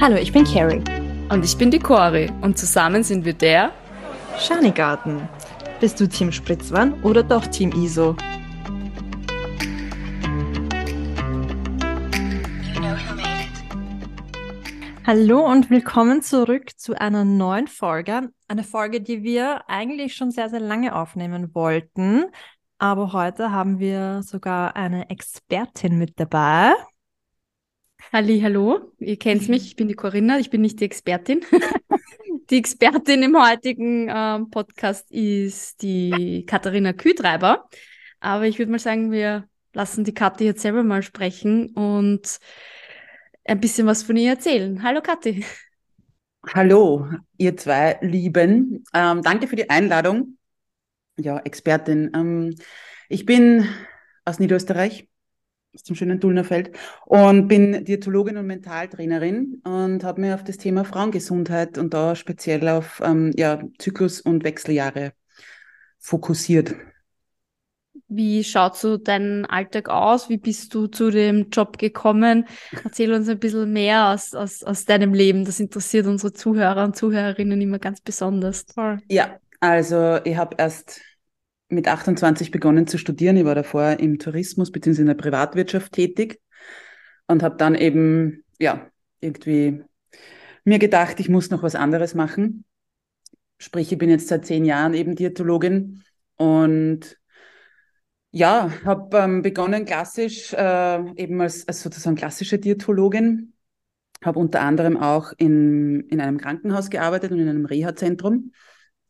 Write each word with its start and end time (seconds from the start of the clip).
Hallo, 0.00 0.14
ich 0.14 0.32
bin 0.32 0.44
Carrie. 0.44 0.80
Und 1.28 1.44
ich 1.44 1.58
bin 1.58 1.72
die 1.72 1.80
Cori 1.80 2.30
und 2.40 2.56
zusammen 2.56 3.02
sind 3.02 3.24
wir 3.24 3.32
der 3.32 3.72
Schanigarten. 4.38 5.28
Bist 5.80 5.98
du 5.98 6.08
Team 6.08 6.30
Spritzwan 6.30 7.02
oder 7.02 7.24
doch 7.24 7.44
Team 7.48 7.72
ISO? 7.72 8.14
Hallo 15.04 15.44
und 15.44 15.68
willkommen 15.68 16.22
zurück 16.22 16.78
zu 16.78 16.94
einer 16.94 17.24
neuen 17.24 17.66
Folge. 17.66 18.30
Eine 18.46 18.62
Folge, 18.62 19.00
die 19.00 19.24
wir 19.24 19.68
eigentlich 19.68 20.14
schon 20.14 20.30
sehr, 20.30 20.48
sehr 20.48 20.60
lange 20.60 20.94
aufnehmen 20.94 21.56
wollten. 21.56 22.26
Aber 22.78 23.12
heute 23.12 23.50
haben 23.50 23.80
wir 23.80 24.22
sogar 24.22 24.76
eine 24.76 25.10
Expertin 25.10 25.98
mit 25.98 26.20
dabei. 26.20 26.72
Halli, 28.12 28.40
hallo, 28.40 28.92
ihr 28.98 29.18
kennt 29.18 29.48
mich, 29.48 29.66
ich 29.66 29.76
bin 29.76 29.86
die 29.86 29.94
Corinna, 29.94 30.38
ich 30.38 30.48
bin 30.48 30.62
nicht 30.62 30.80
die 30.80 30.86
Expertin. 30.86 31.42
die 32.50 32.56
Expertin 32.56 33.22
im 33.22 33.36
heutigen 33.36 34.08
ähm, 34.10 34.50
Podcast 34.50 35.10
ist 35.10 35.82
die 35.82 36.44
Katharina 36.46 36.94
Kühtreiber. 36.94 37.68
Aber 38.20 38.46
ich 38.46 38.58
würde 38.58 38.72
mal 38.72 38.78
sagen, 38.78 39.12
wir 39.12 39.46
lassen 39.74 40.04
die 40.04 40.14
Kathi 40.14 40.44
jetzt 40.44 40.62
selber 40.62 40.82
mal 40.82 41.02
sprechen 41.02 41.70
und 41.74 42.38
ein 43.44 43.60
bisschen 43.60 43.86
was 43.86 44.02
von 44.02 44.16
ihr 44.16 44.30
erzählen. 44.30 44.82
Hallo 44.82 45.02
Kathi. 45.02 45.44
Hallo, 46.54 47.06
ihr 47.36 47.56
zwei 47.56 47.98
Lieben. 48.00 48.84
Ähm, 48.94 49.22
danke 49.22 49.48
für 49.48 49.56
die 49.56 49.68
Einladung. 49.68 50.38
Ja, 51.18 51.38
Expertin. 51.40 52.10
Ähm, 52.14 52.54
ich 53.08 53.26
bin 53.26 53.68
aus 54.24 54.38
Niederösterreich, 54.38 55.08
aus 55.78 55.84
dem 55.84 55.94
schönen 55.94 56.18
Dulnerfeld 56.18 56.72
und 57.06 57.46
bin 57.46 57.84
Diätologin 57.84 58.36
und 58.36 58.46
Mentaltrainerin 58.46 59.62
und 59.64 60.02
habe 60.02 60.20
mir 60.20 60.34
auf 60.34 60.42
das 60.42 60.58
Thema 60.58 60.84
Frauengesundheit 60.84 61.78
und 61.78 61.94
da 61.94 62.16
speziell 62.16 62.66
auf 62.68 63.00
ähm, 63.04 63.32
ja, 63.36 63.62
Zyklus- 63.78 64.20
und 64.20 64.42
Wechseljahre 64.42 65.12
fokussiert. 66.00 66.74
Wie 68.08 68.42
schaut 68.42 68.76
so 68.76 68.96
dein 68.96 69.44
Alltag 69.46 69.88
aus? 69.88 70.28
Wie 70.28 70.38
bist 70.38 70.74
du 70.74 70.88
zu 70.88 71.10
dem 71.10 71.50
Job 71.50 71.78
gekommen? 71.78 72.46
Erzähl 72.82 73.12
uns 73.12 73.28
ein 73.28 73.38
bisschen 73.38 73.72
mehr 73.72 74.08
aus, 74.08 74.34
aus, 74.34 74.64
aus 74.64 74.84
deinem 74.84 75.14
Leben. 75.14 75.44
Das 75.44 75.60
interessiert 75.60 76.06
unsere 76.06 76.32
Zuhörer 76.32 76.84
und 76.84 76.96
Zuhörerinnen 76.96 77.60
immer 77.60 77.78
ganz 77.78 78.00
besonders. 78.00 78.66
Toll. 78.66 78.98
Ja, 79.08 79.38
also 79.60 80.18
ich 80.24 80.36
habe 80.36 80.56
erst 80.58 81.02
mit 81.68 81.86
28 81.86 82.50
begonnen 82.50 82.86
zu 82.86 82.98
studieren. 82.98 83.36
Ich 83.36 83.44
war 83.44 83.54
davor 83.54 83.98
im 83.98 84.18
Tourismus 84.18 84.72
bzw. 84.72 85.02
in 85.02 85.06
der 85.06 85.14
Privatwirtschaft 85.14 85.92
tätig 85.92 86.40
und 87.26 87.42
habe 87.42 87.56
dann 87.56 87.74
eben, 87.74 88.44
ja, 88.58 88.90
irgendwie 89.20 89.82
mir 90.64 90.78
gedacht, 90.78 91.20
ich 91.20 91.28
muss 91.28 91.50
noch 91.50 91.62
was 91.62 91.74
anderes 91.74 92.14
machen. 92.14 92.64
Sprich, 93.58 93.92
ich 93.92 93.98
bin 93.98 94.10
jetzt 94.10 94.28
seit 94.28 94.46
zehn 94.46 94.64
Jahren 94.64 94.94
eben 94.94 95.16
Diätologin 95.16 96.02
und 96.36 97.18
ja, 98.30 98.70
habe 98.84 99.16
ähm, 99.18 99.42
begonnen 99.42 99.84
klassisch, 99.84 100.52
äh, 100.52 101.12
eben 101.16 101.40
als, 101.40 101.66
als 101.66 101.82
sozusagen 101.82 102.16
klassische 102.16 102.58
Diätologin. 102.58 103.54
Habe 104.22 104.38
unter 104.38 104.60
anderem 104.60 104.96
auch 104.96 105.32
in, 105.38 106.00
in 106.08 106.20
einem 106.20 106.38
Krankenhaus 106.38 106.90
gearbeitet 106.90 107.30
und 107.30 107.38
in 107.38 107.48
einem 107.48 107.64
Reha-Zentrum 107.64 108.52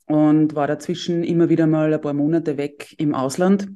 und 0.09 0.55
war 0.55 0.67
dazwischen 0.67 1.23
immer 1.23 1.49
wieder 1.49 1.67
mal 1.67 1.93
ein 1.93 2.01
paar 2.01 2.15
Monate 2.15 2.57
weg 2.57 2.95
im 2.99 3.15
Ausland. 3.15 3.69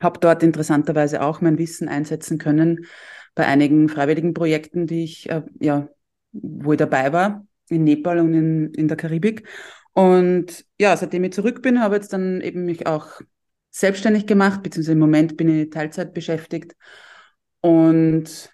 Habe 0.00 0.20
dort 0.20 0.42
interessanterweise 0.42 1.22
auch 1.22 1.40
mein 1.40 1.58
Wissen 1.58 1.88
einsetzen 1.88 2.38
können 2.38 2.86
bei 3.34 3.46
einigen 3.46 3.88
freiwilligen 3.88 4.34
Projekten, 4.34 4.86
die 4.86 5.04
ich, 5.04 5.28
äh, 5.30 5.42
ja, 5.60 5.88
wo 6.32 6.72
ich 6.72 6.78
dabei 6.78 7.12
war, 7.12 7.46
in 7.68 7.84
Nepal 7.84 8.18
und 8.18 8.34
in, 8.34 8.74
in 8.74 8.88
der 8.88 8.96
Karibik. 8.96 9.48
Und 9.92 10.64
ja, 10.78 10.96
seitdem 10.96 11.24
ich 11.24 11.32
zurück 11.32 11.62
bin, 11.62 11.80
habe 11.80 11.96
ich 11.96 12.02
jetzt 12.02 12.12
dann 12.12 12.40
eben 12.40 12.64
mich 12.64 12.86
auch 12.86 13.20
selbstständig 13.70 14.26
gemacht, 14.26 14.62
beziehungsweise 14.62 14.92
im 14.92 14.98
Moment 14.98 15.36
bin 15.36 15.48
ich 15.48 15.70
Teilzeit 15.70 16.14
beschäftigt. 16.14 16.76
Und 17.60 18.50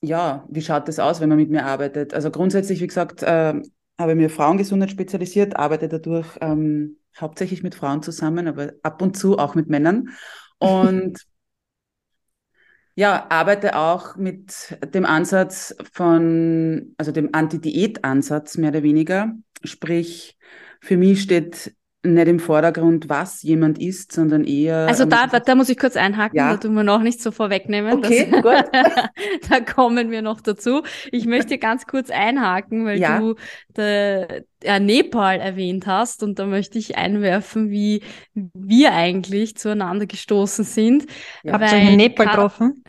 ja, 0.00 0.46
wie 0.50 0.62
schaut 0.62 0.88
das 0.88 0.98
aus, 0.98 1.20
wenn 1.20 1.28
man 1.28 1.38
mit 1.38 1.50
mir 1.50 1.64
arbeitet? 1.64 2.12
Also 2.14 2.30
grundsätzlich, 2.30 2.80
wie 2.80 2.86
gesagt, 2.86 3.22
äh, 3.22 3.54
habe 3.98 4.14
mir 4.14 4.30
Frauengesundheit 4.30 4.90
spezialisiert, 4.90 5.56
arbeite 5.56 5.88
dadurch 5.88 6.26
ähm, 6.40 6.96
hauptsächlich 7.18 7.62
mit 7.62 7.74
Frauen 7.74 8.02
zusammen, 8.02 8.48
aber 8.48 8.72
ab 8.82 9.02
und 9.02 9.16
zu 9.16 9.38
auch 9.38 9.54
mit 9.54 9.68
Männern. 9.68 10.10
Und 10.58 11.18
ja, 12.94 13.26
arbeite 13.30 13.76
auch 13.76 14.16
mit 14.16 14.76
dem 14.94 15.04
Ansatz 15.04 15.74
von, 15.92 16.94
also 16.98 17.12
dem 17.12 17.30
Anti-Diät-Ansatz 17.32 18.58
mehr 18.58 18.70
oder 18.70 18.82
weniger. 18.82 19.34
Sprich, 19.64 20.38
für 20.80 20.96
mich 20.96 21.22
steht 21.22 21.74
nicht 22.04 22.28
im 22.28 22.40
Vordergrund, 22.40 23.08
was 23.08 23.42
jemand 23.42 23.78
ist, 23.78 24.10
sondern 24.10 24.44
eher. 24.44 24.88
Also 24.88 25.04
da, 25.04 25.26
da 25.26 25.54
muss 25.54 25.68
ich 25.68 25.78
kurz 25.78 25.96
einhaken, 25.96 26.36
ja. 26.36 26.50
da 26.50 26.56
tun 26.56 26.74
wir 26.74 26.82
noch 26.82 27.00
nicht 27.00 27.22
so 27.22 27.30
vorwegnehmen. 27.30 27.92
Okay, 27.92 28.28
das, 28.30 28.42
gut. 28.42 28.70
da 29.50 29.60
kommen 29.60 30.10
wir 30.10 30.20
noch 30.20 30.40
dazu. 30.40 30.82
Ich 31.12 31.26
möchte 31.26 31.58
ganz 31.58 31.86
kurz 31.86 32.10
einhaken, 32.10 32.84
weil 32.86 32.98
ja. 32.98 33.20
du 33.20 33.36
der, 33.76 34.42
der 34.62 34.80
Nepal 34.80 35.38
erwähnt 35.38 35.86
hast 35.86 36.24
und 36.24 36.40
da 36.40 36.46
möchte 36.46 36.76
ich 36.78 36.96
einwerfen, 36.96 37.70
wie 37.70 38.02
wir 38.34 38.92
eigentlich 38.94 39.56
zueinander 39.56 40.06
gestoßen 40.06 40.64
sind. 40.64 41.06
Ja, 41.44 41.52
Habt 41.52 41.70
ihr 41.70 41.78
in 41.78 41.96
Nepal 41.96 42.26
getroffen? 42.26 42.82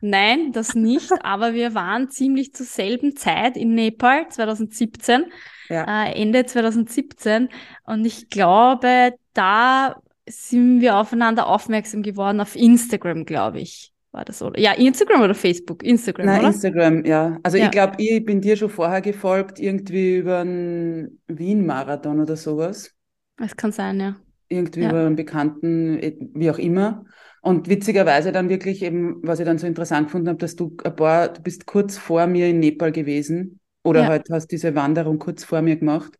Nein, 0.00 0.52
das 0.52 0.76
nicht, 0.76 1.10
aber 1.24 1.54
wir 1.54 1.74
waren 1.74 2.08
ziemlich 2.08 2.54
zur 2.54 2.66
selben 2.66 3.16
Zeit 3.16 3.56
in 3.56 3.74
Nepal, 3.74 4.28
2017 4.28 5.24
ja. 5.70 6.04
äh, 6.04 6.20
Ende 6.20 6.44
2017. 6.44 7.48
Und 7.84 8.04
ich 8.04 8.28
glaube, 8.28 9.14
da 9.32 9.96
sind 10.28 10.80
wir 10.80 10.96
aufeinander 10.96 11.46
aufmerksam 11.46 12.02
geworden 12.02 12.40
auf 12.40 12.56
Instagram, 12.56 13.24
glaube 13.24 13.60
ich. 13.60 13.92
War 14.12 14.24
das 14.24 14.42
oder? 14.42 14.58
Ja, 14.58 14.72
Instagram 14.72 15.22
oder 15.22 15.34
Facebook? 15.34 15.84
Instagram, 15.84 16.26
Nein, 16.26 16.40
oder? 16.40 16.48
Instagram, 16.48 17.04
ja. 17.04 17.38
Also 17.44 17.58
ja. 17.58 17.66
ich 17.66 17.70
glaube, 17.70 17.94
ich 17.98 18.24
bin 18.24 18.40
dir 18.40 18.56
schon 18.56 18.68
vorher 18.68 19.00
gefolgt, 19.00 19.60
irgendwie 19.60 20.16
über 20.16 20.40
einen 20.40 21.20
Wien-Marathon 21.28 22.20
oder 22.20 22.36
sowas. 22.36 22.92
Es 23.40 23.56
kann 23.56 23.70
sein, 23.70 24.00
ja. 24.00 24.16
Irgendwie 24.48 24.80
ja. 24.80 24.90
über 24.90 25.06
einen 25.06 25.14
Bekannten, 25.14 26.00
wie 26.34 26.50
auch 26.50 26.58
immer. 26.58 27.04
Und 27.40 27.68
witzigerweise 27.68 28.32
dann 28.32 28.48
wirklich 28.48 28.82
eben, 28.82 29.20
was 29.22 29.38
ich 29.38 29.46
dann 29.46 29.58
so 29.58 29.66
interessant 29.66 30.08
gefunden 30.08 30.28
habe, 30.28 30.38
dass 30.38 30.56
du 30.56 30.76
ein 30.84 30.96
paar, 30.96 31.28
du 31.28 31.40
bist 31.40 31.66
kurz 31.66 31.96
vor 31.96 32.26
mir 32.26 32.48
in 32.48 32.58
Nepal 32.58 32.90
gewesen 32.90 33.59
oder 33.82 34.02
ja. 34.02 34.08
halt 34.08 34.28
hast 34.30 34.48
diese 34.48 34.74
Wanderung 34.74 35.18
kurz 35.18 35.44
vor 35.44 35.62
mir 35.62 35.76
gemacht. 35.76 36.18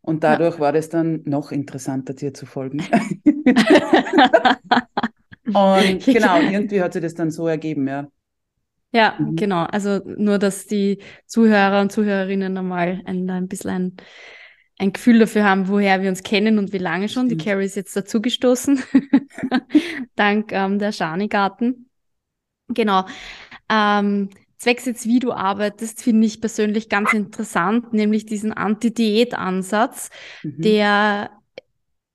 Und 0.00 0.24
dadurch 0.24 0.54
ja. 0.56 0.60
war 0.60 0.72
das 0.72 0.88
dann 0.88 1.22
noch 1.24 1.52
interessanter, 1.52 2.14
dir 2.14 2.34
zu 2.34 2.44
folgen. 2.44 2.78
und 5.44 6.04
genau, 6.04 6.40
irgendwie 6.40 6.82
hat 6.82 6.94
sich 6.94 7.02
das 7.02 7.14
dann 7.14 7.30
so 7.30 7.46
ergeben, 7.46 7.86
ja. 7.86 8.08
Ja, 8.92 9.14
mhm. 9.18 9.36
genau. 9.36 9.62
Also 9.64 10.00
nur, 10.04 10.38
dass 10.38 10.66
die 10.66 10.98
Zuhörer 11.26 11.80
und 11.80 11.92
Zuhörerinnen 11.92 12.56
einmal 12.56 13.00
ein, 13.04 13.30
ein 13.30 13.48
bisschen 13.48 13.70
ein, 13.70 13.96
ein 14.78 14.92
Gefühl 14.92 15.20
dafür 15.20 15.44
haben, 15.44 15.68
woher 15.68 16.02
wir 16.02 16.10
uns 16.10 16.22
kennen 16.22 16.58
und 16.58 16.72
wie 16.72 16.78
lange 16.78 17.08
schon. 17.08 17.26
Stimmt. 17.26 17.40
Die 17.40 17.44
Carrie 17.44 17.64
ist 17.64 17.76
jetzt 17.76 17.96
dazugestoßen, 17.96 18.82
dank 20.16 20.52
ähm, 20.52 20.78
der 20.78 20.92
Schanigarten. 20.92 21.88
Genau. 22.68 23.06
Ähm, 23.70 24.30
zwecks 24.62 24.84
jetzt, 24.84 25.06
wie 25.06 25.18
du 25.18 25.32
arbeitest, 25.32 26.02
finde 26.02 26.26
ich 26.26 26.40
persönlich 26.40 26.88
ganz 26.88 27.12
interessant, 27.12 27.92
nämlich 27.92 28.26
diesen 28.26 28.52
Anti-Diät-Ansatz, 28.52 30.10
mhm. 30.42 30.62
der 30.62 31.30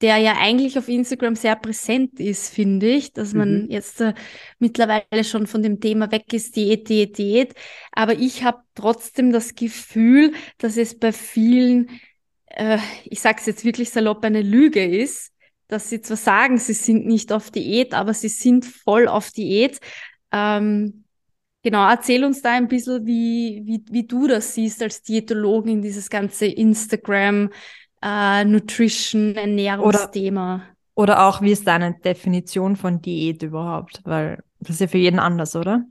der 0.01 0.17
ja 0.17 0.35
eigentlich 0.39 0.77
auf 0.77 0.89
Instagram 0.89 1.35
sehr 1.35 1.55
präsent 1.55 2.19
ist, 2.19 2.53
finde 2.53 2.87
ich, 2.87 3.13
dass 3.13 3.33
man 3.33 3.63
mhm. 3.63 3.71
jetzt 3.71 3.99
äh, 3.99 4.13
mittlerweile 4.59 5.23
schon 5.23 5.47
von 5.47 5.63
dem 5.63 5.79
Thema 5.79 6.11
weg 6.11 6.31
ist, 6.33 6.55
Diät, 6.55 6.87
Diät, 6.87 7.17
Diät. 7.17 7.55
Aber 7.91 8.13
ich 8.13 8.43
habe 8.43 8.59
trotzdem 8.75 9.31
das 9.31 9.55
Gefühl, 9.55 10.33
dass 10.59 10.77
es 10.77 10.99
bei 10.99 11.11
vielen, 11.11 11.89
äh, 12.45 12.77
ich 13.05 13.21
sage 13.21 13.37
es 13.39 13.47
jetzt 13.47 13.65
wirklich 13.65 13.89
salopp, 13.89 14.23
eine 14.23 14.43
Lüge 14.43 14.85
ist, 14.85 15.33
dass 15.67 15.89
sie 15.89 15.99
zwar 16.01 16.17
sagen, 16.17 16.59
sie 16.59 16.73
sind 16.73 17.07
nicht 17.07 17.31
auf 17.31 17.49
Diät, 17.49 17.95
aber 17.95 18.13
sie 18.13 18.29
sind 18.29 18.65
voll 18.65 19.07
auf 19.07 19.31
Diät. 19.31 19.79
Ähm, 20.31 21.05
Genau, 21.67 21.85
erzähl 21.85 22.23
uns 22.23 22.41
da 22.41 22.53
ein 22.53 22.69
bisschen, 22.69 23.05
wie, 23.05 23.61
wie, 23.65 23.83
wie 23.91 24.07
du 24.07 24.25
das 24.25 24.53
siehst 24.53 24.81
als 24.81 25.01
Diätologin, 25.01 25.81
dieses 25.81 26.09
ganze 26.09 26.45
Instagram, 26.45 27.49
äh, 28.01 28.45
Nutrition, 28.45 29.35
Ernährungsthema. 29.35 30.63
Oder, 30.95 31.11
oder 31.17 31.27
auch, 31.27 31.41
wie 31.41 31.51
ist 31.51 31.67
deine 31.67 31.93
Definition 31.99 32.77
von 32.77 33.01
Diät 33.01 33.43
überhaupt? 33.43 33.99
Weil 34.05 34.41
das 34.61 34.75
ist 34.75 34.79
ja 34.79 34.87
für 34.87 34.97
jeden 34.97 35.19
anders, 35.19 35.57
oder? 35.57 35.83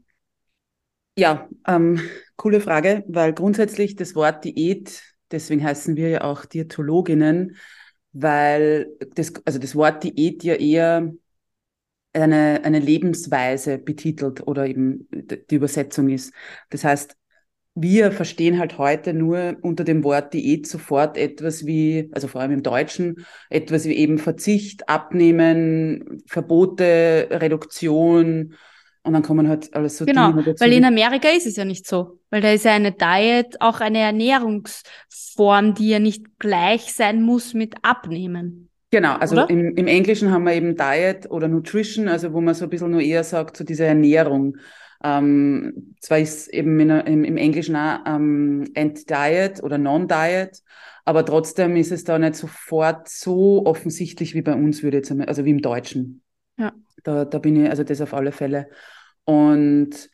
Ja, 1.14 1.46
ähm, 1.68 2.00
coole 2.36 2.62
Frage, 2.62 3.04
weil 3.06 3.34
grundsätzlich 3.34 3.96
das 3.96 4.14
Wort 4.14 4.46
Diät, 4.46 5.02
deswegen 5.30 5.62
heißen 5.62 5.94
wir 5.94 6.08
ja 6.08 6.24
auch 6.24 6.46
Diätologinnen, 6.46 7.58
weil 8.14 8.86
das, 9.14 9.34
also 9.44 9.58
das 9.58 9.74
Wort 9.74 10.04
Diät 10.04 10.42
ja 10.42 10.54
eher 10.54 11.12
eine, 12.22 12.60
eine 12.64 12.78
Lebensweise 12.78 13.78
betitelt 13.78 14.46
oder 14.46 14.66
eben 14.66 15.08
die 15.10 15.54
Übersetzung 15.54 16.08
ist. 16.08 16.32
Das 16.70 16.84
heißt, 16.84 17.16
wir 17.78 18.10
verstehen 18.10 18.58
halt 18.58 18.78
heute 18.78 19.12
nur 19.12 19.56
unter 19.60 19.84
dem 19.84 20.02
Wort 20.02 20.32
Diät 20.32 20.66
sofort 20.66 21.18
etwas 21.18 21.66
wie, 21.66 22.10
also 22.12 22.26
vor 22.26 22.40
allem 22.40 22.52
im 22.52 22.62
Deutschen, 22.62 23.26
etwas 23.50 23.84
wie 23.84 23.94
eben 23.94 24.18
Verzicht, 24.18 24.88
Abnehmen, 24.88 26.22
Verbote, 26.26 27.28
Reduktion. 27.30 28.54
Und 29.02 29.12
dann 29.12 29.22
kommen 29.22 29.46
halt 29.46 29.74
alles 29.74 29.98
so 29.98 30.06
genau, 30.06 30.32
dazu. 30.32 30.58
Weil 30.58 30.72
in 30.72 30.86
Amerika 30.86 31.28
ist 31.28 31.46
es 31.46 31.56
ja 31.56 31.66
nicht 31.66 31.86
so. 31.86 32.18
Weil 32.30 32.40
da 32.40 32.50
ist 32.50 32.64
ja 32.64 32.72
eine 32.72 32.92
Diet 32.92 33.60
auch 33.60 33.80
eine 33.80 33.98
Ernährungsform, 33.98 35.74
die 35.74 35.90
ja 35.90 35.98
nicht 35.98 36.38
gleich 36.38 36.94
sein 36.94 37.22
muss 37.22 37.52
mit 37.52 37.74
Abnehmen. 37.82 38.70
Genau, 38.96 39.16
also 39.16 39.42
im, 39.42 39.76
im 39.76 39.88
Englischen 39.88 40.30
haben 40.30 40.44
wir 40.44 40.54
eben 40.54 40.74
Diet 40.74 41.30
oder 41.30 41.48
Nutrition, 41.48 42.08
also 42.08 42.32
wo 42.32 42.40
man 42.40 42.54
so 42.54 42.64
ein 42.64 42.70
bisschen 42.70 42.92
nur 42.92 43.02
eher 43.02 43.24
sagt, 43.24 43.58
so 43.58 43.62
diese 43.62 43.84
Ernährung. 43.84 44.56
Ähm, 45.04 45.94
zwar 46.00 46.18
ist 46.18 46.48
eben 46.48 46.80
in, 46.80 46.88
im, 46.88 47.24
im 47.24 47.36
Englischen 47.36 47.76
auch 47.76 47.98
ähm, 48.06 48.64
Anti-Diet 48.74 49.62
oder 49.62 49.76
Non-Diet, 49.76 50.62
aber 51.04 51.26
trotzdem 51.26 51.76
ist 51.76 51.92
es 51.92 52.04
da 52.04 52.18
nicht 52.18 52.36
sofort 52.36 53.06
so 53.10 53.66
offensichtlich 53.66 54.34
wie 54.34 54.40
bei 54.40 54.54
uns, 54.54 54.82
würde 54.82 54.96
ich 54.96 55.00
jetzt 55.02 55.10
einmal, 55.10 55.28
also 55.28 55.44
wie 55.44 55.50
im 55.50 55.60
Deutschen. 55.60 56.22
Ja. 56.56 56.72
Da, 57.04 57.26
da 57.26 57.38
bin 57.38 57.62
ich, 57.62 57.68
also 57.68 57.84
das 57.84 58.00
auf 58.00 58.14
alle 58.14 58.32
Fälle. 58.32 58.70
Und 59.24 60.08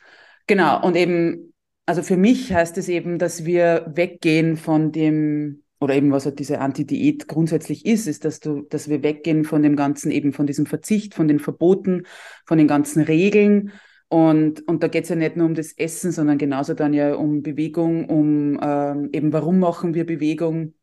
genau, 0.48 0.84
und 0.84 0.96
eben, 0.96 1.54
also 1.86 2.02
für 2.02 2.16
mich 2.16 2.52
heißt 2.52 2.76
es 2.78 2.88
eben, 2.88 3.20
dass 3.20 3.44
wir 3.44 3.92
weggehen 3.94 4.56
von 4.56 4.90
dem, 4.90 5.61
oder 5.82 5.94
eben 5.94 6.12
was 6.12 6.24
halt 6.24 6.38
diese 6.38 6.60
Anti-Diät 6.60 7.28
grundsätzlich 7.28 7.84
ist, 7.84 8.06
ist, 8.06 8.24
dass 8.24 8.40
du, 8.40 8.62
dass 8.62 8.88
wir 8.88 9.02
weggehen 9.02 9.44
von 9.44 9.62
dem 9.62 9.76
ganzen, 9.76 10.10
eben 10.10 10.32
von 10.32 10.46
diesem 10.46 10.66
Verzicht, 10.66 11.14
von 11.14 11.28
den 11.28 11.40
Verboten, 11.40 12.04
von 12.46 12.58
den 12.58 12.68
ganzen 12.68 13.02
Regeln, 13.02 13.72
und, 14.12 14.68
und 14.68 14.82
da 14.82 14.88
geht 14.88 15.04
es 15.04 15.08
ja 15.08 15.16
nicht 15.16 15.38
nur 15.38 15.46
um 15.46 15.54
das 15.54 15.72
Essen, 15.72 16.12
sondern 16.12 16.36
genauso 16.36 16.74
dann 16.74 16.92
ja 16.92 17.14
um 17.14 17.40
Bewegung, 17.40 18.10
um 18.10 18.60
ähm, 18.62 19.08
eben 19.10 19.32
warum 19.32 19.58
machen 19.58 19.94
wir 19.94 20.04
Bewegung, 20.04 20.74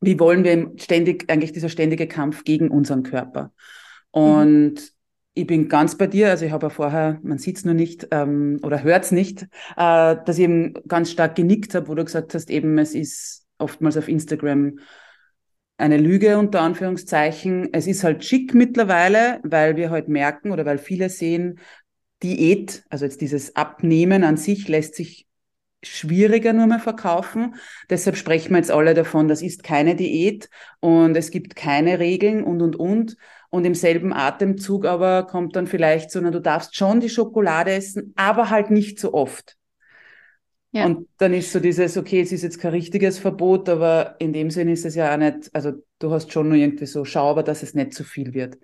wie 0.00 0.20
wollen 0.20 0.44
wir 0.44 0.70
ständig, 0.76 1.28
eigentlich 1.28 1.50
dieser 1.50 1.68
ständige 1.68 2.06
Kampf 2.06 2.44
gegen 2.44 2.70
unseren 2.70 3.02
Körper. 3.02 3.52
Und 4.12 4.74
mhm. 4.74 4.88
ich 5.34 5.48
bin 5.48 5.68
ganz 5.68 5.98
bei 5.98 6.06
dir, 6.06 6.30
also 6.30 6.44
ich 6.44 6.52
habe 6.52 6.66
ja 6.66 6.70
vorher, 6.70 7.18
man 7.24 7.38
sieht 7.38 7.56
es 7.56 7.64
nur 7.64 7.74
nicht 7.74 8.06
ähm, 8.12 8.60
oder 8.62 8.84
hört 8.84 9.02
es 9.02 9.10
nicht, 9.10 9.42
äh, 9.76 10.16
dass 10.24 10.38
ich 10.38 10.44
eben 10.44 10.74
ganz 10.86 11.10
stark 11.10 11.34
genickt 11.34 11.74
habe, 11.74 11.88
wo 11.88 11.96
du 11.96 12.04
gesagt 12.04 12.34
hast, 12.34 12.50
eben 12.50 12.78
es 12.78 12.94
ist 12.94 13.39
oftmals 13.60 13.96
auf 13.96 14.08
Instagram 14.08 14.78
eine 15.78 15.96
Lüge 15.96 16.38
unter 16.38 16.60
Anführungszeichen. 16.60 17.70
Es 17.72 17.86
ist 17.86 18.04
halt 18.04 18.24
schick 18.24 18.54
mittlerweile, 18.54 19.40
weil 19.42 19.76
wir 19.76 19.90
halt 19.90 20.08
merken 20.08 20.52
oder 20.52 20.66
weil 20.66 20.78
viele 20.78 21.08
sehen, 21.08 21.58
Diät, 22.22 22.84
also 22.90 23.06
jetzt 23.06 23.22
dieses 23.22 23.56
Abnehmen 23.56 24.24
an 24.24 24.36
sich 24.36 24.68
lässt 24.68 24.94
sich 24.94 25.26
schwieriger 25.82 26.52
nur 26.52 26.66
mehr 26.66 26.78
verkaufen. 26.78 27.54
Deshalb 27.88 28.16
sprechen 28.16 28.50
wir 28.50 28.58
jetzt 28.58 28.70
alle 28.70 28.92
davon, 28.92 29.28
das 29.28 29.40
ist 29.40 29.62
keine 29.62 29.96
Diät 29.96 30.50
und 30.80 31.16
es 31.16 31.30
gibt 31.30 31.56
keine 31.56 31.98
Regeln 31.98 32.44
und, 32.44 32.60
und, 32.60 32.76
und. 32.76 33.16
Und 33.48 33.64
im 33.64 33.74
selben 33.74 34.12
Atemzug 34.12 34.84
aber 34.84 35.26
kommt 35.26 35.56
dann 35.56 35.66
vielleicht 35.66 36.10
so, 36.10 36.20
na, 36.20 36.30
du 36.30 36.40
darfst 36.40 36.76
schon 36.76 37.00
die 37.00 37.08
Schokolade 37.08 37.72
essen, 37.72 38.12
aber 38.16 38.50
halt 38.50 38.70
nicht 38.70 39.00
so 39.00 39.12
oft. 39.12 39.56
Ja. 40.72 40.86
Und 40.86 41.08
dann 41.18 41.34
ist 41.34 41.52
so 41.52 41.58
dieses, 41.58 41.96
okay, 41.96 42.20
es 42.20 42.30
ist 42.30 42.42
jetzt 42.42 42.60
kein 42.60 42.70
richtiges 42.70 43.18
Verbot, 43.18 43.68
aber 43.68 44.14
in 44.20 44.32
dem 44.32 44.50
Sinn 44.50 44.68
ist 44.68 44.84
es 44.84 44.94
ja 44.94 45.12
auch 45.12 45.18
nicht, 45.18 45.50
also 45.52 45.72
du 45.98 46.12
hast 46.12 46.32
schon 46.32 46.48
nur 46.48 46.56
irgendwie 46.56 46.86
so, 46.86 47.04
schau 47.04 47.30
aber, 47.30 47.42
dass 47.42 47.62
es 47.62 47.74
nicht 47.74 47.92
zu 47.92 48.04
viel 48.04 48.34
wird. 48.34 48.56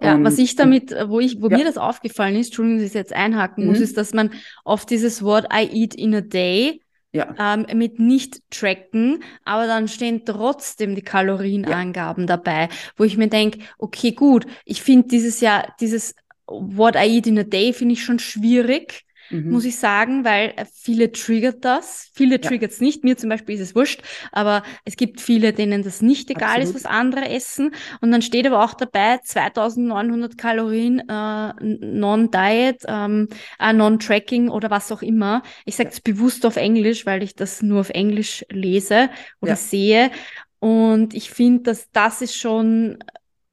Ja, 0.00 0.20
was 0.24 0.38
ich 0.38 0.56
damit, 0.56 0.92
wo 1.06 1.20
ich, 1.20 1.40
wo 1.40 1.48
ja. 1.48 1.58
mir 1.58 1.64
das 1.64 1.78
aufgefallen 1.78 2.34
ist, 2.34 2.48
Entschuldigung, 2.48 2.78
dass 2.80 2.88
ich 2.88 2.94
jetzt 2.94 3.12
einhaken 3.12 3.64
mhm. 3.64 3.70
muss, 3.70 3.80
ist, 3.80 3.96
dass 3.96 4.12
man 4.12 4.30
oft 4.64 4.90
dieses 4.90 5.22
Wort 5.22 5.46
I 5.52 5.68
eat 5.70 5.94
in 5.94 6.14
a 6.14 6.20
day 6.20 6.82
ja. 7.12 7.34
ähm, 7.38 7.66
mit 7.78 8.00
nicht 8.00 8.40
tracken, 8.50 9.22
aber 9.44 9.66
dann 9.66 9.86
stehen 9.86 10.24
trotzdem 10.24 10.96
die 10.96 11.02
Kalorienangaben 11.02 12.26
dabei, 12.26 12.68
wo 12.96 13.04
ich 13.04 13.16
mir 13.16 13.28
denke, 13.28 13.60
okay, 13.78 14.12
gut, 14.12 14.46
ich 14.64 14.82
finde 14.82 15.08
dieses 15.08 15.40
Jahr, 15.40 15.72
dieses 15.80 16.14
What 16.46 16.96
I 16.96 17.06
eat 17.06 17.28
in 17.28 17.38
a 17.38 17.44
day 17.44 17.72
finde 17.72 17.92
ich 17.92 18.02
schon 18.02 18.18
schwierig 18.18 19.04
mhm. 19.32 19.50
muss 19.50 19.64
ich 19.64 19.76
sagen, 19.76 20.24
weil 20.24 20.52
äh, 20.56 20.64
viele 20.72 21.10
triggert 21.10 21.64
das. 21.64 22.10
Viele 22.14 22.36
ja. 22.36 22.38
triggert 22.38 22.70
es 22.72 22.80
nicht. 22.80 23.04
Mir 23.04 23.16
zum 23.16 23.28
Beispiel 23.28 23.54
ist 23.54 23.60
es 23.60 23.74
wurscht, 23.74 24.02
aber 24.30 24.62
es 24.84 24.96
gibt 24.96 25.20
viele, 25.20 25.52
denen 25.52 25.82
das 25.82 26.02
nicht 26.02 26.30
egal 26.30 26.56
Absolut. 26.60 26.68
ist, 26.68 26.74
was 26.74 26.84
andere 26.86 27.28
essen. 27.28 27.74
Und 28.00 28.10
dann 28.12 28.22
steht 28.22 28.46
aber 28.46 28.64
auch 28.64 28.74
dabei 28.74 29.18
2900 29.18 30.38
Kalorien, 30.38 31.00
äh, 31.08 31.52
Non-Diet, 31.60 32.84
ähm, 32.86 33.28
äh, 33.58 33.72
Non-Tracking 33.72 34.48
oder 34.48 34.70
was 34.70 34.92
auch 34.92 35.02
immer. 35.02 35.42
Ich 35.64 35.76
sage 35.76 35.90
es 35.90 35.96
ja. 35.96 36.02
bewusst 36.04 36.46
auf 36.46 36.56
Englisch, 36.56 37.06
weil 37.06 37.22
ich 37.22 37.34
das 37.34 37.62
nur 37.62 37.80
auf 37.80 37.90
Englisch 37.90 38.44
lese 38.50 39.10
oder 39.40 39.52
ja. 39.52 39.56
sehe. 39.56 40.10
Und 40.58 41.14
ich 41.14 41.30
finde, 41.30 41.64
dass 41.64 41.90
das 41.90 42.22
ist 42.22 42.36
schon 42.36 42.98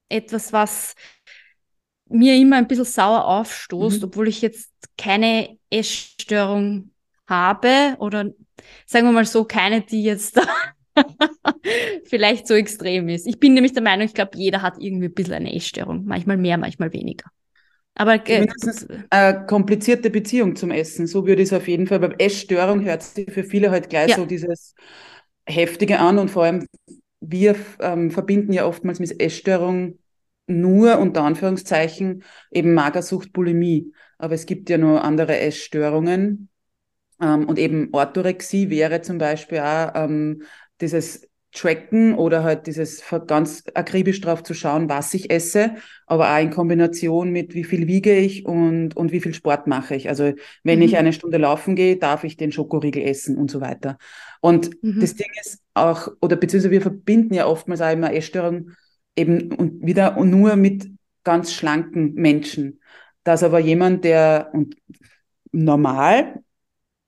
etwas, 0.10 0.54
was 0.54 0.96
mir 2.10 2.36
immer 2.36 2.58
ein 2.58 2.68
bisschen 2.68 2.86
sauer 2.86 3.26
aufstoßt, 3.26 4.02
mhm. 4.02 4.06
obwohl 4.06 4.28
ich 4.28 4.42
jetzt 4.42 4.72
keine 4.98 5.58
Essstörung 5.70 6.92
habe 7.28 7.96
oder 8.00 8.32
sagen 8.86 9.08
wir 9.08 9.12
mal 9.12 9.26
so, 9.26 9.46
keine, 9.46 9.82
die 9.82 10.04
jetzt 10.04 10.40
vielleicht 12.06 12.48
so 12.48 12.56
extrem 12.56 13.08
ist. 13.10 13.28
Ich 13.28 13.40
bin 13.40 13.54
nämlich 13.54 13.74
der 13.74 13.84
Meinung, 13.84 14.06
ich 14.06 14.14
glaube, 14.14 14.32
jeder 14.36 14.62
hat 14.62 14.76
irgendwie 14.80 15.08
ein 15.08 15.14
bisschen 15.14 15.36
eine 15.36 15.56
Essstörung. 15.56 16.06
Manchmal 16.06 16.38
mehr, 16.38 16.58
manchmal 16.58 16.92
weniger. 16.92 17.26
Aber 17.96 18.16
äh, 18.30 18.48
eine 19.10 19.46
komplizierte 19.46 20.10
Beziehung 20.10 20.56
zum 20.56 20.72
Essen. 20.72 21.06
So 21.06 21.28
würde 21.28 21.42
ich 21.42 21.50
es 21.50 21.54
auf 21.54 21.68
jeden 21.68 21.86
Fall. 21.86 22.00
Bei 22.00 22.16
Essstörung 22.18 22.84
hört 22.84 23.04
sich 23.04 23.30
für 23.32 23.44
viele 23.44 23.72
halt 23.72 23.90
gleich 23.90 24.12
ja. 24.12 24.16
so 24.16 24.26
dieses 24.26 24.74
Heftige 25.46 26.00
an 26.00 26.18
und 26.18 26.30
vor 26.30 26.44
allem 26.44 26.66
wir 27.22 27.56
ähm, 27.82 28.12
verbinden 28.12 28.54
ja 28.54 28.66
oftmals 28.66 29.00
mit 29.00 29.20
Essstörung 29.22 29.99
nur 30.50 31.00
unter 31.00 31.24
Anführungszeichen 31.24 32.24
eben 32.52 32.74
Magersucht, 32.74 33.32
Bulimie. 33.34 33.94
Aber 34.18 34.34
es 34.34 34.46
gibt 34.46 34.70
ja 34.70 34.78
noch 34.78 35.02
andere 35.02 35.40
Essstörungen. 35.40 36.50
Ähm, 37.22 37.48
und 37.48 37.60
eben 37.60 37.90
Orthorexie 37.92 38.70
wäre 38.70 39.02
zum 39.02 39.18
Beispiel 39.18 39.60
auch 39.60 39.92
ähm, 39.96 40.44
dieses 40.82 41.30
Tracken 41.52 42.14
oder 42.14 42.44
halt 42.44 42.68
dieses 42.68 43.04
ganz 43.26 43.64
akribisch 43.74 44.22
drauf 44.22 44.44
zu 44.44 44.54
schauen, 44.54 44.88
was 44.88 45.14
ich 45.16 45.32
esse, 45.32 45.76
aber 46.06 46.32
auch 46.32 46.40
in 46.40 46.52
Kombination 46.52 47.32
mit 47.32 47.56
wie 47.56 47.64
viel 47.64 47.88
wiege 47.88 48.16
ich 48.16 48.46
und, 48.46 48.96
und 48.96 49.12
wie 49.12 49.20
viel 49.20 49.34
Sport 49.34 49.66
mache 49.66 49.96
ich. 49.96 50.10
Also 50.10 50.34
wenn 50.64 50.78
mhm. 50.78 50.86
ich 50.86 50.98
eine 50.98 51.12
Stunde 51.12 51.40
laufen 51.40 51.76
gehe, 51.76 51.98
darf 51.98 52.24
ich 52.24 52.38
den 52.38 52.52
Schokoriegel 52.52 53.02
essen 53.02 53.36
und 53.36 53.50
so 53.50 53.62
weiter. 53.62 53.98
Und 54.42 54.72
mhm. 54.84 55.00
das 55.02 55.16
Ding 55.16 55.30
ist 55.42 55.62
auch, 55.74 56.10
oder 56.22 56.36
beziehungsweise 56.36 56.72
wir 56.72 56.82
verbinden 56.82 57.34
ja 57.34 57.48
oftmals 57.48 57.82
auch 57.82 57.92
immer 57.92 58.14
Essstörungen 58.14 58.76
eben 59.20 59.54
und 59.54 59.86
wieder 59.86 60.20
nur 60.24 60.56
mit 60.56 60.90
ganz 61.24 61.54
schlanken 61.54 62.14
Menschen. 62.14 62.80
Dass 63.24 63.44
aber 63.44 63.60
jemand, 63.60 64.04
der 64.06 64.50
und 64.54 64.76
normal 65.52 66.42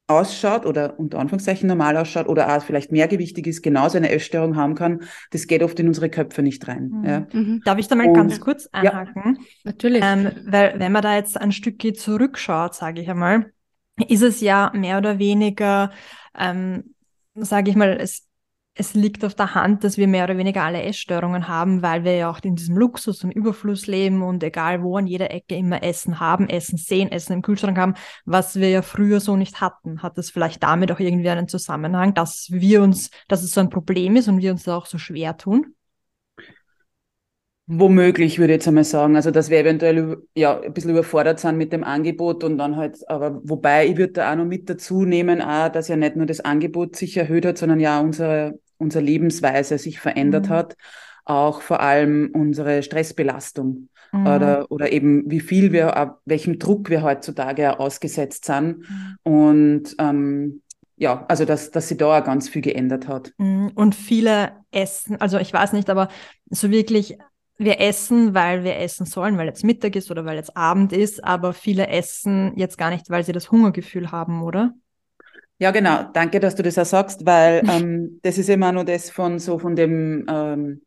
ausschaut 0.08 0.66
oder 0.66 1.00
unter 1.00 1.20
Anführungszeichen 1.20 1.68
normal 1.68 1.96
ausschaut 1.96 2.28
oder 2.28 2.56
auch 2.56 2.62
vielleicht 2.62 2.92
mehrgewichtig 2.92 3.48
ist, 3.48 3.62
genauso 3.62 3.98
eine 3.98 4.12
Essstörung 4.12 4.58
haben 4.58 4.76
kann, 4.76 5.04
das 5.32 5.48
geht 5.48 5.64
oft 5.64 5.80
in 5.80 5.88
unsere 5.88 6.10
Köpfe 6.10 6.42
nicht 6.42 6.68
rein. 6.68 6.90
Mhm. 6.90 7.06
Ja. 7.06 7.28
Mhm. 7.32 7.62
Darf 7.64 7.80
ich 7.80 7.88
da 7.88 7.96
mal 7.96 8.08
und, 8.08 8.14
ganz 8.14 8.40
kurz 8.40 8.68
einhaken? 8.72 9.38
Ja, 9.38 9.44
natürlich. 9.64 10.04
Ähm, 10.06 10.32
weil 10.46 10.80
wenn 10.80 10.92
man 10.92 11.02
da 11.02 11.16
jetzt 11.16 11.40
ein 11.40 11.52
Stückchen 11.52 11.96
zurückschaut, 11.96 12.76
sage 12.76 13.02
ich 13.02 13.10
einmal, 13.10 13.54
ist 14.08 14.22
es 14.22 14.42
ja 14.42 14.72
mehr 14.76 14.98
oder 14.98 15.18
weniger, 15.18 15.92
ähm, 16.38 16.94
sage 17.36 17.72
ich 17.72 17.78
mal, 17.78 17.98
es 18.00 18.28
es 18.82 18.96
liegt 18.96 19.24
auf 19.24 19.36
der 19.36 19.54
Hand, 19.54 19.84
dass 19.84 19.98
wir 19.98 20.08
mehr 20.08 20.24
oder 20.24 20.38
weniger 20.38 20.64
alle 20.64 20.82
Essstörungen 20.82 21.48
haben, 21.48 21.84
weil 21.84 22.04
wir 22.04 22.16
ja 22.16 22.32
auch 22.32 22.40
in 22.42 22.56
diesem 22.56 22.76
Luxus 22.76 23.24
und 23.24 23.32
Überfluss 23.32 23.86
leben 23.86 24.24
und 24.24 24.44
egal 24.44 24.82
wo 24.82 24.98
an 24.98 25.06
jeder 25.06 25.30
Ecke 25.30 25.56
immer 25.56 25.84
Essen 25.84 26.20
haben, 26.20 26.50
Essen 26.50 26.78
sehen, 26.78 27.12
Essen 27.12 27.34
im 27.34 27.42
Kühlschrank 27.44 27.78
haben, 27.78 27.94
was 28.26 28.56
wir 28.56 28.70
ja 28.70 28.82
früher 28.82 29.20
so 29.20 29.38
nicht 29.38 29.62
hatten. 29.62 30.02
Hat 30.02 30.18
das 30.18 30.32
vielleicht 30.32 30.64
damit 30.64 30.92
auch 30.92 31.00
irgendwie 31.00 31.30
einen 31.30 31.48
Zusammenhang, 31.48 32.16
dass 32.16 32.48
wir 32.52 32.82
uns, 32.82 33.12
dass 33.28 33.44
es 33.44 33.54
so 33.54 33.62
ein 33.62 33.70
Problem 33.70 34.16
ist 34.16 34.28
und 34.28 34.42
wir 34.42 34.52
uns 34.52 34.64
da 34.64 34.76
auch 34.76 34.88
so 34.88 34.98
schwer 34.98 35.38
tun? 35.38 35.76
Womöglich 37.74 38.38
würde 38.38 38.52
ich 38.52 38.58
jetzt 38.58 38.68
einmal 38.68 38.84
sagen, 38.84 39.16
also 39.16 39.32
dass 39.32 39.50
wir 39.50 39.60
eventuell 39.60 40.18
ja 40.36 40.60
ein 40.60 40.74
bisschen 40.74 40.92
überfordert 40.92 41.40
sind 41.40 41.58
mit 41.58 41.72
dem 41.72 41.86
Angebot 41.86 42.44
und 42.44 42.58
dann 42.58 42.76
halt, 42.76 42.98
aber 43.10 43.40
wobei 43.46 43.88
ich 43.88 43.96
würde 43.96 44.12
da 44.12 44.32
auch 44.32 44.36
noch 44.36 44.44
mit 44.46 44.70
dazu 44.70 45.06
nehmen, 45.06 45.42
auch, 45.42 45.70
dass 45.70 45.88
ja 45.88 45.96
nicht 45.96 46.18
nur 46.18 46.26
das 46.26 46.42
Angebot 46.42 46.98
sich 46.98 47.16
erhöht 47.16 47.46
hat, 47.46 47.58
sondern 47.58 47.80
ja 47.80 48.02
unsere, 48.02 48.60
unsere 48.82 49.04
Lebensweise 49.04 49.78
sich 49.78 50.00
verändert 50.00 50.50
mhm. 50.50 50.54
hat, 50.54 50.78
auch 51.26 51.62
vor 51.62 51.80
allem 51.80 52.32
unsere 52.34 52.84
Stressbelastung 52.84 53.90
mhm. 54.12 54.28
oder, 54.28 54.66
oder 54.70 54.92
eben 54.92 55.30
wie 55.30 55.40
viel 55.40 55.72
wir, 55.72 56.18
welchem 56.26 56.60
Druck 56.60 56.90
wir 56.90 57.04
heutzutage 57.04 57.80
ausgesetzt 57.80 58.46
sind 58.46 58.80
mhm. 58.80 59.16
und 59.24 59.96
ähm, 60.00 60.62
ja, 60.98 61.26
also 61.28 61.46
dass, 61.46 61.72
dass 61.72 61.88
sie 61.88 61.98
da 61.98 62.20
auch 62.20 62.24
ganz 62.24 62.48
viel 62.48 62.62
geändert 62.62 63.08
hat. 63.08 63.34
Mhm. 63.40 63.72
Und 63.74 63.96
viele 63.96 64.52
essen, 64.72 65.20
also 65.20 65.40
ich 65.40 65.52
weiß 65.52 65.74
nicht, 65.74 65.90
aber 65.90 66.10
so 66.50 66.70
wirklich 66.70 67.18
wir 67.58 67.80
essen, 67.80 68.34
weil 68.34 68.64
wir 68.64 68.78
essen 68.78 69.06
sollen, 69.06 69.38
weil 69.38 69.48
jetzt 69.48 69.64
Mittag 69.64 69.96
ist 69.96 70.12
oder 70.12 70.26
weil 70.26 70.36
jetzt 70.36 70.58
Abend 70.58 70.94
ist, 70.94 71.24
aber 71.24 71.54
viele 71.54 71.88
essen 71.88 72.54
jetzt 72.56 72.78
gar 72.78 72.90
nicht, 72.90 73.10
weil 73.10 73.24
sie 73.24 73.34
das 73.34 73.52
Hungergefühl 73.52 74.12
haben, 74.12 74.42
oder? 74.42 74.74
Ja, 75.62 75.70
genau. 75.70 76.06
Danke, 76.12 76.40
dass 76.40 76.56
du 76.56 76.64
das 76.64 76.80
auch 76.80 76.86
sagst, 76.86 77.24
weil 77.28 77.62
ähm, 77.70 78.20
das 78.24 78.40
ist 78.40 78.50
immer 78.50 78.72
nur 78.72 78.84
das 78.84 79.12
von 79.12 79.38
so 79.38 79.60
von 79.60 79.76
dem 79.76 80.26
ähm, 80.28 80.82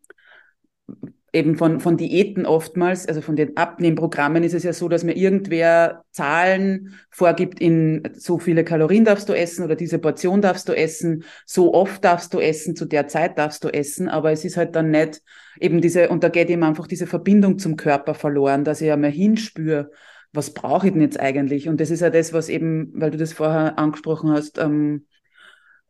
eben 1.32 1.56
von, 1.56 1.78
von 1.78 1.96
Diäten 1.96 2.44
oftmals, 2.44 3.06
also 3.06 3.20
von 3.20 3.36
den 3.36 3.56
Abnehmprogrammen 3.56 4.42
ist 4.42 4.52
es 4.52 4.64
ja 4.64 4.72
so, 4.72 4.88
dass 4.88 5.04
mir 5.04 5.16
irgendwer 5.16 6.04
Zahlen 6.10 6.94
vorgibt 7.10 7.60
in 7.60 8.02
so 8.14 8.38
viele 8.40 8.64
Kalorien 8.64 9.04
darfst 9.04 9.28
du 9.28 9.32
essen 9.32 9.64
oder 9.64 9.76
diese 9.76 10.00
Portion 10.00 10.42
darfst 10.42 10.68
du 10.68 10.72
essen, 10.72 11.22
so 11.46 11.72
oft 11.72 12.04
darfst 12.04 12.34
du 12.34 12.40
essen, 12.40 12.74
zu 12.74 12.84
der 12.84 13.06
Zeit 13.06 13.38
darfst 13.38 13.62
du 13.62 13.68
essen, 13.68 14.08
aber 14.08 14.32
es 14.32 14.44
ist 14.44 14.56
halt 14.56 14.74
dann 14.74 14.90
nicht 14.90 15.22
eben 15.60 15.80
diese, 15.80 16.08
und 16.08 16.24
da 16.24 16.30
geht 16.30 16.50
eben 16.50 16.64
einfach 16.64 16.88
diese 16.88 17.06
Verbindung 17.06 17.58
zum 17.60 17.76
Körper 17.76 18.14
verloren, 18.14 18.64
dass 18.64 18.80
ich 18.80 18.88
ja 18.88 18.96
mal 18.96 19.10
hinspüre, 19.10 19.90
was 20.34 20.52
brauche 20.52 20.86
ich 20.88 20.92
denn 20.92 21.02
jetzt 21.02 21.18
eigentlich? 21.20 21.68
Und 21.68 21.80
das 21.80 21.90
ist 21.90 22.00
ja 22.00 22.10
das, 22.10 22.32
was 22.32 22.48
eben, 22.48 22.90
weil 22.94 23.10
du 23.10 23.18
das 23.18 23.32
vorher 23.32 23.78
angesprochen 23.78 24.30
hast, 24.30 24.58
ähm, 24.58 25.06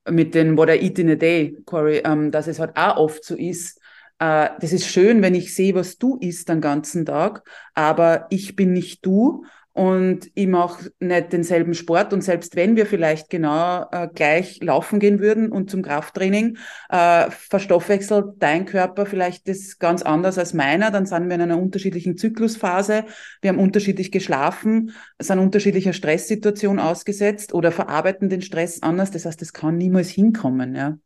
mit 0.09 0.35
den 0.35 0.57
What 0.57 0.69
I 0.69 0.73
Eat 0.73 0.99
in 0.99 1.11
a 1.11 1.15
Day, 1.15 1.57
Corey, 1.65 2.03
ähm, 2.05 2.31
dass 2.31 2.47
es 2.47 2.59
halt 2.59 2.77
auch 2.77 2.97
oft 2.99 3.25
so 3.25 3.35
ist, 3.37 3.81
äh, 4.19 4.51
das 4.61 4.73
ist 4.73 4.87
schön, 4.87 5.23
wenn 5.23 5.35
ich 5.35 5.55
sehe, 5.55 5.75
was 5.75 5.99
du 5.99 6.19
isst 6.19 6.49
den 6.49 6.61
ganzen 6.61 7.07
Tag, 7.07 7.43
aber 7.75 8.27
ich 8.31 8.55
bin 8.55 8.73
nicht 8.73 9.05
du 9.05 9.45
und 9.75 10.31
ich 10.35 10.47
mache 10.47 10.93
nicht 11.01 11.33
denselben 11.33 11.75
Sport. 11.75 12.13
Und 12.13 12.23
selbst 12.23 12.55
wenn 12.55 12.77
wir 12.77 12.87
vielleicht 12.87 13.29
genau 13.29 13.85
äh, 13.91 14.09
gleich 14.15 14.63
laufen 14.63 15.01
gehen 15.01 15.19
würden 15.19 15.51
und 15.51 15.69
zum 15.69 15.83
Krafttraining, 15.83 16.59
äh, 16.91 17.29
verstoffwechselt 17.31 18.37
dein 18.39 18.67
Körper 18.67 19.05
vielleicht 19.05 19.49
das 19.49 19.81
ganz 19.81 20.03
anders 20.03 20.39
als 20.39 20.55
meiner, 20.55 20.93
dann 20.93 21.07
sind 21.07 21.27
wir 21.27 21.35
in 21.35 21.43
einer 21.43 21.59
unterschiedlichen 21.59 22.17
Zyklusphase, 22.17 23.05
wir 23.43 23.51
haben 23.51 23.59
unterschiedlich 23.59 24.13
geschlafen, 24.13 24.93
sind 25.19 25.41
unterschiedlicher 25.41 25.93
Stresssituation 25.93 26.79
ausgesetzt 26.79 27.53
oder 27.53 27.73
verarbeiten 27.73 28.29
den 28.29 28.43
Stress 28.43 28.81
anders, 28.81 29.11
das 29.11 29.27
heißt, 29.27 29.41
das 29.41 29.53
kann 29.53 29.77
niemals 29.77 30.09
hinkommen, 30.09 30.77
ja. 30.77 30.97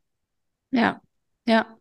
Ja, 0.69 1.01
ja. 1.47 1.78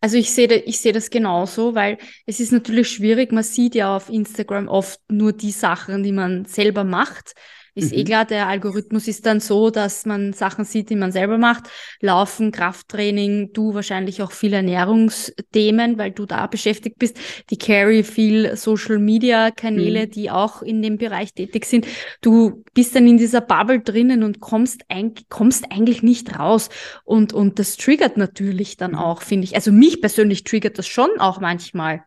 Also 0.00 0.16
ich 0.16 0.30
sehe, 0.32 0.48
ich 0.48 0.80
sehe 0.80 0.92
das 0.92 1.10
genauso, 1.10 1.74
weil 1.74 1.98
es 2.26 2.40
ist 2.40 2.52
natürlich 2.52 2.90
schwierig. 2.90 3.32
Man 3.32 3.44
sieht 3.44 3.74
ja 3.74 3.94
auf 3.96 4.08
Instagram 4.08 4.68
oft 4.68 4.98
nur 5.10 5.32
die 5.32 5.50
Sachen, 5.52 6.02
die 6.02 6.12
man 6.12 6.46
selber 6.46 6.84
macht. 6.84 7.34
Ist 7.74 7.92
eh 7.92 7.96
mhm. 7.96 8.00
eh 8.00 8.04
klar, 8.04 8.24
der 8.24 8.48
Algorithmus 8.48 9.08
ist 9.08 9.26
dann 9.26 9.40
so, 9.40 9.70
dass 9.70 10.06
man 10.06 10.32
Sachen 10.32 10.64
sieht, 10.64 10.90
die 10.90 10.96
man 10.96 11.12
selber 11.12 11.38
macht. 11.38 11.64
Laufen, 12.00 12.52
Krafttraining, 12.52 13.52
du 13.52 13.74
wahrscheinlich 13.74 14.22
auch 14.22 14.32
viel 14.32 14.52
Ernährungsthemen, 14.52 15.98
weil 15.98 16.10
du 16.10 16.26
da 16.26 16.46
beschäftigt 16.46 16.98
bist. 16.98 17.18
Die 17.50 17.58
Carry 17.58 18.02
viel 18.02 18.56
Social 18.56 18.98
Media 18.98 19.50
Kanäle, 19.50 20.06
mhm. 20.06 20.10
die 20.10 20.30
auch 20.30 20.62
in 20.62 20.82
dem 20.82 20.98
Bereich 20.98 21.34
tätig 21.34 21.64
sind. 21.66 21.86
Du 22.20 22.64
bist 22.74 22.94
dann 22.94 23.06
in 23.06 23.18
dieser 23.18 23.40
Bubble 23.40 23.80
drinnen 23.80 24.22
und 24.22 24.40
kommst, 24.40 24.82
ein, 24.88 25.14
kommst 25.28 25.70
eigentlich 25.70 26.02
nicht 26.02 26.38
raus. 26.38 26.68
Und, 27.04 27.32
und 27.32 27.58
das 27.58 27.76
triggert 27.76 28.16
natürlich 28.16 28.76
dann 28.76 28.92
mhm. 28.92 28.98
auch, 28.98 29.22
finde 29.22 29.44
ich. 29.44 29.54
Also 29.54 29.72
mich 29.72 30.00
persönlich 30.00 30.44
triggert 30.44 30.78
das 30.78 30.86
schon 30.86 31.10
auch 31.18 31.40
manchmal. 31.40 32.04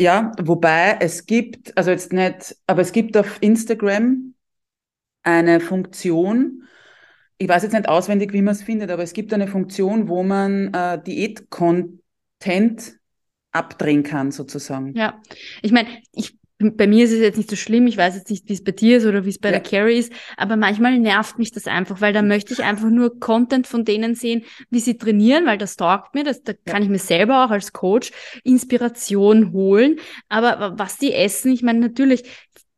Ja, 0.00 0.30
wobei 0.40 0.96
es 1.00 1.26
gibt, 1.26 1.76
also 1.76 1.90
jetzt 1.90 2.12
nicht, 2.12 2.56
aber 2.66 2.82
es 2.82 2.92
gibt 2.92 3.16
auf 3.16 3.38
Instagram 3.40 4.34
eine 5.28 5.60
Funktion, 5.60 6.64
ich 7.36 7.48
weiß 7.48 7.62
jetzt 7.62 7.72
nicht 7.72 7.88
auswendig, 7.88 8.32
wie 8.32 8.42
man 8.42 8.52
es 8.52 8.62
findet, 8.62 8.90
aber 8.90 9.02
es 9.02 9.12
gibt 9.12 9.32
eine 9.32 9.46
Funktion, 9.46 10.08
wo 10.08 10.22
man 10.22 10.72
äh, 10.72 11.02
Diät-Content 11.02 12.98
abdrehen 13.52 14.02
kann, 14.02 14.30
sozusagen. 14.30 14.94
Ja, 14.94 15.20
ich 15.62 15.72
meine, 15.72 15.88
ich 16.12 16.38
bei 16.58 16.88
mir 16.88 17.04
ist 17.04 17.12
es 17.12 17.20
jetzt 17.20 17.36
nicht 17.36 17.50
so 17.50 17.56
schlimm, 17.56 17.86
ich 17.86 17.96
weiß 17.96 18.16
jetzt 18.16 18.30
nicht, 18.30 18.48
wie 18.48 18.52
es 18.52 18.64
bei 18.64 18.72
dir 18.72 18.98
ist 18.98 19.06
oder 19.06 19.24
wie 19.24 19.28
es 19.28 19.38
bei 19.38 19.50
ja. 19.50 19.60
der 19.60 19.60
Carrie 19.60 19.98
ist, 19.98 20.12
aber 20.36 20.56
manchmal 20.56 20.98
nervt 20.98 21.38
mich 21.38 21.52
das 21.52 21.68
einfach, 21.68 22.00
weil 22.00 22.12
da 22.12 22.20
möchte 22.20 22.52
ich 22.52 22.64
einfach 22.64 22.90
nur 22.90 23.20
Content 23.20 23.68
von 23.68 23.84
denen 23.84 24.16
sehen, 24.16 24.44
wie 24.68 24.80
sie 24.80 24.98
trainieren, 24.98 25.46
weil 25.46 25.58
das 25.58 25.76
taugt 25.76 26.16
mir, 26.16 26.24
das, 26.24 26.42
da 26.42 26.54
kann 26.64 26.82
ich 26.82 26.88
mir 26.88 26.98
selber 26.98 27.44
auch 27.44 27.50
als 27.50 27.72
Coach 27.72 28.10
Inspiration 28.42 29.52
holen, 29.52 30.00
aber 30.28 30.76
was 30.76 30.98
die 30.98 31.12
essen, 31.12 31.52
ich 31.52 31.62
meine, 31.62 31.78
natürlich, 31.78 32.24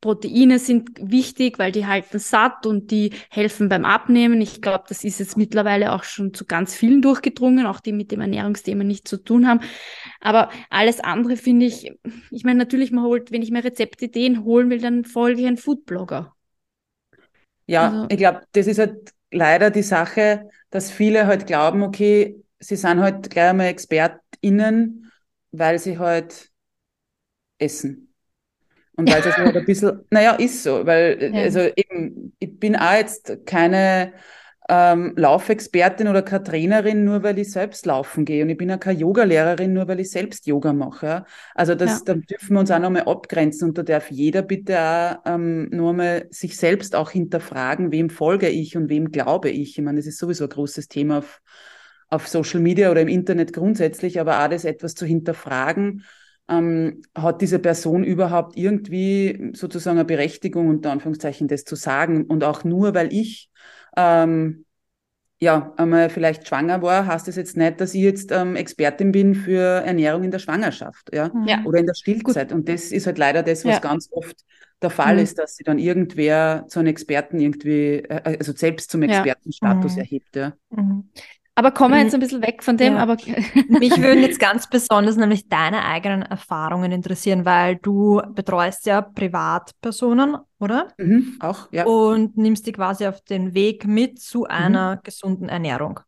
Proteine 0.00 0.58
sind 0.58 0.90
wichtig, 1.00 1.58
weil 1.58 1.72
die 1.72 1.86
halten 1.86 2.18
satt 2.18 2.64
und 2.66 2.90
die 2.90 3.12
helfen 3.28 3.68
beim 3.68 3.84
Abnehmen. 3.84 4.40
Ich 4.40 4.62
glaube, 4.62 4.84
das 4.88 5.04
ist 5.04 5.18
jetzt 5.20 5.36
mittlerweile 5.36 5.92
auch 5.92 6.04
schon 6.04 6.32
zu 6.32 6.46
ganz 6.46 6.74
vielen 6.74 7.02
durchgedrungen, 7.02 7.66
auch 7.66 7.80
die 7.80 7.92
mit 7.92 8.10
dem 8.10 8.20
Ernährungsthema 8.20 8.82
nichts 8.82 9.10
zu 9.10 9.18
tun 9.18 9.46
haben. 9.46 9.60
Aber 10.20 10.50
alles 10.70 11.00
andere 11.00 11.36
finde 11.36 11.66
ich, 11.66 11.92
ich 12.30 12.44
meine, 12.44 12.58
natürlich, 12.58 12.92
man 12.92 13.04
holt, 13.04 13.30
wenn 13.30 13.42
ich 13.42 13.50
mir 13.50 13.62
Rezeptideen 13.62 14.44
holen 14.44 14.70
will, 14.70 14.80
dann 14.80 15.04
folge 15.04 15.42
ich 15.42 15.46
einen 15.46 15.58
Foodblogger. 15.58 16.34
Ja, 17.66 17.86
also, 17.88 18.06
ich 18.10 18.16
glaube, 18.16 18.42
das 18.52 18.66
ist 18.66 18.78
halt 18.78 19.12
leider 19.30 19.70
die 19.70 19.82
Sache, 19.82 20.48
dass 20.70 20.90
viele 20.90 21.26
halt 21.26 21.46
glauben, 21.46 21.82
okay, 21.82 22.42
sie 22.58 22.76
sind 22.76 23.00
halt 23.00 23.30
gleich 23.30 23.50
einmal 23.50 23.66
ExpertInnen, 23.66 25.10
weil 25.52 25.78
sie 25.78 25.98
halt 25.98 26.50
essen. 27.58 28.09
Und 29.00 29.10
weil 29.10 29.20
es 29.20 29.36
halt 29.36 29.56
ein 29.56 29.64
bisschen, 29.64 30.00
naja, 30.10 30.32
ist 30.32 30.62
so, 30.62 30.84
weil, 30.84 31.32
ja. 31.34 31.42
also 31.42 31.60
eben, 31.60 32.34
ich 32.38 32.58
bin 32.58 32.76
auch 32.76 32.92
jetzt 32.92 33.46
keine 33.46 34.12
ähm, 34.68 35.14
Laufexpertin 35.16 36.06
oder 36.06 36.22
keine 36.22 36.44
Trainerin, 36.44 37.02
nur 37.02 37.22
weil 37.22 37.38
ich 37.38 37.50
selbst 37.50 37.86
laufen 37.86 38.24
gehe. 38.24 38.44
Und 38.44 38.50
ich 38.50 38.58
bin 38.58 38.70
auch 38.70 38.78
keine 38.78 38.98
Yogalehrerin, 38.98 39.72
nur 39.72 39.88
weil 39.88 40.00
ich 40.00 40.10
selbst 40.10 40.46
Yoga 40.46 40.72
mache. 40.72 41.06
Ja? 41.06 41.26
Also 41.54 41.74
das, 41.74 42.04
ja. 42.06 42.14
da 42.14 42.14
dürfen 42.14 42.54
wir 42.54 42.60
uns 42.60 42.70
auch 42.70 42.78
nochmal 42.78 43.02
abgrenzen 43.02 43.68
und 43.70 43.78
da 43.78 43.82
darf 43.82 44.10
jeder 44.10 44.42
bitte 44.42 44.78
auch 44.78 45.16
ähm, 45.24 45.70
nur 45.70 45.94
mal 45.94 46.26
sich 46.30 46.56
selbst 46.56 46.94
auch 46.94 47.10
hinterfragen, 47.10 47.90
wem 47.90 48.10
folge 48.10 48.48
ich 48.48 48.76
und 48.76 48.90
wem 48.90 49.10
glaube 49.10 49.48
ich. 49.48 49.78
Ich 49.78 49.84
meine, 49.84 49.98
das 49.98 50.06
ist 50.06 50.18
sowieso 50.18 50.44
ein 50.44 50.50
großes 50.50 50.88
Thema 50.88 51.18
auf, 51.18 51.40
auf 52.08 52.28
Social 52.28 52.60
Media 52.60 52.90
oder 52.90 53.00
im 53.00 53.08
Internet 53.08 53.52
grundsätzlich, 53.54 54.20
aber 54.20 54.44
auch 54.44 54.48
das 54.48 54.64
etwas 54.64 54.94
zu 54.94 55.06
hinterfragen 55.06 56.04
ähm, 56.50 57.02
hat 57.14 57.40
diese 57.40 57.58
Person 57.58 58.04
überhaupt 58.04 58.56
irgendwie 58.56 59.52
sozusagen 59.54 59.98
eine 59.98 60.04
Berechtigung, 60.04 60.68
unter 60.68 60.90
Anführungszeichen, 60.90 61.48
das 61.48 61.64
zu 61.64 61.76
sagen? 61.76 62.26
Und 62.26 62.44
auch 62.44 62.64
nur, 62.64 62.94
weil 62.94 63.12
ich 63.12 63.50
ähm, 63.96 64.64
ja, 65.42 65.72
einmal 65.78 66.10
vielleicht 66.10 66.46
schwanger 66.46 66.82
war, 66.82 67.06
heißt 67.06 67.26
das 67.26 67.36
jetzt 67.36 67.56
nicht, 67.56 67.80
dass 67.80 67.94
ich 67.94 68.02
jetzt 68.02 68.30
ähm, 68.30 68.56
Expertin 68.56 69.10
bin 69.10 69.34
für 69.34 69.82
Ernährung 69.82 70.22
in 70.22 70.30
der 70.30 70.38
Schwangerschaft, 70.38 71.10
ja, 71.14 71.30
ja. 71.46 71.62
oder 71.64 71.78
in 71.78 71.86
der 71.86 71.94
Stillzeit. 71.94 72.50
Gut. 72.50 72.58
Und 72.58 72.68
das 72.68 72.92
ist 72.92 73.06
halt 73.06 73.16
leider 73.16 73.42
das, 73.42 73.64
was 73.64 73.76
ja. 73.76 73.78
ganz 73.80 74.10
oft 74.12 74.36
der 74.82 74.90
Fall 74.90 75.14
mhm. 75.14 75.22
ist, 75.22 75.38
dass 75.38 75.56
sie 75.56 75.64
dann 75.64 75.78
irgendwer 75.78 76.66
zu 76.68 76.78
einem 76.78 76.88
Experten 76.88 77.40
irgendwie, 77.40 78.04
äh, 78.04 78.36
also 78.38 78.52
selbst 78.52 78.90
zum 78.90 79.02
Expertenstatus 79.02 79.92
ja. 79.92 79.96
mhm. 79.96 80.02
erhebt, 80.02 80.36
ja. 80.36 80.52
Mhm. 80.70 81.08
Aber 81.54 81.72
kommen 81.72 81.94
wir 81.94 82.02
jetzt 82.02 82.14
ein 82.14 82.20
bisschen 82.20 82.42
weg 82.42 82.62
von 82.62 82.76
dem. 82.76 82.94
Ja. 82.94 83.00
Aber 83.00 83.16
mich 83.68 83.96
würden 84.00 84.22
jetzt 84.22 84.40
ganz 84.40 84.68
besonders 84.68 85.16
nämlich 85.16 85.48
deine 85.48 85.84
eigenen 85.84 86.22
Erfahrungen 86.22 86.92
interessieren, 86.92 87.44
weil 87.44 87.76
du 87.76 88.22
betreust 88.34 88.86
ja 88.86 89.02
Privatpersonen, 89.02 90.36
oder? 90.58 90.88
Mhm, 90.98 91.36
auch, 91.40 91.68
ja. 91.72 91.84
Und 91.84 92.36
nimmst 92.36 92.66
die 92.66 92.72
quasi 92.72 93.06
auf 93.06 93.20
den 93.22 93.54
Weg 93.54 93.86
mit 93.86 94.20
zu 94.20 94.46
einer 94.46 94.96
mhm. 94.96 95.00
gesunden 95.02 95.48
Ernährung. 95.48 96.00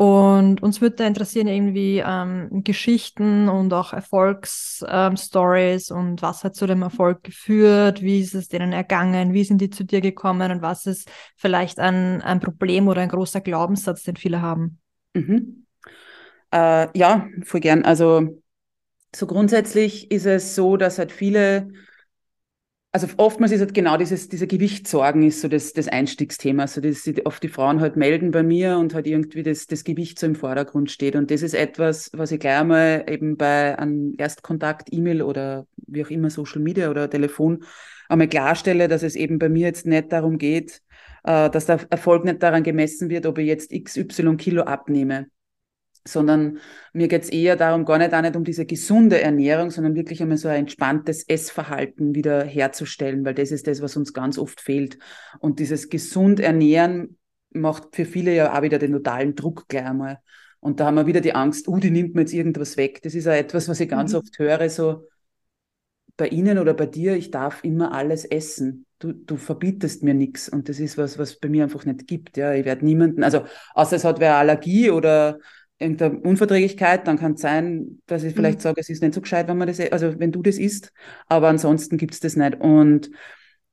Und 0.00 0.62
uns 0.62 0.80
würde 0.80 0.94
da 0.94 1.08
interessieren 1.08 1.48
irgendwie 1.48 2.00
ähm, 2.06 2.62
Geschichten 2.62 3.48
und 3.48 3.74
auch 3.74 3.92
Erfolgsstories 3.92 5.90
ähm, 5.90 5.96
und 5.96 6.22
was 6.22 6.44
hat 6.44 6.54
zu 6.54 6.68
dem 6.68 6.82
Erfolg 6.82 7.24
geführt, 7.24 8.00
wie 8.00 8.20
ist 8.20 8.36
es 8.36 8.46
denen 8.46 8.72
ergangen, 8.72 9.32
wie 9.32 9.42
sind 9.42 9.60
die 9.60 9.70
zu 9.70 9.84
dir 9.84 10.00
gekommen 10.00 10.52
und 10.52 10.62
was 10.62 10.86
ist 10.86 11.10
vielleicht 11.34 11.80
ein, 11.80 12.22
ein 12.22 12.38
Problem 12.38 12.86
oder 12.86 13.00
ein 13.00 13.08
großer 13.08 13.40
Glaubenssatz, 13.40 14.04
den 14.04 14.14
viele 14.14 14.40
haben. 14.40 14.78
Mhm. 15.14 15.66
Äh, 16.52 16.96
ja, 16.96 17.26
voll 17.42 17.58
gern. 17.58 17.84
Also 17.84 18.40
so 19.12 19.26
grundsätzlich 19.26 20.12
ist 20.12 20.26
es 20.26 20.54
so, 20.54 20.76
dass 20.76 21.00
halt 21.00 21.10
viele 21.10 21.72
also 22.90 23.06
oftmals 23.18 23.52
ist 23.52 23.60
halt 23.60 23.74
genau 23.74 23.96
dieses, 23.98 24.28
diese 24.28 24.46
Gewichtssorgen 24.46 25.22
ist 25.22 25.42
so 25.42 25.48
das, 25.48 25.72
das 25.74 25.88
Einstiegsthema. 25.88 26.62
Also 26.62 26.80
dass 26.80 27.08
oft 27.24 27.42
die 27.42 27.48
Frauen 27.48 27.80
halt 27.80 27.96
melden 27.96 28.30
bei 28.30 28.42
mir 28.42 28.78
und 28.78 28.94
halt 28.94 29.06
irgendwie 29.06 29.42
das, 29.42 29.66
das 29.66 29.84
Gewicht 29.84 30.18
so 30.18 30.26
im 30.26 30.34
Vordergrund 30.34 30.90
steht. 30.90 31.14
Und 31.14 31.30
das 31.30 31.42
ist 31.42 31.54
etwas, 31.54 32.10
was 32.14 32.32
ich 32.32 32.40
gleich 32.40 32.60
einmal 32.60 33.04
eben 33.08 33.36
bei 33.36 33.78
einem 33.78 34.14
Erstkontakt, 34.16 34.88
E-Mail 34.90 35.22
oder 35.22 35.66
wie 35.86 36.04
auch 36.04 36.10
immer 36.10 36.30
Social 36.30 36.62
Media 36.62 36.90
oder 36.90 37.10
Telefon 37.10 37.64
einmal 38.08 38.28
klarstelle, 38.28 38.88
dass 38.88 39.02
es 39.02 39.16
eben 39.16 39.38
bei 39.38 39.50
mir 39.50 39.66
jetzt 39.66 39.86
nicht 39.86 40.10
darum 40.10 40.38
geht, 40.38 40.80
äh, 41.24 41.50
dass 41.50 41.66
der 41.66 41.80
Erfolg 41.90 42.24
nicht 42.24 42.42
daran 42.42 42.62
gemessen 42.62 43.10
wird, 43.10 43.26
ob 43.26 43.38
ich 43.38 43.46
jetzt 43.46 43.70
XY 43.70 44.36
Kilo 44.36 44.62
abnehme 44.62 45.26
sondern 46.12 46.58
mir 46.92 47.08
geht's 47.08 47.28
eher 47.28 47.56
darum, 47.56 47.84
gar 47.84 47.98
nicht, 47.98 48.14
auch 48.14 48.22
nicht 48.22 48.36
um 48.36 48.44
diese 48.44 48.66
gesunde 48.66 49.20
Ernährung, 49.20 49.70
sondern 49.70 49.94
wirklich 49.94 50.22
einmal 50.22 50.36
so 50.36 50.48
ein 50.48 50.60
entspanntes 50.60 51.28
Essverhalten 51.28 52.14
wieder 52.14 52.44
herzustellen, 52.44 53.24
weil 53.24 53.34
das 53.34 53.50
ist 53.50 53.66
das, 53.66 53.82
was 53.82 53.96
uns 53.96 54.12
ganz 54.12 54.38
oft 54.38 54.60
fehlt. 54.60 54.98
Und 55.38 55.58
dieses 55.58 55.88
gesund 55.88 56.40
ernähren 56.40 57.18
macht 57.50 57.94
für 57.94 58.04
viele 58.04 58.34
ja 58.34 58.56
auch 58.56 58.62
wieder 58.62 58.78
den 58.78 58.92
totalen 58.92 59.34
Druck 59.34 59.68
gleich 59.68 59.86
einmal. 59.86 60.18
Und 60.60 60.80
da 60.80 60.86
haben 60.86 60.96
wir 60.96 61.06
wieder 61.06 61.20
die 61.20 61.34
Angst, 61.34 61.68
uh, 61.68 61.78
die 61.78 61.90
nimmt 61.90 62.14
mir 62.14 62.22
jetzt 62.22 62.32
irgendwas 62.32 62.76
weg. 62.76 63.00
Das 63.02 63.14
ist 63.14 63.26
ja 63.26 63.34
etwas, 63.34 63.68
was 63.68 63.80
ich 63.80 63.88
ganz 63.88 64.12
mhm. 64.12 64.18
oft 64.18 64.38
höre, 64.38 64.68
so, 64.68 65.04
bei 66.18 66.28
Ihnen 66.28 66.58
oder 66.58 66.74
bei 66.74 66.84
dir, 66.84 67.16
ich 67.16 67.30
darf 67.30 67.64
immer 67.64 67.92
alles 67.92 68.24
essen. 68.24 68.86
Du, 68.98 69.12
du 69.12 69.36
verbietest 69.36 70.02
mir 70.02 70.14
nichts. 70.14 70.48
Und 70.48 70.68
das 70.68 70.80
ist 70.80 70.98
was, 70.98 71.16
was 71.16 71.38
bei 71.38 71.48
mir 71.48 71.62
einfach 71.62 71.84
nicht 71.84 72.08
gibt. 72.08 72.36
Ja, 72.36 72.52
ich 72.52 72.64
werde 72.64 72.84
niemanden, 72.84 73.22
also 73.22 73.44
außer 73.74 73.96
es 73.96 74.04
hat 74.04 74.18
wer 74.18 74.34
Allergie 74.36 74.90
oder 74.90 75.38
irgendeine 75.78 76.18
Unverträglichkeit, 76.20 77.06
dann 77.06 77.18
kann 77.18 77.34
es 77.34 77.40
sein, 77.40 78.00
dass 78.06 78.24
ich 78.24 78.34
vielleicht 78.34 78.58
mhm. 78.58 78.62
sage, 78.62 78.80
es 78.80 78.90
ist 78.90 79.02
nicht 79.02 79.14
so 79.14 79.20
gescheit, 79.20 79.48
wenn 79.48 79.58
man 79.58 79.68
das, 79.68 79.80
also 79.80 80.18
wenn 80.18 80.32
du 80.32 80.42
das 80.42 80.58
isst, 80.58 80.92
aber 81.26 81.48
ansonsten 81.48 81.98
gibt 81.98 82.14
es 82.14 82.20
das 82.20 82.36
nicht. 82.36 82.60
Und 82.60 83.10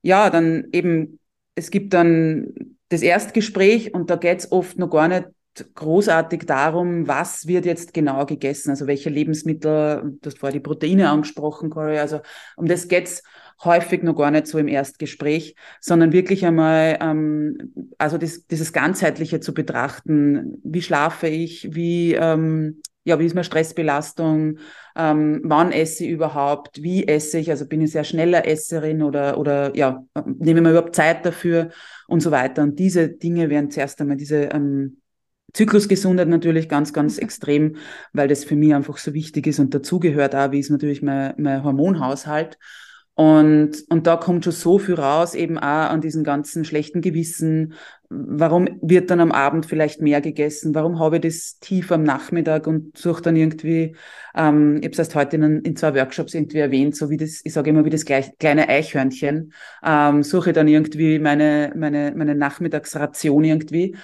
ja, 0.02 0.30
dann 0.30 0.68
eben, 0.72 1.18
es 1.54 1.70
gibt 1.70 1.94
dann 1.94 2.52
das 2.88 3.02
Erstgespräch 3.02 3.92
und 3.92 4.10
da 4.10 4.16
geht 4.16 4.38
es 4.38 4.52
oft 4.52 4.78
noch 4.78 4.90
gar 4.90 5.08
nicht 5.08 5.26
großartig 5.74 6.46
darum, 6.46 7.08
was 7.08 7.46
wird 7.46 7.66
jetzt 7.66 7.94
genau 7.94 8.26
gegessen, 8.26 8.70
also 8.70 8.86
welche 8.86 9.10
Lebensmittel, 9.10 10.18
du 10.20 10.26
hast 10.26 10.38
vorher 10.38 10.52
die 10.52 10.60
Proteine 10.60 11.10
angesprochen, 11.10 11.70
Corey, 11.70 11.98
also 11.98 12.20
um 12.56 12.66
das 12.66 12.88
geht's 12.88 13.22
häufig 13.64 14.02
noch 14.02 14.14
gar 14.14 14.30
nicht 14.30 14.46
so 14.46 14.58
im 14.58 14.68
Erstgespräch, 14.68 15.56
sondern 15.80 16.12
wirklich 16.12 16.44
einmal, 16.44 16.98
ähm, 17.00 17.72
also 17.98 18.18
das, 18.18 18.46
dieses 18.46 18.72
Ganzheitliche 18.72 19.40
zu 19.40 19.54
betrachten, 19.54 20.60
wie 20.62 20.82
schlafe 20.82 21.28
ich, 21.28 21.74
wie, 21.74 22.14
ähm, 22.14 22.82
ja, 23.04 23.18
wie 23.18 23.24
ist 23.24 23.34
meine 23.34 23.44
Stressbelastung, 23.44 24.58
ähm, 24.96 25.40
wann 25.44 25.72
esse 25.72 26.04
ich 26.04 26.10
überhaupt, 26.10 26.82
wie 26.82 27.06
esse 27.06 27.38
ich, 27.38 27.50
also 27.50 27.66
bin 27.66 27.80
ich 27.80 27.92
sehr 27.92 28.04
schneller 28.04 28.46
Esserin 28.46 29.02
oder, 29.02 29.38
oder 29.38 29.74
ja, 29.76 30.04
nehme 30.24 30.60
ich 30.60 30.64
mir 30.64 30.70
überhaupt 30.70 30.96
Zeit 30.96 31.24
dafür 31.24 31.70
und 32.08 32.20
so 32.20 32.30
weiter. 32.32 32.62
Und 32.62 32.78
diese 32.78 33.08
Dinge 33.08 33.48
werden 33.48 33.70
zuerst 33.70 34.00
einmal 34.00 34.16
diese 34.16 34.48
ähm, 34.52 34.98
Zyklusgesundheit 35.52 36.28
natürlich 36.28 36.68
ganz, 36.68 36.92
ganz 36.92 37.18
extrem, 37.18 37.76
weil 38.12 38.28
das 38.28 38.44
für 38.44 38.56
mich 38.56 38.74
einfach 38.74 38.98
so 38.98 39.14
wichtig 39.14 39.46
ist 39.46 39.58
und 39.58 39.74
dazugehört 39.74 40.34
auch, 40.34 40.50
wie 40.50 40.58
ist 40.58 40.70
natürlich 40.70 41.02
mein, 41.02 41.34
mein 41.38 41.64
Hormonhaushalt. 41.64 42.58
Und, 43.18 43.82
und 43.88 44.06
da 44.06 44.16
kommt 44.16 44.44
schon 44.44 44.52
so 44.52 44.78
viel 44.78 44.94
raus, 44.94 45.34
eben 45.34 45.56
auch 45.56 45.62
an 45.90 46.02
diesen 46.02 46.22
ganzen 46.22 46.66
schlechten 46.66 47.00
Gewissen. 47.00 47.72
Warum 48.10 48.68
wird 48.82 49.10
dann 49.10 49.20
am 49.20 49.32
Abend 49.32 49.64
vielleicht 49.64 50.02
mehr 50.02 50.20
gegessen? 50.20 50.74
Warum 50.74 50.98
habe 50.98 51.16
ich 51.16 51.22
das 51.22 51.58
tief 51.58 51.90
am 51.92 52.02
Nachmittag 52.02 52.66
und 52.66 52.94
suche 52.98 53.22
dann 53.22 53.34
irgendwie, 53.34 53.96
ähm, 54.34 54.76
ich 54.80 54.84
habe 54.84 54.92
es 54.92 54.98
erst 54.98 55.14
heute 55.14 55.36
in, 55.36 55.62
in, 55.62 55.76
zwei 55.76 55.94
Workshops 55.94 56.34
irgendwie 56.34 56.58
erwähnt, 56.58 56.94
so 56.94 57.08
wie 57.08 57.16
das, 57.16 57.40
ich 57.42 57.54
sage 57.54 57.70
immer 57.70 57.86
wie 57.86 57.90
das 57.90 58.04
gleich, 58.04 58.36
kleine 58.36 58.68
Eichhörnchen, 58.68 59.54
ähm, 59.82 60.22
suche 60.22 60.52
dann 60.52 60.68
irgendwie 60.68 61.18
meine, 61.18 61.72
meine, 61.74 62.12
meine 62.14 62.34
Nachmittagsration 62.34 63.44
irgendwie. 63.44 63.96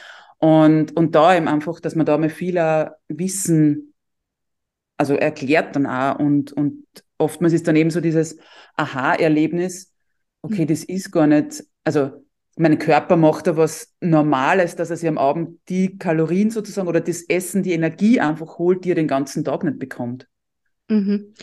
Und, 0.42 0.96
und 0.96 1.14
da 1.14 1.36
eben 1.36 1.46
einfach, 1.46 1.78
dass 1.78 1.94
man 1.94 2.04
da 2.04 2.18
mal 2.18 2.28
vieler 2.28 2.96
Wissen, 3.06 3.94
also 4.96 5.14
erklärt 5.14 5.76
dann 5.76 5.86
auch 5.86 6.18
und, 6.18 6.52
und 6.52 6.84
oftmals 7.16 7.52
ist 7.52 7.68
dann 7.68 7.76
eben 7.76 7.90
so 7.90 8.00
dieses 8.00 8.38
Aha-Erlebnis, 8.74 9.94
okay, 10.42 10.66
das 10.66 10.82
ist 10.82 11.12
gar 11.12 11.28
nicht, 11.28 11.62
also 11.84 12.24
mein 12.56 12.80
Körper 12.80 13.16
macht 13.16 13.46
da 13.46 13.56
was 13.56 13.94
Normales, 14.00 14.74
dass 14.74 14.90
er 14.90 14.96
sich 14.96 15.08
am 15.08 15.16
Abend 15.16 15.60
die 15.68 15.96
Kalorien 15.96 16.50
sozusagen 16.50 16.88
oder 16.88 17.00
das 17.00 17.22
Essen, 17.22 17.62
die 17.62 17.72
Energie 17.72 18.18
einfach 18.18 18.58
holt, 18.58 18.84
die 18.84 18.90
er 18.90 18.96
den 18.96 19.06
ganzen 19.06 19.44
Tag 19.44 19.62
nicht 19.62 19.78
bekommt. 19.78 20.26
Mhm. 20.88 21.34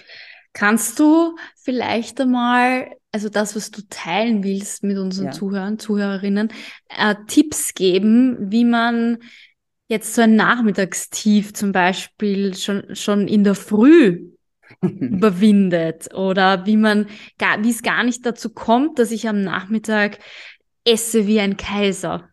Kannst 0.51 0.99
du 0.99 1.37
vielleicht 1.55 2.19
einmal, 2.19 2.91
also 3.11 3.29
das, 3.29 3.55
was 3.55 3.71
du 3.71 3.81
teilen 3.89 4.43
willst 4.43 4.83
mit 4.83 4.97
unseren 4.97 5.27
ja. 5.27 5.31
Zuhörern, 5.31 5.79
Zuhörerinnen, 5.79 6.49
äh, 6.89 7.15
Tipps 7.27 7.73
geben, 7.73 8.51
wie 8.51 8.65
man 8.65 9.17
jetzt 9.87 10.13
so 10.13 10.21
ein 10.21 10.35
Nachmittagstief 10.35 11.53
zum 11.53 11.71
Beispiel 11.71 12.55
schon, 12.55 12.95
schon 12.95 13.27
in 13.27 13.43
der 13.43 13.55
Früh 13.55 14.29
überwindet 14.81 16.13
oder 16.13 16.65
wie 16.67 16.77
man 16.77 17.07
wie 17.61 17.71
es 17.71 17.81
gar 17.81 18.03
nicht 18.03 18.25
dazu 18.25 18.51
kommt, 18.51 18.99
dass 18.99 19.11
ich 19.11 19.27
am 19.27 19.41
Nachmittag 19.41 20.19
esse 20.85 21.25
wie 21.25 21.39
ein 21.39 21.57
Kaiser. 21.57 22.29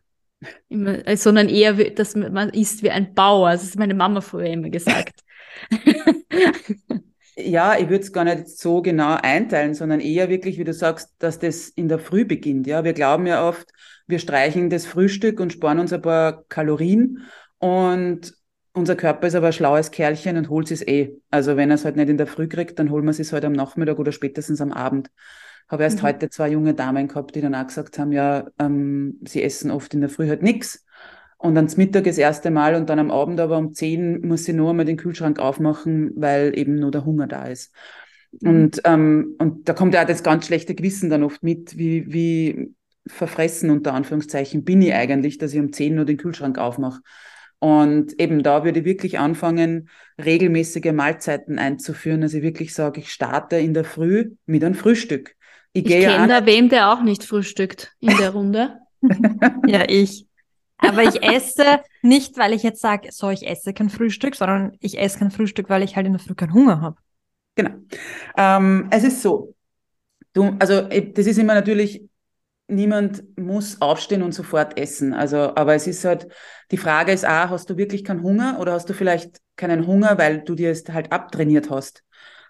Immer, 0.68 1.06
äh, 1.09 1.16
sondern 1.16 1.49
eher, 1.49 1.73
dass 1.90 2.14
man 2.14 2.50
isst 2.50 2.83
wie 2.83 2.90
ein 2.90 3.14
Bauer. 3.14 3.53
Das 3.53 3.64
ist 3.64 3.79
meine 3.79 3.94
Mama 3.94 4.20
früher 4.20 4.50
immer 4.50 4.68
gesagt. 4.68 5.24
Ja, 7.38 7.79
ich 7.79 7.90
würde 7.90 8.03
es 8.03 8.12
gar 8.12 8.25
nicht 8.25 8.49
so 8.49 8.81
genau 8.81 9.18
einteilen, 9.20 9.75
sondern 9.75 10.01
eher 10.01 10.31
wirklich, 10.31 10.59
wie 10.59 10.64
du 10.64 10.72
sagst, 10.72 11.14
dass 11.18 11.38
das 11.38 11.68
in 11.68 11.88
der 11.88 11.99
Früh 11.99 12.25
beginnt. 12.25 12.66
Ja, 12.66 12.83
wir 12.83 12.94
glauben 12.94 13.27
ja 13.27 13.46
oft, 13.46 13.68
wir 14.07 14.18
streichen 14.18 14.70
das 14.70 14.87
Frühstück 14.87 15.38
und 15.38 15.53
sparen 15.53 15.79
uns 15.79 15.92
ein 15.92 16.01
paar 16.01 16.44
Kalorien 16.49 17.27
und 17.59 18.35
unser 18.72 18.96
Körper 18.96 19.27
ist 19.27 19.35
aber 19.35 19.49
ein 19.49 19.53
schlaues 19.53 19.90
Kerlchen 19.90 20.38
und 20.38 20.49
holt 20.49 20.70
es 20.70 20.87
eh. 20.87 21.18
Also 21.31 21.57
wenn 21.57 21.70
er 21.70 21.75
es 21.75 21.85
halt 21.85 21.96
nicht 21.96 22.09
in 22.09 22.16
der 22.16 22.27
Früh 22.27 22.49
kriegt, 22.49 22.79
dann 22.79 22.90
holen 22.90 23.05
wir 23.05 23.11
es 23.11 23.33
halt 23.33 23.44
am 23.44 23.53
Nachmittag 23.53 23.99
oder 23.99 24.12
spätestens 24.12 24.62
am 24.62 24.72
Abend. 24.72 25.11
Habe 25.68 25.83
erst 25.83 25.99
mhm. 25.99 26.07
heute 26.07 26.31
zwei 26.31 26.49
junge 26.49 26.72
Damen 26.72 27.09
gehabt, 27.09 27.35
die 27.35 27.42
dann 27.42 27.55
auch 27.55 27.66
gesagt 27.66 27.99
haben, 27.99 28.12
ja, 28.12 28.46
ähm, 28.59 29.18
sie 29.27 29.42
essen 29.42 29.70
oft 29.70 29.92
in 29.92 30.01
der 30.01 30.11
Früh 30.11 30.29
halt 30.29 30.42
nichts 30.42 30.86
und 31.38 31.55
dann 31.55 31.68
zum 31.68 31.83
Mittag 31.83 32.05
das 32.05 32.18
erste 32.18 32.51
Mal 32.51 32.75
und 32.75 32.88
dann 32.88 32.99
am 32.99 33.11
Abend 33.11 33.40
aber 33.40 33.59
um 33.59 33.75
zehn 33.75 34.27
muss 34.27 34.44
sie 34.44 34.53
nur 34.53 34.70
einmal 34.70 34.87
den 34.87 34.96
Kühlschrank 34.96 35.38
aufmachen, 35.38 36.12
weil 36.16 36.57
eben 36.59 36.77
nur 36.77 36.90
der 36.90 37.05
Hunger 37.05 37.27
da 37.27 37.46
ist. 37.46 37.75
Mhm. 38.40 38.49
Und, 38.49 38.81
ähm, 38.85 39.37
und 39.38 39.68
da 39.68 39.75
kommt 39.75 39.94
ja 39.94 40.03
auch 40.03 40.07
das 40.07 40.22
ganz 40.22 40.46
schlechte 40.46 40.75
Gewissen 40.75 41.11
dann 41.11 41.22
oft 41.22 41.42
mit, 41.42 41.77
wie, 41.77 42.12
wie 42.12 42.75
verfressen 43.07 43.70
unter 43.70 43.94
Anführungszeichen 43.94 44.64
bin 44.64 44.83
ich 44.83 44.94
eigentlich, 44.94 45.38
dass 45.38 45.53
ich 45.53 45.61
um 45.61 45.72
zehn 45.72 45.94
nur 45.94 46.05
den 46.05 46.16
Kühlschrank 46.16 46.59
aufmache. 46.59 47.01
Und 47.59 48.20
eben 48.20 48.42
da 48.42 48.64
würde 48.64 48.81
ich 48.81 48.85
wirklich 48.85 49.18
anfangen, 49.18 49.88
regelmäßige 50.22 50.92
Mahlzeiten 50.92 51.59
einzuführen. 51.59 52.22
Also 52.22 52.38
ich 52.38 52.42
wirklich 52.42 52.75
sage, 52.75 53.01
ich 53.01 53.11
starte 53.11 53.57
in 53.57 53.75
der 53.75 53.85
Früh 53.85 54.33
mit 54.44 54.62
einem 54.62 54.75
Frühstück. 54.75 55.35
Ich, 55.72 55.87
ich 55.87 56.01
kenne 56.01 56.29
da 56.29 56.46
wen, 56.46 56.68
der 56.68 56.92
auch 56.92 57.03
nicht 57.03 57.25
frühstückt 57.25 57.94
in 58.01 58.16
der 58.16 58.31
Runde. 58.31 58.79
ja, 59.66 59.85
ich. 59.88 60.25
Aber 60.78 61.02
ich 61.02 61.22
esse 61.22 61.80
nicht, 62.02 62.36
weil 62.38 62.52
ich 62.52 62.62
jetzt 62.62 62.80
sage, 62.80 63.10
so, 63.10 63.30
ich 63.30 63.46
esse 63.46 63.72
kein 63.72 63.90
Frühstück, 63.90 64.34
sondern 64.34 64.76
ich 64.80 64.98
esse 64.98 65.18
kein 65.18 65.30
Frühstück, 65.30 65.68
weil 65.68 65.82
ich 65.82 65.96
halt 65.96 66.06
in 66.06 66.12
der 66.12 66.20
Früh 66.20 66.34
keinen 66.34 66.54
Hunger 66.54 66.80
habe. 66.80 66.96
Genau. 67.54 67.70
Ähm, 68.36 68.88
es 68.90 69.04
ist 69.04 69.22
so, 69.22 69.54
du, 70.34 70.54
also 70.58 70.82
das 70.82 71.26
ist 71.26 71.38
immer 71.38 71.54
natürlich, 71.54 72.04
niemand 72.68 73.24
muss 73.38 73.80
aufstehen 73.80 74.22
und 74.22 74.32
sofort 74.32 74.78
essen. 74.78 75.14
Also, 75.14 75.54
aber 75.56 75.74
es 75.74 75.86
ist 75.86 76.04
halt, 76.04 76.28
die 76.70 76.76
Frage 76.76 77.12
ist 77.12 77.24
auch, 77.24 77.50
hast 77.50 77.70
du 77.70 77.76
wirklich 77.76 78.04
keinen 78.04 78.22
Hunger 78.22 78.58
oder 78.60 78.72
hast 78.72 78.88
du 78.88 78.94
vielleicht 78.94 79.40
keinen 79.56 79.86
Hunger, 79.86 80.18
weil 80.18 80.42
du 80.42 80.54
dir 80.54 80.70
es 80.70 80.84
halt 80.88 81.12
abtrainiert 81.12 81.70
hast? 81.70 82.02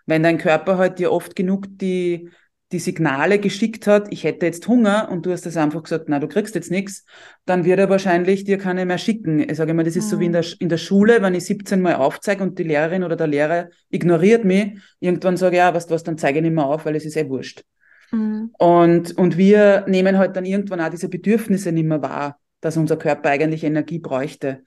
Wenn 0.06 0.22
dein 0.22 0.38
Körper 0.38 0.78
halt 0.78 0.98
dir 0.98 1.12
oft 1.12 1.36
genug 1.36 1.66
die 1.68 2.30
die 2.72 2.80
Signale 2.80 3.38
geschickt 3.38 3.86
hat, 3.86 4.12
ich 4.12 4.24
hätte 4.24 4.46
jetzt 4.46 4.66
Hunger 4.66 5.08
und 5.10 5.24
du 5.24 5.30
hast 5.30 5.46
das 5.46 5.56
einfach 5.56 5.84
gesagt, 5.84 6.06
na, 6.08 6.18
du 6.18 6.26
kriegst 6.26 6.54
jetzt 6.56 6.70
nichts, 6.70 7.04
dann 7.44 7.64
wird 7.64 7.78
er 7.78 7.88
wahrscheinlich 7.88 8.42
dir 8.42 8.58
keine 8.58 8.84
mehr 8.84 8.98
schicken. 8.98 9.38
Ich 9.38 9.56
sage 9.56 9.70
immer, 9.70 9.84
das 9.84 9.94
ist 9.94 10.06
mhm. 10.06 10.10
so 10.10 10.20
wie 10.20 10.26
in 10.26 10.32
der, 10.32 10.44
in 10.58 10.68
der 10.68 10.78
Schule, 10.78 11.22
wenn 11.22 11.34
ich 11.34 11.44
17 11.44 11.80
Mal 11.80 11.94
aufzeige 11.94 12.42
und 12.42 12.58
die 12.58 12.64
Lehrerin 12.64 13.04
oder 13.04 13.14
der 13.14 13.28
Lehrer 13.28 13.68
ignoriert 13.88 14.44
mich, 14.44 14.78
irgendwann 14.98 15.36
sage 15.36 15.56
ich, 15.56 15.58
ja, 15.58 15.72
weißt 15.72 15.90
du 15.90 15.94
was, 15.94 16.02
dann 16.02 16.18
zeige 16.18 16.38
ich 16.38 16.42
nicht 16.42 16.54
mehr 16.54 16.66
auf, 16.66 16.84
weil 16.86 16.96
es 16.96 17.04
ist 17.04 17.16
eh 17.16 17.28
wurscht. 17.28 17.62
Mhm. 18.10 18.50
Und, 18.58 19.16
und 19.16 19.36
wir 19.36 19.84
nehmen 19.86 20.18
halt 20.18 20.34
dann 20.34 20.44
irgendwann 20.44 20.80
auch 20.80 20.90
diese 20.90 21.08
Bedürfnisse 21.08 21.70
nicht 21.70 21.86
mehr 21.86 22.02
wahr, 22.02 22.40
dass 22.60 22.76
unser 22.76 22.96
Körper 22.96 23.30
eigentlich 23.30 23.62
Energie 23.62 24.00
bräuchte. 24.00 24.64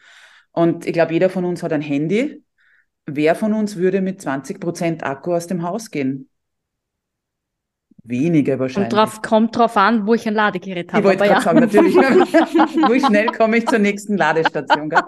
Und 0.51 0.85
ich 0.85 0.93
glaube, 0.93 1.13
jeder 1.13 1.29
von 1.29 1.43
uns 1.43 1.63
hat 1.63 1.73
ein 1.73 1.81
Handy. 1.81 2.43
Wer 3.05 3.35
von 3.35 3.53
uns 3.53 3.75
würde 3.75 4.01
mit 4.01 4.21
20 4.21 4.59
Prozent 4.59 5.03
Akku 5.03 5.33
aus 5.33 5.47
dem 5.47 5.63
Haus 5.63 5.91
gehen? 5.91 6.29
Weniger 8.09 8.57
wahrscheinlich. 8.57 8.91
Und 8.91 8.97
drauf, 8.97 9.21
kommt 9.21 9.55
drauf 9.55 9.77
an, 9.77 10.07
wo 10.07 10.15
ich 10.15 10.27
ein 10.27 10.33
Ladegerät 10.33 10.91
habe. 10.91 10.99
Ich 10.99 11.05
wollte 11.05 11.23
gerade 11.25 11.33
ja. 11.33 11.41
sagen, 11.41 11.59
natürlich. 11.59 11.95
wie 11.95 12.99
schnell 12.99 13.27
komme 13.27 13.57
ich 13.57 13.67
zur 13.67 13.77
nächsten 13.77 14.17
Ladestation? 14.17 14.89
Gell? 14.89 15.01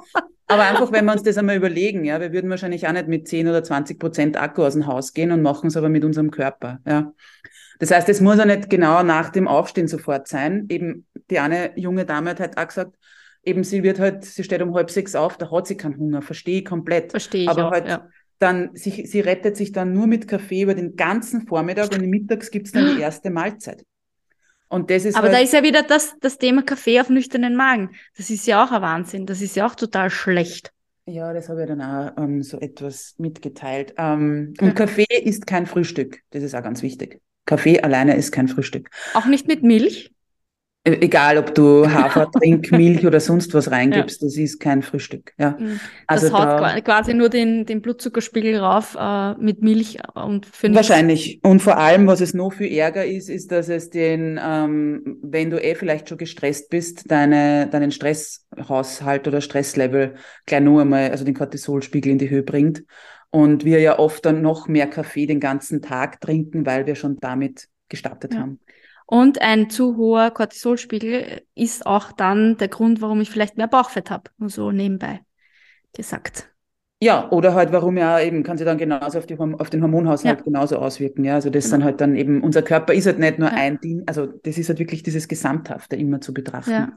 Aber 0.48 0.64
einfach, 0.64 0.92
wenn 0.92 1.06
wir 1.06 1.14
uns 1.14 1.24
das 1.24 1.38
einmal 1.38 1.56
überlegen, 1.56 2.06
ja, 2.06 2.22
wir 2.22 2.32
würden 2.32 2.50
wahrscheinlich 2.52 2.88
auch 2.88 2.92
nicht 2.92 3.08
mit 3.08 3.28
10 3.28 3.48
oder 3.48 3.64
20 3.64 3.98
Prozent 3.98 4.38
Akku 4.40 4.64
aus 4.64 4.74
dem 4.74 4.86
Haus 4.86 5.14
gehen 5.14 5.32
und 5.32 5.42
machen 5.42 5.68
es 5.68 5.78
aber 5.78 5.90
mit 5.90 6.06
unserem 6.06 6.30
Körper. 6.30 6.80
Ja. 6.86 7.12
Das 7.80 7.90
heißt, 7.90 8.08
es 8.10 8.22
muss 8.22 8.38
ja 8.38 8.46
nicht 8.46 8.70
genau 8.70 9.02
nach 9.02 9.30
dem 9.30 9.48
Aufstehen 9.48 9.88
sofort 9.88 10.28
sein. 10.28 10.68
Eben 10.70 11.08
die 11.32 11.40
eine 11.40 11.72
junge 11.80 12.06
Dame 12.06 12.30
hat 12.30 12.40
halt 12.40 12.58
auch 12.60 12.68
gesagt, 12.68 12.96
eben 13.44 13.64
sie 13.64 13.82
wird 13.82 14.00
halt, 14.00 14.26
sie 14.26 14.44
steht 14.44 14.62
um 14.62 14.76
halb 14.76 14.92
sechs 14.92 15.16
auf, 15.16 15.38
da 15.38 15.50
hat 15.50 15.66
sie 15.66 15.76
keinen 15.76 15.98
Hunger, 15.98 16.22
verstehe 16.22 16.60
ich 16.60 16.66
komplett. 16.66 17.10
Verstehe 17.10 17.44
ich 17.44 17.50
aber 17.50 17.70
auch, 17.70 17.72
halt 17.72 17.88
ja 17.88 18.08
dann 18.42 18.76
sich, 18.76 19.10
sie 19.10 19.20
rettet 19.20 19.56
sich 19.58 19.72
dann 19.72 19.94
nur 19.94 20.08
mit 20.08 20.28
Kaffee 20.28 20.64
über 20.64 20.74
den 20.74 20.96
ganzen 20.96 21.48
Vormittag 21.48 21.92
und 21.92 22.02
mittags 22.10 22.52
gibt 22.52 22.68
es 22.68 22.72
dann 22.74 22.96
die 22.96 23.02
erste 23.02 23.30
Mahlzeit. 23.30 23.86
Und 24.70 24.90
das 24.90 25.04
ist 25.06 25.16
Aber 25.16 25.28
halt, 25.28 25.36
da 25.36 25.40
ist 25.40 25.54
ja 25.54 25.64
wieder 25.64 25.84
das, 25.84 26.16
das 26.22 26.38
Thema 26.38 26.64
Kaffee 26.64 27.02
auf 27.02 27.10
nüchternen 27.10 27.56
Magen. 27.56 27.92
Das 28.16 28.30
ist 28.30 28.48
ja 28.48 28.64
auch 28.64 28.72
ein 28.72 28.82
Wahnsinn. 28.82 29.26
Das 29.26 29.42
ist 29.42 29.56
ja 29.56 29.68
auch 29.68 29.76
total 29.76 30.10
schlecht. 30.10 30.72
Ja, 31.06 31.34
das 31.34 31.50
habe 31.50 31.62
ich 31.64 31.68
dann 31.68 31.82
auch 31.82 32.14
ähm, 32.18 32.42
so 32.42 32.58
etwas 32.60 33.16
mitgeteilt. 33.18 33.94
Ähm, 33.98 34.54
und 34.62 34.76
Kaffee 34.76 35.06
ist 35.10 35.46
kein 35.46 35.66
Frühstück. 35.66 36.22
Das 36.30 36.42
ist 36.42 36.56
auch 36.56 36.64
ganz 36.64 36.82
wichtig. 36.84 37.20
Kaffee 37.46 37.82
alleine 37.82 38.16
ist 38.16 38.32
kein 38.32 38.48
Frühstück. 38.48 38.90
Auch 39.14 39.26
nicht 39.26 39.48
mit 39.48 39.62
Milch? 39.62 40.12
E- 40.84 40.98
egal, 41.02 41.38
ob 41.38 41.54
du 41.54 41.88
Hafer, 41.88 42.32
Trink, 42.32 42.72
Milch 42.72 43.06
oder 43.06 43.20
sonst 43.20 43.54
was 43.54 43.70
reingibst, 43.72 44.22
ja. 44.22 44.28
das 44.28 44.36
ist 44.36 44.60
kein 44.60 44.82
Frühstück. 44.82 45.34
Ja. 45.38 45.56
Mhm. 45.60 45.80
Also 46.08 46.30
das 46.30 46.34
haut 46.34 46.60
da, 46.60 46.82
quasi 46.82 47.14
nur 47.14 47.30
den, 47.30 47.68
den 47.68 47.82
Blutzuckerspiegel 47.82 48.58
rauf 48.58 48.98
äh, 49.00 49.36
mit 49.36 49.62
Milch 49.62 50.00
und 50.16 50.48
für 50.48 50.74
Wahrscheinlich. 50.74 51.40
Und 51.44 51.62
vor 51.62 51.78
allem, 51.78 52.08
was 52.08 52.20
es 52.20 52.34
noch 52.34 52.54
viel 52.54 52.76
ärger 52.76 53.06
ist, 53.06 53.30
ist, 53.30 53.52
dass 53.52 53.70
es 53.70 53.92
den, 53.92 54.40
ähm, 54.44 55.20
wenn 55.22 55.52
du 55.52 55.64
eh 55.64 55.76
vielleicht 55.76 56.10
schon 56.10 56.18
gestresst 56.18 56.72
bist, 56.72 57.12
deine, 57.12 57.68
deinen 57.68 57.92
Stresshaushalt 57.92 59.28
oder 59.28 59.42
Stresslevel 59.42 60.16
gleich 60.48 60.62
nur 60.62 60.82
einmal, 60.82 61.12
also 61.12 61.24
den 61.24 61.36
Cortisolspiegel 61.36 62.12
in 62.12 62.18
die 62.18 62.32
Höhe 62.32 62.44
bringt. 62.44 62.84
Und 63.30 63.66
wir 63.66 63.80
ja 63.80 64.00
oft 64.00 64.26
dann 64.26 64.42
noch 64.42 64.68
mehr 64.68 64.88
Kaffee 64.88 65.28
den 65.28 65.40
ganzen 65.40 65.82
Tag 65.82 66.20
trinken, 66.22 66.66
weil 66.66 66.88
wir 66.88 66.96
schon 66.96 67.18
damit 67.22 67.68
gestartet 67.88 68.34
ja. 68.34 68.42
haben. 68.42 68.60
Und 69.12 69.42
ein 69.42 69.70
zu 69.70 69.98
hoher 69.98 70.32
Cortisolspiegel 70.32 71.42
ist 71.54 71.86
auch 71.86 72.14
dann 72.14 72.56
der 72.56 72.70
Grund, 72.70 73.02
warum 73.02 73.20
ich 73.20 73.30
vielleicht 73.30 73.58
mehr 73.58 73.68
Bauchfett 73.68 74.10
habe. 74.10 74.32
Nur 74.38 74.50
so 74.50 74.72
nebenbei 74.72 75.20
gesagt. 75.92 76.50
Ja, 77.02 77.30
oder 77.30 77.54
halt, 77.54 77.74
warum 77.74 77.98
ja 77.98 78.22
eben, 78.22 78.42
kann 78.44 78.58
sich 78.58 78.64
dann 78.64 78.78
genauso 78.78 79.18
auf, 79.18 79.26
die, 79.26 79.38
auf 79.38 79.70
den 79.70 79.82
Hormonhaushalt 79.82 80.40
ja. 80.40 80.44
genauso 80.46 80.78
auswirken. 80.78 81.26
Ja, 81.26 81.34
also 81.34 81.50
das 81.50 81.66
genau. 81.66 81.76
sind 81.76 81.84
halt 81.84 82.00
dann 82.00 82.16
eben, 82.16 82.42
unser 82.42 82.62
Körper 82.62 82.94
ist 82.94 83.06
halt 83.06 83.20
nicht 83.20 83.38
nur 83.38 83.50
ja. 83.50 83.56
ein 83.56 83.82
Ding, 83.82 84.04
also 84.06 84.28
das 84.28 84.58
ist 84.58 84.70
halt 84.70 84.80
wirklich 84.80 85.04
dieses 85.04 85.28
Gesamthafte 85.28 85.98
immer 85.98 86.22
zu 86.22 86.34
betrachten. 86.34 86.72
Ja. 86.72 86.94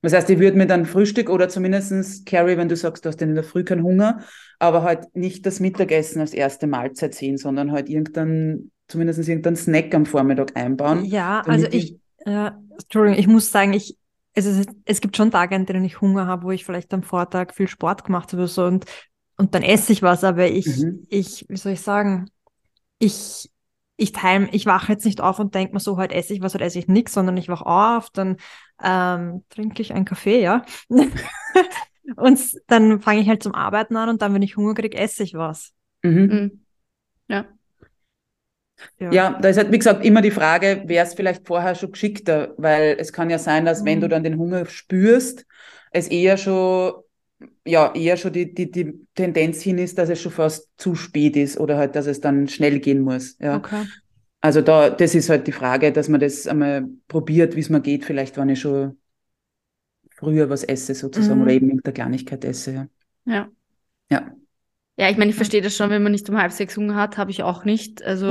Das 0.00 0.14
heißt, 0.14 0.30
ich 0.30 0.38
würde 0.38 0.56
mir 0.56 0.68
dann 0.68 0.86
Frühstück 0.86 1.28
oder 1.28 1.50
zumindestens 1.50 2.24
Carrie, 2.24 2.56
wenn 2.56 2.70
du 2.70 2.76
sagst, 2.76 3.04
du 3.04 3.10
hast 3.10 3.20
in 3.20 3.34
der 3.34 3.44
Früh 3.44 3.64
keinen 3.64 3.82
Hunger, 3.82 4.20
aber 4.58 4.84
halt 4.84 5.14
nicht 5.14 5.44
das 5.44 5.60
Mittagessen 5.60 6.20
als 6.22 6.32
erste 6.32 6.66
Mahlzeit 6.66 7.14
sehen, 7.14 7.36
sondern 7.36 7.72
halt 7.72 7.90
irgendein 7.90 8.70
zumindest 8.88 9.28
irgendeinen 9.28 9.56
Snack 9.56 9.94
am 9.94 10.06
Vormittag 10.06 10.56
einbauen. 10.56 11.04
Ja, 11.04 11.42
also 11.42 11.66
ich, 11.70 11.98
äh, 12.24 12.50
Entschuldigung, 12.72 13.18
ich 13.18 13.26
muss 13.26 13.52
sagen, 13.52 13.74
ich, 13.74 13.96
es, 14.34 14.46
ist, 14.46 14.70
es 14.84 15.00
gibt 15.00 15.16
schon 15.16 15.30
Tage, 15.30 15.54
an 15.54 15.66
denen 15.66 15.84
ich 15.84 16.00
Hunger 16.00 16.26
habe, 16.26 16.44
wo 16.44 16.50
ich 16.50 16.64
vielleicht 16.64 16.92
am 16.94 17.02
Vortag 17.02 17.52
viel 17.54 17.68
Sport 17.68 18.04
gemacht 18.04 18.32
habe 18.32 18.46
so 18.46 18.64
und, 18.64 18.86
und 19.36 19.54
dann 19.54 19.62
esse 19.62 19.92
ich 19.92 20.02
was, 20.02 20.24
aber 20.24 20.48
ich, 20.48 20.66
mhm. 20.66 21.06
ich, 21.08 21.44
wie 21.48 21.56
soll 21.56 21.72
ich 21.72 21.80
sagen, 21.80 22.30
ich, 22.98 23.50
ich 23.96 24.12
time, 24.12 24.48
ich 24.52 24.64
wache 24.66 24.92
jetzt 24.92 25.04
nicht 25.04 25.20
auf 25.20 25.38
und 25.38 25.54
denke 25.54 25.74
mir 25.74 25.80
so, 25.80 25.96
heute 25.96 26.14
esse 26.14 26.32
ich 26.32 26.40
was, 26.40 26.54
heute 26.54 26.64
esse 26.64 26.78
ich 26.78 26.88
nichts, 26.88 27.12
sondern 27.12 27.36
ich 27.36 27.48
wache 27.48 27.66
auf, 27.66 28.10
dann 28.10 28.36
ähm, 28.82 29.44
trinke 29.50 29.82
ich 29.82 29.92
einen 29.92 30.04
Kaffee, 30.04 30.40
ja. 30.40 30.64
und 32.16 32.40
dann 32.68 33.00
fange 33.00 33.20
ich 33.20 33.28
halt 33.28 33.42
zum 33.42 33.54
Arbeiten 33.54 33.96
an 33.96 34.08
und 34.08 34.22
dann, 34.22 34.32
wenn 34.34 34.42
ich 34.42 34.56
Hunger 34.56 34.74
kriege, 34.74 34.96
esse 34.96 35.24
ich 35.24 35.34
was. 35.34 35.72
Mhm. 36.02 36.12
mhm. 36.12 36.64
Ja. 37.28 37.44
Ja. 38.98 39.12
ja, 39.12 39.38
da 39.40 39.48
ist 39.48 39.56
halt, 39.56 39.72
wie 39.72 39.78
gesagt, 39.78 40.04
immer 40.04 40.22
die 40.22 40.30
Frage, 40.30 40.82
wäre 40.86 41.06
es 41.06 41.14
vielleicht 41.14 41.46
vorher 41.46 41.74
schon 41.74 41.92
geschickter, 41.92 42.54
weil 42.56 42.96
es 42.98 43.12
kann 43.12 43.30
ja 43.30 43.38
sein, 43.38 43.64
dass 43.64 43.82
mhm. 43.82 43.86
wenn 43.86 44.00
du 44.00 44.06
mhm. 44.06 44.10
dann 44.10 44.24
den 44.24 44.38
Hunger 44.38 44.66
spürst, 44.66 45.46
es 45.90 46.08
eher 46.08 46.36
schon, 46.36 46.94
ja, 47.64 47.92
eher 47.94 48.16
schon 48.16 48.32
die, 48.32 48.52
die, 48.52 48.70
die 48.70 49.06
Tendenz 49.14 49.62
hin 49.62 49.78
ist, 49.78 49.98
dass 49.98 50.08
es 50.08 50.20
schon 50.20 50.32
fast 50.32 50.68
zu 50.76 50.94
spät 50.94 51.36
ist 51.36 51.58
oder 51.58 51.76
halt, 51.76 51.96
dass 51.96 52.06
es 52.06 52.20
dann 52.20 52.48
schnell 52.48 52.78
gehen 52.80 53.00
muss. 53.00 53.36
Ja. 53.38 53.56
Okay. 53.56 53.84
Also 54.40 54.60
da, 54.60 54.90
das 54.90 55.14
ist 55.14 55.30
halt 55.30 55.46
die 55.46 55.52
Frage, 55.52 55.92
dass 55.92 56.08
man 56.08 56.20
das 56.20 56.46
einmal 56.46 56.86
probiert, 57.08 57.56
wie 57.56 57.60
es 57.60 57.70
mir 57.70 57.80
geht, 57.80 58.04
vielleicht 58.04 58.36
wenn 58.36 58.48
ich 58.48 58.60
schon 58.60 58.98
früher 60.10 60.50
was 60.50 60.64
esse 60.64 60.94
sozusagen 60.94 61.36
mhm. 61.36 61.42
oder 61.42 61.52
eben 61.52 61.66
irgendeine 61.68 61.94
Kleinigkeit 61.94 62.44
esse. 62.44 62.72
Ja. 62.72 62.88
Ja. 63.24 63.48
ja. 64.10 64.32
Ja, 64.98 65.08
ich 65.08 65.16
meine, 65.16 65.30
ich 65.30 65.36
verstehe 65.36 65.62
das 65.62 65.76
schon, 65.76 65.90
wenn 65.90 66.02
man 66.02 66.12
nicht 66.12 66.28
um 66.28 66.36
halb 66.36 66.50
sechs 66.50 66.76
Hunger 66.76 66.96
hat, 66.96 67.18
habe 67.18 67.30
ich 67.30 67.44
auch 67.44 67.64
nicht. 67.64 68.02
Also 68.02 68.30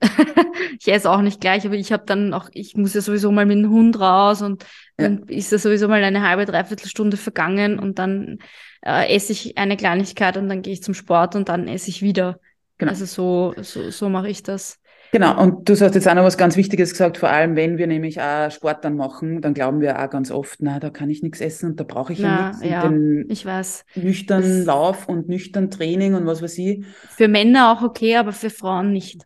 ich 0.80 0.88
esse 0.88 1.10
auch 1.10 1.20
nicht 1.20 1.42
gleich, 1.42 1.66
aber 1.66 1.74
ich 1.74 1.92
habe 1.92 2.04
dann 2.06 2.32
auch, 2.32 2.48
ich 2.52 2.74
muss 2.74 2.94
ja 2.94 3.02
sowieso 3.02 3.30
mal 3.30 3.44
mit 3.44 3.58
dem 3.58 3.70
Hund 3.70 4.00
raus 4.00 4.40
und 4.40 4.62
ja. 4.98 5.08
dann 5.08 5.24
ist 5.28 5.52
ja 5.52 5.58
sowieso 5.58 5.86
mal 5.86 6.02
eine 6.02 6.26
halbe, 6.26 6.46
dreiviertel 6.46 6.88
Stunde 6.88 7.18
vergangen 7.18 7.78
und 7.78 7.98
dann 7.98 8.38
äh, 8.80 9.14
esse 9.14 9.32
ich 9.32 9.58
eine 9.58 9.76
Kleinigkeit 9.76 10.38
und 10.38 10.48
dann 10.48 10.62
gehe 10.62 10.72
ich 10.72 10.82
zum 10.82 10.94
Sport 10.94 11.36
und 11.36 11.50
dann 11.50 11.68
esse 11.68 11.90
ich 11.90 12.00
wieder. 12.00 12.40
Genau. 12.78 12.90
Also 12.90 13.04
so, 13.04 13.54
so, 13.62 13.90
so 13.90 14.08
mache 14.08 14.30
ich 14.30 14.42
das. 14.42 14.80
Genau, 15.14 15.40
und 15.40 15.68
du 15.68 15.74
hast 15.74 15.94
jetzt 15.94 16.08
auch 16.08 16.14
noch 16.14 16.24
was 16.24 16.36
ganz 16.36 16.56
Wichtiges 16.56 16.90
gesagt, 16.90 17.18
vor 17.18 17.28
allem 17.28 17.54
wenn 17.54 17.78
wir 17.78 17.86
nämlich 17.86 18.20
auch 18.20 18.50
Sport 18.50 18.84
dann 18.84 18.96
machen, 18.96 19.40
dann 19.42 19.54
glauben 19.54 19.80
wir 19.80 20.02
auch 20.02 20.10
ganz 20.10 20.32
oft, 20.32 20.60
na, 20.60 20.80
da 20.80 20.90
kann 20.90 21.08
ich 21.08 21.22
nichts 21.22 21.40
essen 21.40 21.70
und 21.70 21.78
da 21.78 21.84
brauche 21.84 22.12
ich 22.12 22.18
ja 22.18 22.48
nichts. 22.48 22.64
Ja, 22.64 22.82
den 22.82 23.30
ich 23.30 23.46
weiß. 23.46 23.84
Nüchtern 23.94 24.42
das 24.42 24.64
Lauf 24.64 25.08
und 25.08 25.28
nüchtern 25.28 25.70
Training 25.70 26.14
und 26.14 26.26
was 26.26 26.42
weiß 26.42 26.58
ich. 26.58 26.84
Für 27.10 27.28
Männer 27.28 27.70
auch 27.70 27.82
okay, 27.84 28.16
aber 28.16 28.32
für 28.32 28.50
Frauen 28.50 28.92
nicht. 28.92 29.22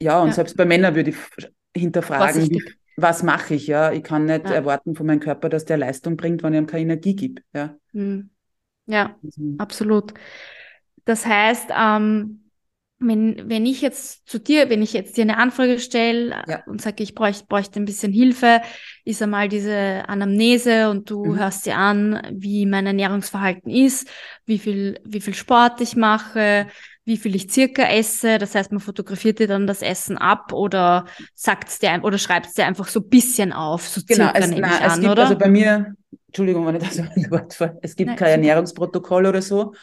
Ja, 0.00 0.22
und 0.22 0.28
ja. 0.28 0.32
selbst 0.32 0.56
bei 0.56 0.64
Männern 0.64 0.94
würde 0.94 1.10
ich 1.10 1.16
hinterfragen, 1.76 2.48
wie, 2.48 2.62
was 2.96 3.22
mache 3.22 3.56
ich, 3.56 3.66
ja. 3.66 3.92
Ich 3.92 4.04
kann 4.04 4.24
nicht 4.24 4.46
ja. 4.46 4.54
erwarten 4.54 4.94
von 4.94 5.04
meinem 5.04 5.20
Körper, 5.20 5.50
dass 5.50 5.66
der 5.66 5.76
Leistung 5.76 6.16
bringt, 6.16 6.42
wenn 6.42 6.54
ich 6.54 6.60
ihm 6.60 6.66
keine 6.66 6.84
Energie 6.84 7.14
gebe. 7.14 7.42
Ja, 7.52 7.76
hm. 7.92 8.30
ja 8.86 9.16
also. 9.22 9.42
absolut. 9.58 10.14
Das 11.04 11.26
heißt, 11.26 11.68
ähm, 11.78 12.45
wenn, 12.98 13.50
wenn 13.50 13.66
ich 13.66 13.82
jetzt 13.82 14.26
zu 14.26 14.38
dir, 14.38 14.70
wenn 14.70 14.80
ich 14.80 14.94
jetzt 14.94 15.16
dir 15.16 15.22
eine 15.22 15.36
Anfrage 15.36 15.78
stelle 15.78 16.30
ja. 16.46 16.62
und 16.66 16.80
sage, 16.80 17.02
ich 17.02 17.14
bräuchte, 17.14 17.44
bräuchte 17.46 17.78
ein 17.78 17.84
bisschen 17.84 18.12
Hilfe, 18.12 18.62
ist 19.04 19.22
einmal 19.22 19.48
diese 19.48 20.04
Anamnese 20.08 20.88
und 20.88 21.10
du 21.10 21.24
mhm. 21.26 21.38
hörst 21.38 21.66
dir 21.66 21.76
an, 21.76 22.22
wie 22.32 22.64
mein 22.64 22.86
Ernährungsverhalten 22.86 23.70
ist, 23.70 24.08
wie 24.46 24.58
viel, 24.58 24.98
wie 25.04 25.20
viel 25.20 25.34
Sport 25.34 25.82
ich 25.82 25.94
mache, 25.94 26.68
wie 27.04 27.18
viel 27.18 27.34
ich 27.36 27.52
circa 27.52 27.82
esse. 27.82 28.38
Das 28.38 28.54
heißt, 28.54 28.72
man 28.72 28.80
fotografiert 28.80 29.40
dir 29.40 29.46
dann 29.46 29.66
das 29.66 29.82
Essen 29.82 30.16
ab 30.16 30.54
oder 30.54 31.04
sagt's 31.34 31.78
dir 31.78 32.00
oder 32.02 32.16
schreibt's 32.16 32.54
dir 32.54 32.64
einfach 32.64 32.88
so 32.88 33.00
ein 33.00 33.08
bisschen 33.10 33.52
auf, 33.52 33.86
so 33.86 34.00
genau, 34.06 34.24
circa 34.24 34.38
es, 34.38 34.48
nehme 34.48 34.62
na, 34.62 34.74
ich 34.74 34.90
an, 34.90 35.00
gibt, 35.00 35.12
oder? 35.12 35.22
Also 35.24 35.36
bei 35.36 35.48
mir, 35.48 35.94
Entschuldigung, 36.28 36.66
wenn 36.66 36.76
ich 36.76 36.82
das 36.82 36.98
Wort 37.30 37.78
es 37.82 37.94
gibt 37.94 38.08
Nein, 38.08 38.16
kein 38.16 38.30
Ernährungsprotokoll 38.30 39.26
oder 39.26 39.42
so 39.42 39.74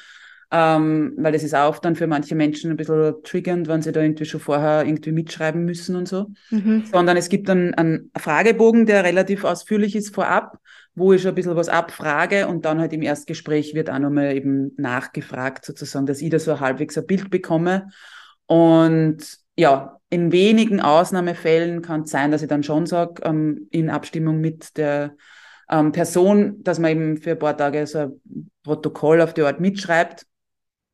ähm, 0.56 1.16
weil 1.18 1.32
das 1.32 1.42
ist 1.42 1.56
auch 1.56 1.80
dann 1.80 1.96
für 1.96 2.06
manche 2.06 2.36
Menschen 2.36 2.70
ein 2.70 2.78
bisschen 2.78 3.16
triggernd, 3.24 3.68
wenn 3.68 3.82
sie 3.82 3.92
da 3.92 4.02
irgendwie 4.02 4.26
schon 4.26 4.40
vorher 4.40 4.86
irgendwie 4.86 5.12
mitschreiben 5.12 5.66
müssen 5.66 5.96
und 5.96 6.08
so. 6.08 6.28
Mhm. 6.52 6.84
Sondern 6.92 7.18
es 7.18 7.28
gibt 7.28 7.50
dann 7.50 7.74
einen 7.74 8.12
Fragebogen, 8.16 8.86
der 8.86 9.04
relativ 9.04 9.46
ausführlich 9.46 9.96
ist 9.96 10.14
vorab, 10.14 10.60
wo 10.94 11.12
ich 11.12 11.24
schon 11.24 11.30
ein 11.30 11.36
bisschen 11.36 11.56
was 11.56 11.70
abfrage 11.70 12.48
und 12.48 12.66
dann 12.66 12.80
halt 12.80 12.94
im 12.94 13.02
Erstgespräch 13.02 13.74
wird 13.74 13.90
auch 13.90 13.98
nochmal 13.98 14.36
eben 14.36 14.74
nachgefragt 14.78 15.66
sozusagen, 15.66 16.06
dass 16.06 16.22
ich 16.22 16.30
da 16.30 16.38
so 16.38 16.60
halbwegs 16.60 17.00
ein 17.00 17.08
Bild 17.08 17.32
bekomme. 17.32 17.90
Und 18.46 19.40
ja, 19.58 20.00
in 20.12 20.32
wenigen 20.32 20.82
Ausnahmefällen 20.82 21.82
kann 21.82 22.02
es 22.02 22.12
sein, 22.12 22.30
dass 22.30 22.44
ich 22.44 22.48
dann 22.48 22.62
schon 22.62 22.86
sage, 22.86 23.24
ähm, 23.24 23.68
in 23.72 23.90
Abstimmung 23.90 24.40
mit 24.40 24.78
der 24.78 25.16
ähm, 25.68 25.92
Person, 25.94 26.62
dass 26.62 26.78
man 26.78 26.92
eben 26.92 27.18
für 27.18 27.32
ein 27.32 27.40
paar 27.40 27.58
Tage 27.58 27.88
so 27.88 27.98
ein 27.98 28.52
Protokoll 28.62 29.20
auf 29.20 29.34
die 29.34 29.42
Art 29.42 29.60
mitschreibt. 29.60 30.28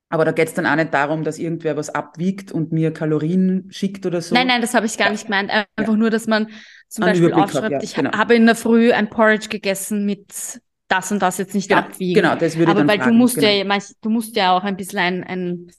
Aber 0.10 0.26
da 0.26 0.32
geht 0.32 0.48
es 0.48 0.54
dann 0.56 0.66
auch 0.66 0.76
nicht 0.76 0.94
darum, 0.94 1.24
dass 1.24 1.38
irgendwer 1.38 1.78
was 1.78 1.90
abwiegt 1.90 2.52
und 2.52 2.72
mir 2.72 2.92
Kalorien 2.92 3.68
schickt 3.70 4.08
oder 4.08 4.22
so. 4.22 4.34
Nein, 4.34 4.48
nein, 4.48 4.62
das 4.62 4.74
habe 4.74 4.88
ich 4.88 4.98
gar 4.98 5.08
ja. 5.08 5.14
nicht 5.14 5.26
gemeint. 5.26 5.52
Einfach 5.52 5.68
ja. 5.78 5.96
nur, 5.96 6.10
dass 6.10 6.26
man 6.26 6.48
zum 6.88 7.04
Ein 7.04 7.12
Beispiel 7.12 7.34
aufschreibt, 7.34 7.66
hat, 7.66 7.72
ja, 7.72 7.84
ich 7.84 7.94
genau. 7.94 8.12
habe 8.18 8.34
in 8.34 8.48
der 8.48 8.56
Früh 8.56 8.92
ein 8.92 9.10
Porridge 9.10 9.50
gegessen 9.50 10.06
mit 10.06 10.62
das 10.88 11.12
und 11.12 11.22
das 11.22 11.38
jetzt 11.38 11.54
nicht 11.54 11.70
genau, 11.70 11.82
abwiegen. 11.82 12.22
Genau, 12.22 12.36
das 12.36 12.58
würde 12.58 12.72
Aber 12.72 12.82
ich 12.82 12.88
dann 12.88 12.90
weil 12.90 12.98
fragen, 12.98 13.12
du 13.12 13.18
musst 13.18 13.36
genau. 13.36 13.74
ja, 13.74 13.80
du 14.02 14.10
musst 14.10 14.36
ja 14.36 14.58
auch 14.58 14.64
ein 14.64 14.76
bisschen 14.76 14.98
ein, 14.98 15.24
ein, 15.24 15.72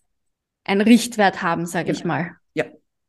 ein 0.64 0.80
Richtwert 0.80 1.42
haben, 1.42 1.66
sage 1.66 1.86
genau. 1.86 1.98
ich 1.98 2.04
mal. 2.04 2.30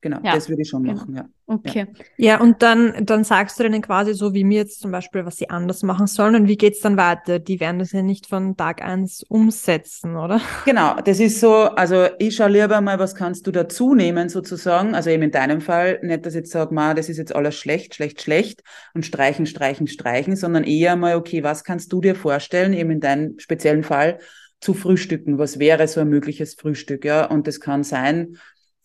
Genau, 0.02 0.20
ja. 0.24 0.34
das 0.34 0.50
würde 0.50 0.64
ich 0.64 0.70
schon 0.70 0.84
genau. 0.84 0.96
machen, 0.96 1.16
ja. 1.16 1.26
Okay. 1.46 1.86
Ja, 2.18 2.26
ja 2.26 2.42
und 2.42 2.64
dann, 2.64 3.06
dann 3.06 3.24
sagst 3.24 3.60
du 3.60 3.64
denen 3.64 3.84
quasi 3.84 4.14
so 4.16 4.34
wie 4.34 4.44
mir 4.44 4.60
jetzt 4.60 4.80
zum 4.80 4.92
Beispiel, 4.92 5.26
was 5.26 5.38
sie 5.38 5.50
anders 5.50 5.84
machen 5.84 6.08
sollen 6.08 6.36
und 6.36 6.48
wie 6.48 6.58
geht's 6.58 6.80
dann 6.80 6.98
weiter? 6.98 7.38
Die 7.38 7.60
werden 7.60 7.78
das 7.78 7.92
ja 7.92 8.02
nicht 8.02 8.26
von 8.26 8.58
Tag 8.58 8.82
eins 8.82 9.24
umsetzen, 9.30 10.16
oder? 10.16 10.42
Genau, 10.66 10.96
das 11.06 11.20
ist 11.20 11.40
so, 11.40 11.54
also 11.54 12.08
ich 12.18 12.36
schaue 12.36 12.50
lieber 12.50 12.82
mal, 12.82 12.98
was 12.98 13.14
kannst 13.14 13.46
du 13.46 13.52
dazu 13.52 13.94
nehmen 13.94 14.30
sozusagen, 14.30 14.96
also 14.96 15.12
eben 15.12 15.24
in 15.24 15.32
deinem 15.32 15.62
Fall, 15.62 16.00
nicht, 16.02 16.26
dass 16.26 16.34
ich 16.34 16.40
jetzt 16.40 16.52
sage, 16.52 16.74
ma, 16.74 16.96
das 16.96 17.08
ist 17.08 17.18
jetzt 17.18 17.36
alles 17.36 17.56
schlecht, 17.56 17.94
schlecht, 17.94 18.22
schlecht 18.22 18.64
und 18.96 19.06
streichen, 19.06 19.46
streichen, 19.46 19.88
streichen, 19.88 20.36
sondern 20.36 20.64
eher 20.64 20.96
mal, 20.96 21.16
okay, 21.16 21.44
was 21.44 21.64
kannst 21.64 21.94
du 21.94 22.02
dir 22.02 22.16
vorstellen, 22.16 22.74
eben 22.74 22.90
in 22.90 23.02
deinem 23.02 23.38
speziellen 23.38 23.84
Fall, 23.84 24.18
zu 24.62 24.76
frühstücken? 24.76 25.40
Was 25.40 25.60
wäre 25.60 25.88
so 25.88 26.00
ein 26.00 26.08
mögliches 26.08 26.54
Frühstück, 26.54 27.04
ja? 27.04 27.26
Und 27.26 27.48
das 27.48 27.60
kann 27.60 27.84
sein, 27.84 28.38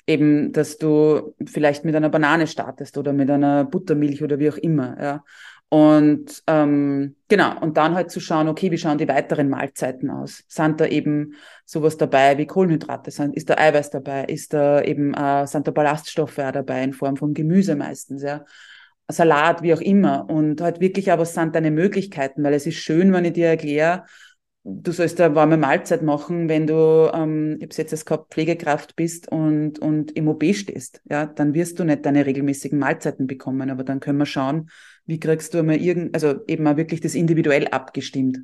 eben, 0.07 0.53
dass 0.53 0.79
du 0.79 1.35
vielleicht 1.45 1.85
mit 1.85 1.97
einer 1.97 2.09
Banane 2.09 2.47
startest 2.47 2.97
oder 2.99 3.13
mit 3.13 3.31
einer 3.31 3.65
Buttermilch 3.65 4.23
oder 4.23 4.39
wie 4.39 4.51
auch 4.51 4.57
immer, 4.57 4.97
ja. 5.01 5.25
Und 5.69 6.45
ähm, 6.47 7.17
genau, 7.29 7.61
und 7.61 7.77
dann 7.77 7.97
halt 7.97 8.13
zu 8.13 8.21
schauen, 8.21 8.47
okay, 8.47 8.71
wie 8.71 8.79
schauen 8.79 8.99
die 8.99 9.09
weiteren 9.09 9.49
Mahlzeiten 9.49 10.11
aus? 10.11 10.45
Sind 10.47 10.81
da 10.81 10.87
eben 10.87 11.35
sowas 11.65 11.97
dabei 11.97 12.39
wie 12.39 12.47
Kohlenhydrate? 12.47 13.11
Sind, 13.11 13.37
ist 13.37 13.51
da 13.51 13.57
Eiweiß 13.57 13.91
dabei? 13.91 14.25
Ist 14.27 14.53
da 14.55 14.81
eben, 14.81 15.13
äh, 15.15 15.45
sind 15.47 15.67
da 15.67 15.73
Ballaststoffe 15.73 16.39
auch 16.39 16.53
dabei 16.53 16.85
in 16.85 16.93
Form 16.93 17.17
von 17.17 17.35
Gemüse 17.35 17.75
meistens, 17.75 18.23
ja? 18.23 18.45
Salat, 19.09 19.63
wie 19.63 19.75
auch 19.75 19.81
immer. 19.81 20.29
Und 20.31 20.61
halt 20.61 20.81
wirklich, 20.81 21.11
aber 21.11 21.23
was 21.23 21.35
sind 21.35 21.55
deine 21.55 21.71
Möglichkeiten? 21.73 22.45
Weil 22.45 22.55
es 22.55 22.67
ist 22.67 22.77
schön, 22.77 23.13
wenn 23.13 23.25
ich 23.25 23.33
dir 23.33 23.49
erkläre, 23.49 24.05
du 24.69 24.91
sollst 24.91 25.21
eine 25.21 25.35
warme 25.35 25.57
Mahlzeit 25.57 26.03
machen, 26.03 26.49
wenn 26.49 26.67
du, 26.67 27.11
ähm, 27.15 27.57
ich 27.61 27.79
habe 27.79 27.89
jetzt 27.89 28.07
gehabt, 28.07 28.35
Pflegekraft 28.35 28.97
bist 28.97 29.31
und, 29.31 29.79
und 29.79 30.11
im 30.17 30.27
OB 30.27 30.55
stehst. 30.55 31.01
Ja, 31.09 31.27
dann 31.27 31.55
wirst 31.55 31.79
du 31.79 31.85
nicht 31.85 32.05
deine 32.05 32.27
regelmäßigen 32.27 32.79
Mahlzeiten 32.79 33.27
bekommen. 33.27 33.71
Aber 33.71 33.85
dann 33.85 34.01
können 34.01 34.19
wir 34.19 34.27
schauen, 34.27 34.69
Wie 35.07 35.21
kriegst 35.21 35.55
du 35.55 35.63
mal 35.63 35.77
irgend, 35.77 36.15
also 36.15 36.45
eben 36.49 36.65
mal 36.65 36.77
wirklich 36.77 37.01
das 37.01 37.15
individuell 37.15 37.69
abgestimmt? 37.69 38.41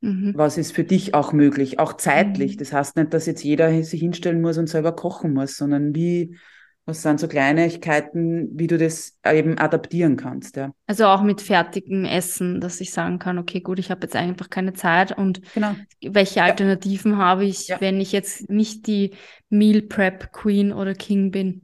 Mhm. 0.00 0.32
Was 0.34 0.58
ist 0.58 0.72
für 0.72 0.84
dich 0.84 1.14
auch 1.14 1.32
möglich, 1.32 1.78
auch 1.78 1.92
zeitlich? 1.92 2.54
Mhm. 2.54 2.58
Das 2.58 2.72
heißt 2.72 2.96
nicht, 2.96 3.14
dass 3.14 3.26
jetzt 3.26 3.44
jeder 3.44 3.82
sich 3.84 4.00
hinstellen 4.00 4.40
muss 4.40 4.58
und 4.58 4.68
selber 4.68 4.96
kochen 4.96 5.32
muss, 5.32 5.56
sondern 5.56 5.94
wie, 5.94 6.36
was 6.86 7.02
sind 7.02 7.18
so 7.18 7.26
Kleinigkeiten, 7.26 8.48
wie 8.52 8.68
du 8.68 8.78
das 8.78 9.18
eben 9.24 9.58
adaptieren 9.58 10.16
kannst, 10.16 10.56
ja. 10.56 10.72
Also 10.86 11.06
auch 11.06 11.22
mit 11.22 11.40
fertigem 11.40 12.04
Essen, 12.04 12.60
dass 12.60 12.80
ich 12.80 12.92
sagen 12.92 13.18
kann, 13.18 13.38
okay, 13.38 13.60
gut, 13.60 13.80
ich 13.80 13.90
habe 13.90 14.02
jetzt 14.02 14.14
einfach 14.14 14.48
keine 14.50 14.72
Zeit 14.72 15.16
und 15.16 15.42
genau. 15.52 15.74
welche 16.00 16.44
Alternativen 16.44 17.12
ja. 17.12 17.18
habe 17.18 17.44
ich, 17.44 17.68
ja. 17.68 17.80
wenn 17.80 18.00
ich 18.00 18.12
jetzt 18.12 18.48
nicht 18.48 18.86
die 18.86 19.14
Meal 19.50 19.82
Prep 19.82 20.32
Queen 20.32 20.72
oder 20.72 20.94
King 20.94 21.32
bin? 21.32 21.62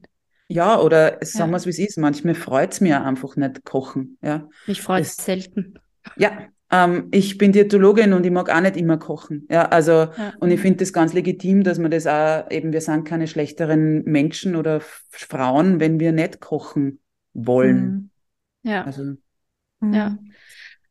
Ja, 0.48 0.78
oder 0.78 1.18
sagen 1.22 1.52
wir 1.52 1.56
es, 1.56 1.66
wie 1.66 1.70
es 1.70 1.78
ist. 1.78 1.98
Manchmal 1.98 2.34
freut 2.34 2.72
es 2.72 2.80
mir 2.80 3.02
einfach 3.04 3.36
nicht 3.36 3.64
kochen. 3.64 4.18
Ja. 4.22 4.48
Mich 4.66 4.82
freut 4.82 5.02
es 5.02 5.16
selten. 5.16 5.78
Ja, 6.16 6.32
ähm, 6.72 7.08
ich 7.10 7.36
bin 7.36 7.52
Diätologin 7.52 8.14
und 8.14 8.24
ich 8.24 8.32
mag 8.32 8.48
auch 8.48 8.60
nicht 8.60 8.78
immer 8.78 8.96
kochen. 8.96 9.46
Ja, 9.50 9.66
also, 9.66 9.92
ja. 9.92 10.32
und 10.40 10.50
ich 10.50 10.58
finde 10.58 10.78
das 10.78 10.94
ganz 10.94 11.12
legitim, 11.12 11.62
dass 11.62 11.78
man 11.78 11.90
das 11.90 12.06
auch 12.06 12.50
eben, 12.50 12.72
wir 12.72 12.80
sind 12.80 13.04
keine 13.04 13.28
schlechteren 13.28 14.02
Menschen 14.04 14.56
oder 14.56 14.80
Frauen, 15.10 15.80
wenn 15.80 16.00
wir 16.00 16.12
nicht 16.12 16.40
kochen 16.40 17.00
wollen. 17.34 18.10
Mhm. 18.62 18.70
Ja. 18.70 18.84
Also, 18.84 19.02
mhm. 19.80 19.92
ja. 19.92 20.18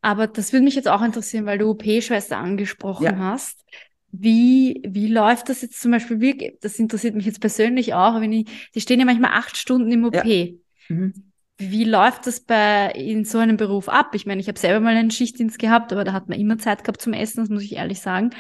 Aber 0.02 0.28
das 0.28 0.54
würde 0.54 0.66
mich 0.66 0.76
jetzt 0.76 0.88
auch 0.88 1.02
interessieren, 1.02 1.48
weil 1.48 1.58
du 1.58 1.72
OP-Schwester 1.72 2.38
angesprochen 2.38 3.06
ja. 3.06 3.18
hast. 3.18 3.66
Wie, 4.12 4.84
wie 4.86 5.08
läuft 5.08 5.50
das 5.50 5.62
jetzt 5.62 5.82
zum 5.82 5.92
Beispiel? 5.92 6.22
Wie, 6.22 6.58
das 6.62 6.78
interessiert 6.78 7.16
mich 7.16 7.26
jetzt 7.26 7.42
persönlich 7.42 7.94
auch, 7.94 8.20
wenn 8.22 8.34
ich, 8.34 8.70
die 8.76 8.82
stehen 8.82 9.00
ja 9.00 9.06
manchmal 9.06 9.32
acht 9.34 9.58
Stunden 9.58 9.92
im 9.92 10.06
OP. 10.06 10.26
Ja. 10.26 10.46
Mhm. 10.90 11.31
Wie 11.62 11.84
läuft 11.84 12.28
das 12.28 12.40
bei 12.40 12.92
in 12.92 13.24
so 13.24 13.38
einem 13.38 13.58
Beruf 13.58 13.88
ab? 13.88 14.16
Ich 14.16 14.26
meine, 14.26 14.42
ich 14.42 14.48
habe 14.48 14.60
selber 14.60 14.80
mal 14.80 14.96
einen 14.96 15.12
Schichtdienst 15.12 15.60
gehabt, 15.60 15.94
aber 15.94 16.04
da 16.04 16.14
hat 16.14 16.28
man 16.28 16.40
immer 16.40 16.58
Zeit 16.58 16.84
gehabt 16.84 17.02
zum 17.02 17.14
Essen, 17.14 17.42
das 17.42 17.50
muss 17.50 17.64
ich 17.64 17.76
ehrlich 17.76 18.02
sagen. 18.02 18.32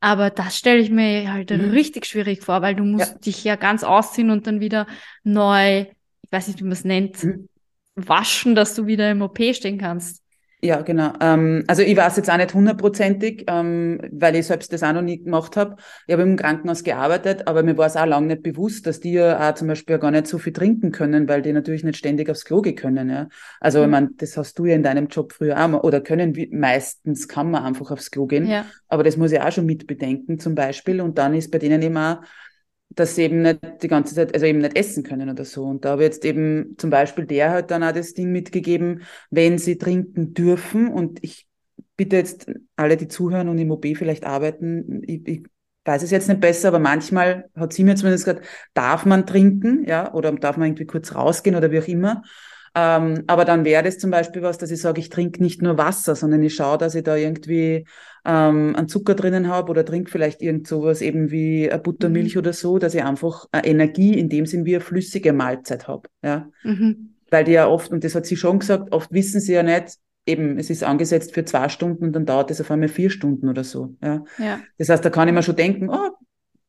Aber 0.00 0.30
das 0.30 0.56
stelle 0.56 0.80
ich 0.80 0.90
mir 0.90 1.32
halt 1.32 1.50
mhm. 1.50 1.70
richtig 1.70 2.06
schwierig 2.06 2.42
vor, 2.42 2.62
weil 2.62 2.74
du 2.74 2.84
musst 2.84 3.12
ja. 3.12 3.18
dich 3.18 3.44
ja 3.44 3.56
ganz 3.56 3.84
ausziehen 3.84 4.30
und 4.30 4.46
dann 4.46 4.60
wieder 4.60 4.86
neu, 5.22 5.86
ich 6.22 6.32
weiß 6.32 6.48
nicht, 6.48 6.60
wie 6.60 6.64
man 6.64 6.72
es 6.72 6.84
nennt, 6.84 7.24
mhm. 7.24 7.48
waschen, 7.94 8.54
dass 8.54 8.74
du 8.74 8.86
wieder 8.86 9.10
im 9.10 9.22
OP 9.22 9.38
stehen 9.52 9.78
kannst. 9.78 10.23
Ja, 10.64 10.80
genau. 10.80 11.12
Ähm, 11.20 11.62
also 11.66 11.82
ich 11.82 11.94
weiß 11.94 12.16
jetzt 12.16 12.30
auch 12.30 12.38
nicht 12.38 12.54
hundertprozentig, 12.54 13.44
ähm, 13.48 14.00
weil 14.10 14.34
ich 14.34 14.46
selbst 14.46 14.72
das 14.72 14.82
auch 14.82 14.94
noch 14.94 15.02
nie 15.02 15.22
gemacht 15.22 15.58
habe. 15.58 15.76
Ich 16.06 16.14
habe 16.14 16.22
im 16.22 16.36
Krankenhaus 16.36 16.82
gearbeitet, 16.82 17.46
aber 17.46 17.62
mir 17.62 17.76
war 17.76 17.84
es 17.84 17.96
auch 17.96 18.06
lange 18.06 18.28
nicht 18.28 18.42
bewusst, 18.42 18.86
dass 18.86 18.98
die 18.98 19.12
ja 19.12 19.46
auch 19.46 19.54
zum 19.56 19.68
Beispiel 19.68 19.98
gar 19.98 20.10
nicht 20.10 20.26
so 20.26 20.38
viel 20.38 20.54
trinken 20.54 20.90
können, 20.90 21.28
weil 21.28 21.42
die 21.42 21.52
natürlich 21.52 21.84
nicht 21.84 21.98
ständig 21.98 22.30
aufs 22.30 22.46
Klo 22.46 22.62
gehen 22.62 22.76
können. 22.76 23.10
Ja? 23.10 23.28
Also 23.60 23.80
mhm. 23.80 23.84
ich 23.84 23.90
meine, 23.90 24.10
das 24.16 24.38
hast 24.38 24.58
du 24.58 24.64
ja 24.64 24.74
in 24.74 24.82
deinem 24.82 25.08
Job 25.08 25.34
früher 25.34 25.62
auch 25.62 25.68
mal, 25.68 25.80
oder 25.80 26.00
können 26.00 26.34
wir, 26.34 26.48
meistens 26.50 27.28
kann 27.28 27.50
man 27.50 27.62
einfach 27.62 27.90
aufs 27.90 28.10
Klo 28.10 28.24
gehen. 28.24 28.46
Ja. 28.46 28.64
Aber 28.88 29.02
das 29.02 29.18
muss 29.18 29.32
ich 29.32 29.42
auch 29.42 29.52
schon 29.52 29.66
mitbedenken 29.66 30.38
zum 30.38 30.54
Beispiel. 30.54 31.02
Und 31.02 31.18
dann 31.18 31.34
ist 31.34 31.50
bei 31.50 31.58
denen 31.58 31.82
eben 31.82 31.98
auch 31.98 32.22
dass 32.94 33.14
sie 33.14 33.22
eben 33.22 33.42
nicht 33.42 33.60
die 33.82 33.88
ganze 33.88 34.14
Zeit, 34.14 34.34
also 34.34 34.46
eben 34.46 34.60
nicht 34.60 34.76
essen 34.76 35.02
können 35.02 35.30
oder 35.30 35.44
so. 35.44 35.64
Und 35.64 35.84
da 35.84 35.90
habe 35.90 36.04
jetzt 36.04 36.24
eben 36.24 36.76
zum 36.78 36.90
Beispiel 36.90 37.26
der 37.26 37.50
hat 37.50 37.70
dann 37.70 37.82
auch 37.82 37.92
das 37.92 38.14
Ding 38.14 38.32
mitgegeben, 38.32 39.02
wenn 39.30 39.58
sie 39.58 39.78
trinken 39.78 40.34
dürfen 40.34 40.88
und 40.88 41.18
ich 41.22 41.46
bitte 41.96 42.16
jetzt 42.16 42.50
alle, 42.76 42.96
die 42.96 43.08
zuhören 43.08 43.48
und 43.48 43.58
im 43.58 43.70
OB 43.70 43.96
vielleicht 43.96 44.24
arbeiten, 44.24 45.02
ich, 45.06 45.26
ich 45.26 45.42
weiß 45.84 46.02
es 46.02 46.10
jetzt 46.10 46.28
nicht 46.28 46.40
besser, 46.40 46.68
aber 46.68 46.78
manchmal 46.78 47.50
hat 47.54 47.72
sie 47.72 47.84
mir 47.84 47.94
zumindest 47.94 48.24
gesagt, 48.24 48.46
darf 48.72 49.04
man 49.04 49.26
trinken, 49.26 49.84
ja, 49.86 50.12
oder 50.14 50.32
darf 50.32 50.56
man 50.56 50.68
irgendwie 50.68 50.86
kurz 50.86 51.14
rausgehen 51.14 51.56
oder 51.56 51.70
wie 51.70 51.80
auch 51.80 51.88
immer. 51.88 52.22
Ähm, 52.76 53.22
aber 53.28 53.44
dann 53.44 53.64
wäre 53.64 53.84
das 53.84 53.98
zum 53.98 54.10
Beispiel 54.10 54.42
was, 54.42 54.58
dass 54.58 54.70
ich 54.70 54.80
sage, 54.80 55.00
ich 55.00 55.08
trinke 55.08 55.40
nicht 55.42 55.62
nur 55.62 55.78
Wasser, 55.78 56.16
sondern 56.16 56.42
ich 56.42 56.56
schaue, 56.56 56.76
dass 56.76 56.96
ich 56.96 57.04
da 57.04 57.14
irgendwie 57.14 57.86
ähm, 58.24 58.74
einen 58.74 58.88
Zucker 58.88 59.14
drinnen 59.14 59.48
habe 59.48 59.70
oder 59.70 59.84
trinke 59.84 60.10
vielleicht 60.10 60.42
irgend 60.42 60.66
sowas 60.66 61.00
eben 61.00 61.30
wie 61.30 61.70
eine 61.70 61.80
Buttermilch 61.80 62.34
mhm. 62.34 62.40
oder 62.40 62.52
so, 62.52 62.78
dass 62.78 62.94
ich 62.94 63.04
einfach 63.04 63.46
eine 63.52 63.66
Energie 63.66 64.18
in 64.18 64.28
dem 64.28 64.46
Sinn 64.46 64.64
wie 64.64 64.74
eine 64.74 64.84
flüssige 64.84 65.32
Mahlzeit 65.32 65.86
habe. 65.86 66.08
Ja? 66.22 66.48
Mhm. 66.64 67.14
Weil 67.30 67.44
die 67.44 67.52
ja 67.52 67.68
oft, 67.68 67.92
und 67.92 68.02
das 68.02 68.16
hat 68.16 68.26
sie 68.26 68.36
schon 68.36 68.58
gesagt, 68.58 68.92
oft 68.92 69.12
wissen 69.12 69.40
sie 69.40 69.52
ja 69.52 69.62
nicht, 69.62 69.98
eben, 70.26 70.58
es 70.58 70.70
ist 70.70 70.82
angesetzt 70.82 71.34
für 71.34 71.44
zwei 71.44 71.68
Stunden 71.68 72.04
und 72.04 72.12
dann 72.12 72.26
dauert 72.26 72.50
es 72.50 72.60
auf 72.60 72.70
einmal 72.70 72.88
vier 72.88 73.10
Stunden 73.10 73.48
oder 73.48 73.62
so. 73.62 73.94
Ja? 74.02 74.24
ja. 74.38 74.60
Das 74.78 74.88
heißt, 74.88 75.04
da 75.04 75.10
kann 75.10 75.28
ich 75.28 75.34
mir 75.34 75.42
schon 75.42 75.56
denken, 75.56 75.90
oh, 75.90 76.10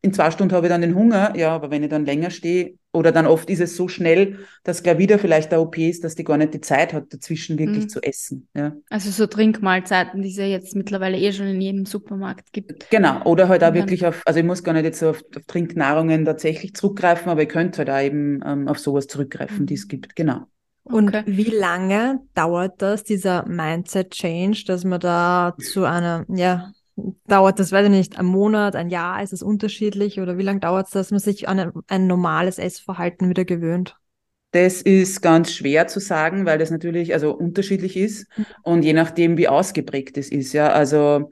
in 0.05 0.13
zwei 0.13 0.29
Stunden 0.29 0.53
habe 0.53 0.67
ich 0.67 0.71
dann 0.71 0.81
den 0.81 0.93
Hunger, 0.93 1.35
ja, 1.35 1.49
aber 1.49 1.71
wenn 1.71 1.81
ich 1.81 1.89
dann 1.89 2.05
länger 2.05 2.29
stehe, 2.29 2.75
oder 2.93 3.11
dann 3.11 3.25
oft 3.25 3.49
ist 3.49 3.59
es 3.59 3.75
so 3.75 3.87
schnell, 3.87 4.37
dass 4.63 4.83
gleich 4.83 4.99
wieder 4.99 5.17
vielleicht 5.17 5.51
der 5.51 5.59
OP 5.59 5.79
ist, 5.79 6.03
dass 6.03 6.13
die 6.13 6.23
gar 6.23 6.37
nicht 6.37 6.53
die 6.53 6.61
Zeit 6.61 6.93
hat, 6.93 7.11
dazwischen 7.11 7.57
wirklich 7.57 7.85
mhm. 7.85 7.89
zu 7.89 8.03
essen. 8.03 8.47
Ja. 8.55 8.73
Also 8.91 9.09
so 9.09 9.25
Trinkmahlzeiten, 9.25 10.21
die 10.21 10.29
es 10.29 10.37
ja 10.37 10.45
jetzt 10.45 10.75
mittlerweile 10.75 11.17
eh 11.17 11.33
schon 11.33 11.47
in 11.47 11.59
jedem 11.59 11.85
Supermarkt 11.87 12.53
gibt. 12.53 12.91
Genau, 12.91 13.23
oder 13.23 13.49
halt 13.49 13.63
auch 13.63 13.73
wirklich 13.73 14.05
auf, 14.05 14.21
also 14.25 14.39
ich 14.39 14.45
muss 14.45 14.63
gar 14.63 14.73
nicht 14.73 14.85
jetzt 14.85 15.03
auf, 15.03 15.23
auf 15.35 15.43
Trinknahrungen 15.47 16.23
tatsächlich 16.23 16.75
zurückgreifen, 16.75 17.31
aber 17.31 17.41
ich 17.41 17.49
könnte 17.49 17.79
halt 17.79 17.89
auch 17.89 17.99
eben 17.99 18.41
ähm, 18.45 18.67
auf 18.67 18.77
sowas 18.77 19.07
zurückgreifen, 19.07 19.61
mhm. 19.61 19.65
die 19.65 19.73
es 19.73 19.87
gibt, 19.87 20.15
genau. 20.15 20.45
Und 20.83 21.09
okay. 21.09 21.23
wie 21.25 21.49
lange 21.49 22.19
dauert 22.35 22.79
das, 22.79 23.03
dieser 23.03 23.47
Mindset-Change, 23.47 24.65
dass 24.67 24.83
man 24.83 24.99
da 24.99 25.55
zu 25.57 25.83
einer, 25.83 26.25
ja, 26.29 26.71
dauert 27.27 27.60
das, 27.60 27.71
weiß 27.71 27.86
ich 27.86 27.91
nicht, 27.91 28.17
ein 28.17 28.25
Monat, 28.25 28.75
ein 28.75 28.89
Jahr, 28.89 29.21
ist 29.21 29.34
es 29.34 29.43
unterschiedlich 29.43 30.19
oder 30.19 30.38
wie 30.38 30.43
lange 30.43 30.60
dauert 30.60 30.88
es, 30.88 30.91
dass 30.91 31.12
man 31.12 31.19
sich 31.19 31.47
an 31.47 31.60
ein, 31.60 31.71
ein 31.88 32.08
normales 32.08 32.58
Essverhalten 32.58 33.29
wieder 33.29 33.45
gewöhnt? 33.45 33.97
Das 34.51 34.81
ist 34.81 35.21
ganz 35.21 35.51
schwer 35.51 35.88
zu 35.88 35.99
sagen, 35.99 36.45
weil 36.45 36.58
das 36.58 36.71
natürlich 36.71 37.13
also 37.13 37.34
unterschiedlich 37.34 37.97
ist 37.97 38.27
mhm. 38.38 38.45
und 38.63 38.84
je 38.84 38.93
nachdem, 38.93 39.38
wie 39.38 39.49
ausgeprägt 39.49 40.17
es 40.17 40.29
ist. 40.29 40.53
Ja, 40.53 40.69
also 40.69 41.31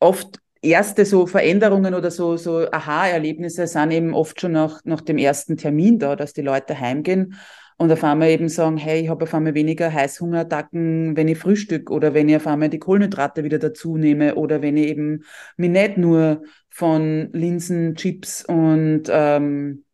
oft 0.00 0.38
erste 0.62 1.04
so 1.04 1.26
Veränderungen 1.26 1.92
oder 1.92 2.10
so, 2.10 2.36
so 2.36 2.70
Aha-Erlebnisse 2.70 3.66
sind 3.66 3.90
eben 3.90 4.14
oft 4.14 4.40
schon 4.40 4.52
nach, 4.52 4.80
nach 4.84 5.02
dem 5.02 5.18
ersten 5.18 5.56
Termin 5.56 5.98
da, 5.98 6.16
dass 6.16 6.32
die 6.32 6.42
Leute 6.42 6.78
heimgehen 6.78 7.34
und 7.76 7.90
auf 7.92 8.04
einmal 8.04 8.28
eben 8.30 8.48
sagen, 8.48 8.76
hey, 8.76 9.02
ich 9.02 9.08
habe 9.08 9.24
auf 9.24 9.34
einmal 9.34 9.54
weniger 9.54 9.92
Heißhungerattacken, 9.92 11.16
wenn 11.16 11.28
ich 11.28 11.38
frühstück 11.38 11.90
oder 11.90 12.14
wenn 12.14 12.28
ich 12.28 12.36
auf 12.36 12.46
einmal 12.46 12.68
die 12.68 12.78
Kohlenhydrate 12.78 13.44
wieder 13.44 13.58
dazu 13.58 13.96
nehme 13.96 14.34
oder 14.34 14.62
wenn 14.62 14.76
ich 14.76 14.88
eben 14.88 15.24
mich 15.56 15.70
nicht 15.70 15.96
nur 15.98 16.42
von 16.70 17.30
Linsen, 17.32 17.94
Chips 17.96 18.44
und 18.44 19.04
ähm, 19.10 19.84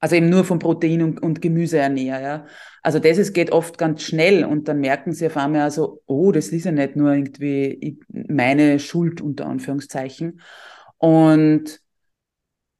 also 0.00 0.16
eben 0.16 0.30
nur 0.30 0.44
von 0.44 0.58
Protein 0.58 1.02
und, 1.02 1.22
und 1.22 1.42
Gemüse 1.42 1.78
ernähre. 1.78 2.22
Ja. 2.22 2.46
Also 2.82 2.98
das 2.98 3.18
ist, 3.18 3.34
geht 3.34 3.52
oft 3.52 3.76
ganz 3.76 4.02
schnell 4.02 4.44
und 4.44 4.66
dann 4.66 4.80
merken 4.80 5.12
sie 5.12 5.26
auf 5.26 5.36
einmal 5.36 5.60
also, 5.60 6.02
oh, 6.06 6.32
das 6.32 6.48
ist 6.48 6.64
ja 6.64 6.72
nicht 6.72 6.96
nur 6.96 7.12
irgendwie 7.12 7.98
meine 8.08 8.78
Schuld 8.78 9.20
unter 9.20 9.46
Anführungszeichen. 9.46 10.40
Und 10.96 11.80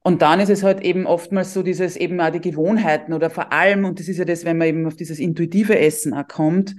und 0.03 0.23
dann 0.23 0.41
ist 0.41 0.49
es 0.49 0.63
halt 0.63 0.81
eben 0.83 1.07
oftmals 1.07 1.53
so 1.53 1.63
dieses 1.63 1.97
eben 1.97 2.21
auch 2.21 2.31
die 2.31 2.41
Gewohnheiten 2.41 3.13
oder 3.13 3.29
vor 3.29 3.53
allem, 3.53 3.85
und 3.85 4.01
das 4.01 4.09
ist 4.09 4.17
ja 4.17 4.25
das, 4.25 4.45
wenn 4.45 4.57
man 4.57 4.69
eben 4.69 4.87
auf 4.87 4.97
dieses 4.97 5.19
intuitive 5.19 5.79
Essen 5.79 6.15
auch 6.15 6.27
kommt, 6.27 6.75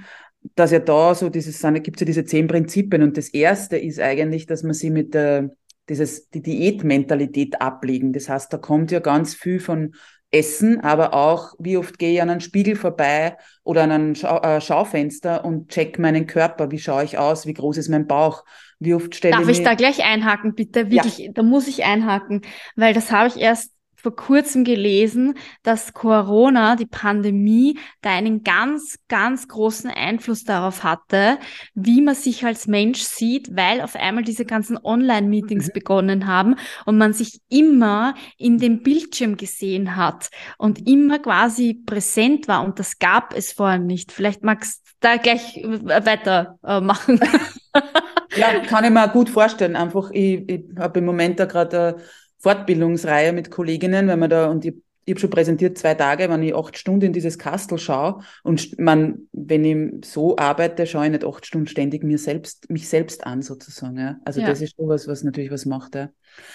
dass 0.56 0.72
ja 0.72 0.80
da 0.80 1.14
so 1.14 1.30
dieses, 1.30 1.62
gibt 1.62 1.98
es 1.98 2.02
ja 2.02 2.06
diese 2.06 2.26
zehn 2.26 2.48
Prinzipien. 2.48 3.04
Und 3.04 3.18
das 3.18 3.30
erste 3.30 3.78
ist 3.78 4.00
eigentlich, 4.00 4.48
dass 4.48 4.64
man 4.64 4.74
sie 4.74 4.90
mit 4.90 5.14
der, 5.14 5.52
dieses, 5.88 6.30
die 6.30 6.42
Diätmentalität 6.42 7.62
ablegen. 7.62 8.12
Das 8.12 8.28
heißt, 8.28 8.52
da 8.52 8.58
kommt 8.58 8.90
ja 8.90 9.00
ganz 9.00 9.36
viel 9.36 9.60
von 9.60 9.94
Essen, 10.32 10.80
aber 10.80 11.14
auch, 11.14 11.54
wie 11.60 11.78
oft 11.78 12.00
gehe 12.00 12.14
ich 12.14 12.22
an 12.22 12.30
einen 12.30 12.40
Spiegel 12.40 12.76
vorbei 12.76 13.38
oder 13.64 13.84
an 13.84 13.92
ein 13.92 14.16
Schau 14.16 14.40
äh, 14.42 14.62
Schaufenster 14.62 15.46
und 15.46 15.70
check 15.70 16.00
meinen 16.00 16.26
Körper, 16.26 16.72
wie 16.72 16.80
schaue 16.80 17.04
ich 17.04 17.18
aus, 17.18 17.46
wie 17.46 17.54
groß 17.54 17.78
ist 17.78 17.90
mein 17.90 18.08
Bauch, 18.08 18.46
wie 18.82 18.96
oft 18.96 19.16
stelle 19.16 19.38
Darf 19.38 19.48
ich, 19.48 19.60
ich 19.60 19.64
da 19.64 19.76
gleich 19.76 20.04
einhaken, 20.04 20.56
bitte? 20.56 20.90
Wirklich, 20.90 21.20
ja. 21.20 21.32
da 21.32 21.44
muss 21.44 21.68
ich 21.68 21.86
einhaken, 21.86 22.42
weil 22.76 22.94
das 22.94 23.12
habe 23.12 23.28
ich 23.28 23.38
erst 23.38 23.72
vor 24.02 24.16
kurzem 24.16 24.64
gelesen, 24.64 25.36
dass 25.62 25.94
Corona, 25.94 26.76
die 26.76 26.88
Pandemie, 26.88 27.78
da 28.02 28.10
einen 28.10 28.44
ganz, 28.44 28.98
ganz 29.08 29.48
großen 29.48 29.92
Einfluss 29.92 30.44
darauf 30.44 30.84
hatte, 30.84 31.38
wie 31.76 32.02
man 32.02 32.16
sich 32.16 32.44
als 32.44 32.66
Mensch 32.66 33.02
sieht, 33.02 33.56
weil 33.56 33.82
auf 33.82 33.96
einmal 33.96 34.24
diese 34.24 34.46
ganzen 34.46 34.80
Online-Meetings 34.84 35.68
mhm. 35.68 35.74
begonnen 35.74 36.28
haben 36.28 36.56
und 36.86 36.98
man 36.98 37.14
sich 37.14 37.42
immer 37.50 38.16
in 38.38 38.58
dem 38.58 38.82
Bildschirm 38.82 39.38
gesehen 39.38 39.96
hat 39.96 40.30
und 40.58 40.88
immer 40.88 41.20
quasi 41.20 41.76
präsent 41.86 42.48
war 42.48 42.64
und 42.64 42.80
das 42.80 42.98
gab 42.98 43.36
es 43.36 43.54
vorher 43.54 43.78
nicht. 43.78 44.12
Vielleicht 44.12 44.44
magst 44.44 44.88
du 44.88 44.92
da 45.02 45.18
gleich 45.18 45.62
weitermachen. 45.64 47.22
Äh, 47.22 47.82
Ja, 48.36 48.60
kann 48.62 48.84
ich 48.84 48.92
mir 48.92 49.08
gut 49.10 49.30
vorstellen. 49.30 49.76
Einfach, 49.76 50.12
ich, 50.12 50.48
ich 50.50 50.64
habe 50.78 51.00
im 51.00 51.06
Moment 51.06 51.40
da 51.40 51.46
gerade 51.46 51.80
eine 51.80 51.96
Fortbildungsreihe 52.40 53.34
mit 53.34 53.52
Kolleginnen, 53.52 54.08
wenn 54.08 54.20
man 54.20 54.30
da, 54.30 54.48
und 54.48 54.66
ich, 54.66 54.76
ich 55.06 55.14
habe 55.14 55.20
schon 55.20 55.30
präsentiert 55.30 55.78
zwei 55.78 55.96
Tage, 55.96 56.30
wenn 56.30 56.44
ich 56.44 56.56
acht 56.56 56.78
Stunden 56.78 57.08
in 57.08 57.14
dieses 57.14 57.38
Kastel 57.38 57.78
schaue 57.78 58.22
und 58.44 58.80
man, 58.80 59.28
wenn 59.32 59.66
ich 59.66 60.06
so 60.06 60.38
arbeite, 60.38 60.86
schaue 60.86 61.06
ich 61.06 61.12
nicht 61.12 61.26
acht 61.26 61.46
Stunden 61.46 61.68
ständig 61.68 62.04
mir 62.04 62.18
selbst, 62.18 62.70
mich 62.70 62.88
selbst 62.88 63.26
an 63.26 63.42
sozusagen. 63.42 63.98
Ja. 63.98 64.20
Also 64.26 64.42
ja. 64.42 64.48
das 64.48 64.62
ist 64.62 64.76
schon 64.76 64.88
was, 64.88 65.08
was 65.08 65.24
natürlich 65.24 65.52
was 65.52 65.66
macht. 65.66 65.96
Ja. 65.96 66.10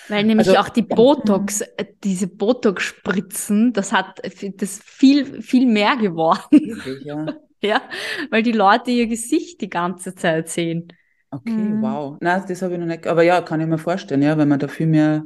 Weil 0.08 0.24
nämlich 0.24 0.48
also, 0.48 0.60
auch 0.60 0.68
die 0.68 0.82
Botox, 0.82 1.60
äh, 1.60 1.86
diese 2.04 2.28
Botox-Spritzen, 2.28 3.72
das 3.72 3.92
hat 3.92 4.20
das 4.56 4.80
viel, 4.84 5.42
viel 5.42 5.66
mehr 5.66 5.96
geworden. 5.96 6.46
Wirklich, 6.50 7.04
ja. 7.04 7.26
ja, 7.60 7.82
weil 8.30 8.42
die 8.42 8.52
Leute 8.52 8.90
ihr 8.90 9.06
Gesicht 9.06 9.60
die 9.60 9.70
ganze 9.70 10.14
Zeit 10.14 10.48
sehen. 10.48 10.88
Okay, 11.36 11.50
mhm. 11.50 11.82
wow. 11.82 12.16
Na, 12.20 12.40
das 12.40 12.62
habe 12.62 12.74
ich 12.74 12.80
noch 12.80 12.86
nicht. 12.86 13.06
Aber 13.06 13.22
ja, 13.22 13.40
kann 13.40 13.60
ich 13.60 13.66
mir 13.66 13.78
vorstellen, 13.78 14.22
ja, 14.22 14.36
wenn 14.38 14.48
man 14.48 14.58
da 14.58 14.68
viel 14.68 14.86
mehr 14.86 15.24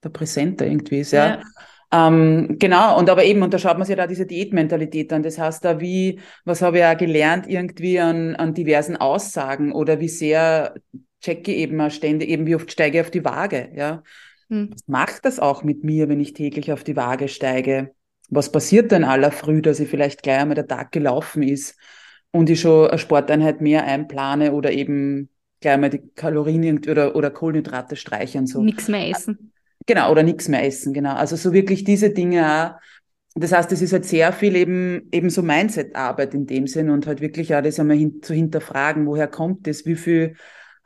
da 0.00 0.08
präsenter 0.08 0.66
irgendwie 0.66 1.00
ist, 1.00 1.12
ja. 1.12 1.26
ja. 1.26 1.42
Ähm, 1.92 2.56
genau, 2.58 2.98
und 2.98 3.08
aber 3.08 3.24
eben, 3.24 3.42
und 3.42 3.54
da 3.54 3.58
schaut 3.58 3.78
man 3.78 3.86
sich 3.86 3.96
ja 3.96 4.02
da 4.02 4.06
diese 4.06 4.26
Diätmentalität 4.26 5.12
an. 5.12 5.22
Das 5.22 5.38
heißt 5.38 5.64
da, 5.64 5.80
wie, 5.80 6.20
was 6.44 6.62
habe 6.62 6.78
ich 6.78 6.80
ja 6.80 6.94
gelernt, 6.94 7.46
irgendwie 7.46 8.00
an, 8.00 8.34
an 8.34 8.54
diversen 8.54 8.96
Aussagen 8.96 9.72
oder 9.72 10.00
wie 10.00 10.08
sehr 10.08 10.74
checke 11.20 11.52
ich 11.52 11.58
eben 11.58 11.90
ständig, 11.90 12.28
eben 12.28 12.46
wie 12.46 12.56
oft 12.56 12.70
steige 12.70 12.98
ich 12.98 13.04
auf 13.04 13.10
die 13.10 13.24
Waage, 13.24 13.70
ja. 13.74 14.02
Hm. 14.48 14.70
Was 14.72 14.82
macht 14.86 15.24
das 15.24 15.38
auch 15.40 15.62
mit 15.62 15.84
mir, 15.84 16.08
wenn 16.08 16.20
ich 16.20 16.32
täglich 16.32 16.72
auf 16.72 16.84
die 16.84 16.96
Waage 16.96 17.28
steige? 17.28 17.94
Was 18.28 18.50
passiert 18.50 18.90
denn 18.90 19.04
aller 19.04 19.30
früh, 19.30 19.62
dass 19.62 19.80
ich 19.80 19.88
vielleicht 19.88 20.22
gleich 20.22 20.38
einmal 20.38 20.56
der 20.56 20.66
Tag 20.66 20.92
gelaufen 20.92 21.42
ist 21.42 21.76
und 22.32 22.50
ich 22.50 22.60
schon 22.60 22.88
eine 22.88 22.98
Sporteinheit 22.98 23.60
mehr 23.60 23.84
einplane 23.84 24.52
oder 24.52 24.72
eben 24.72 25.30
gleich 25.60 25.74
einmal 25.74 25.90
die 25.90 26.02
Kalorien 26.14 26.80
oder, 26.88 27.16
oder 27.16 27.30
Kohlenhydrate 27.30 27.96
streichen, 27.96 28.46
so. 28.46 28.62
Nichts 28.62 28.88
mehr 28.88 29.08
essen. 29.08 29.52
Genau, 29.86 30.10
oder 30.10 30.22
nichts 30.22 30.48
mehr 30.48 30.64
essen, 30.64 30.92
genau. 30.92 31.14
Also 31.14 31.36
so 31.36 31.52
wirklich 31.52 31.84
diese 31.84 32.10
Dinge 32.10 32.44
auch. 32.46 32.80
Das 33.38 33.52
heißt, 33.52 33.70
es 33.72 33.82
ist 33.82 33.92
halt 33.92 34.06
sehr 34.06 34.32
viel 34.32 34.56
eben, 34.56 35.08
eben 35.12 35.28
so 35.28 35.42
Mindset-Arbeit 35.42 36.34
in 36.34 36.46
dem 36.46 36.66
Sinn 36.66 36.88
und 36.90 37.06
halt 37.06 37.20
wirklich 37.20 37.54
auch 37.54 37.62
das 37.62 37.78
einmal 37.78 37.96
hin, 37.96 38.22
zu 38.22 38.32
hinterfragen, 38.32 39.06
woher 39.06 39.28
kommt 39.28 39.66
das, 39.66 39.84
wie 39.84 39.94
viel 39.94 40.36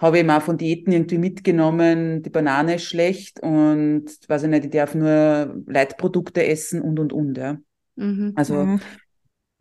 habe 0.00 0.18
ich 0.18 0.24
mal 0.24 0.40
von 0.40 0.56
Diäten 0.56 0.92
irgendwie 0.92 1.18
mitgenommen, 1.18 2.22
die 2.22 2.30
Banane 2.30 2.76
ist 2.76 2.84
schlecht 2.84 3.40
und 3.40 4.06
weiß 4.28 4.44
ich 4.44 4.48
nicht, 4.48 4.64
ich 4.64 4.70
darf 4.70 4.94
nur 4.94 5.62
Leitprodukte 5.66 6.44
essen 6.44 6.80
und 6.80 6.98
und 6.98 7.12
und, 7.12 7.36
ja. 7.36 7.58
Mhm. 7.96 8.32
Also, 8.34 8.54
mhm. 8.54 8.80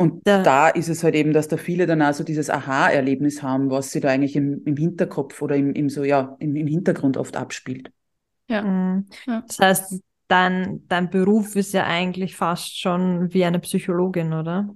Und 0.02 0.26
ja. 0.26 0.42
da 0.44 0.70
ist 0.70 0.88
es 0.88 1.04
halt 1.04 1.14
eben, 1.14 1.34
dass 1.34 1.50
da 1.50 1.58
viele 1.58 1.86
dann 1.86 2.02
auch 2.02 2.14
so 2.14 2.24
dieses 2.24 2.50
Aha-Erlebnis 2.50 3.44
haben, 3.44 3.70
was 3.70 3.92
sie 3.92 4.00
da 4.00 4.08
eigentlich 4.08 4.38
im, 4.38 4.64
im 4.64 4.78
Hinterkopf 4.78 5.42
oder 5.42 5.58
im, 5.58 5.74
im 5.74 5.90
so, 5.90 6.06
ja, 6.06 6.38
im, 6.40 6.56
im 6.56 6.68
Hintergrund 6.68 7.18
oft 7.18 7.36
abspielt. 7.36 7.92
Ja. 8.48 8.62
Mhm. 8.62 9.08
ja. 9.28 9.44
Das 9.46 9.60
heißt, 9.60 10.02
dein, 10.30 10.88
dein 10.88 11.10
Beruf 11.10 11.58
ist 11.58 11.74
ja 11.74 11.86
eigentlich 11.86 12.38
fast 12.38 12.80
schon 12.80 13.34
wie 13.34 13.44
eine 13.44 13.60
Psychologin, 13.60 14.32
oder? 14.32 14.74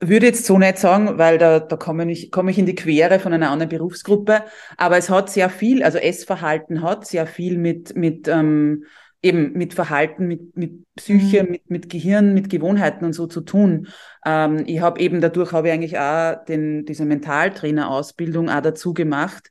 Würde 0.00 0.26
jetzt 0.26 0.46
so 0.46 0.58
nicht 0.58 0.78
sagen, 0.78 1.18
weil 1.18 1.36
da, 1.36 1.60
da 1.60 1.76
komme 1.76 2.10
ich, 2.10 2.30
komme 2.30 2.50
ich 2.50 2.58
in 2.58 2.66
die 2.66 2.74
Quere 2.74 3.18
von 3.18 3.34
einer 3.34 3.50
anderen 3.50 3.68
Berufsgruppe. 3.68 4.44
Aber 4.78 4.96
es 4.96 5.10
hat 5.10 5.28
sehr 5.28 5.50
viel, 5.50 5.82
also 5.82 5.98
Essverhalten 5.98 6.80
hat 6.80 7.06
sehr 7.06 7.26
viel 7.26 7.58
mit, 7.58 7.94
mit 7.94 8.26
ähm, 8.26 8.84
eben 9.24 9.52
mit 9.54 9.74
Verhalten, 9.74 10.26
mit, 10.28 10.56
mit 10.56 10.84
Psyche, 10.96 11.42
mhm. 11.42 11.50
mit, 11.50 11.70
mit 11.70 11.88
Gehirn, 11.88 12.34
mit 12.34 12.50
Gewohnheiten 12.50 13.04
und 13.04 13.14
so 13.14 13.26
zu 13.26 13.40
tun. 13.40 13.88
Ähm, 14.24 14.64
ich 14.66 14.80
habe 14.80 15.00
eben 15.00 15.20
dadurch 15.20 15.52
habe 15.52 15.68
ich 15.68 15.74
eigentlich 15.74 15.98
auch 15.98 16.44
den, 16.44 16.84
diese 16.84 17.04
Mentaltrainer-Ausbildung 17.06 18.50
auch 18.50 18.60
dazu 18.60 18.92
gemacht. 18.92 19.50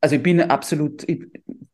Also 0.00 0.16
ich 0.16 0.22
bin 0.22 0.42
absolut, 0.42 1.08
ich, 1.08 1.26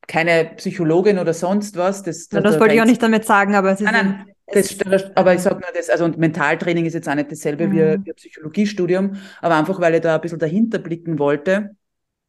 keine 0.06 0.52
Psychologin 0.56 1.18
oder 1.18 1.34
sonst 1.34 1.76
was. 1.76 2.02
Das, 2.04 2.28
das, 2.28 2.42
das 2.42 2.60
wollte 2.60 2.74
ich 2.74 2.80
auch 2.80 2.86
nicht 2.86 3.02
damit 3.02 3.24
sagen, 3.24 3.56
aber 3.56 3.72
es 3.72 3.80
ist. 3.80 3.90
Nein, 3.90 3.94
nein, 3.94 4.26
das, 4.52 5.16
aber 5.16 5.34
ich 5.34 5.40
sage 5.40 5.56
nur 5.56 5.70
das, 5.74 5.90
also 5.90 6.04
und 6.04 6.18
Mentaltraining 6.18 6.86
ist 6.86 6.94
jetzt 6.94 7.08
auch 7.08 7.14
nicht 7.14 7.30
dasselbe 7.30 7.66
mhm. 7.66 7.72
wie, 7.72 8.06
wie 8.06 8.10
ein 8.10 8.16
Psychologiestudium, 8.16 9.16
aber 9.40 9.56
einfach, 9.56 9.80
weil 9.80 9.94
ich 9.94 10.00
da 10.00 10.14
ein 10.14 10.20
bisschen 10.20 10.38
dahinter 10.38 10.78
blicken 10.78 11.18
wollte. 11.18 11.70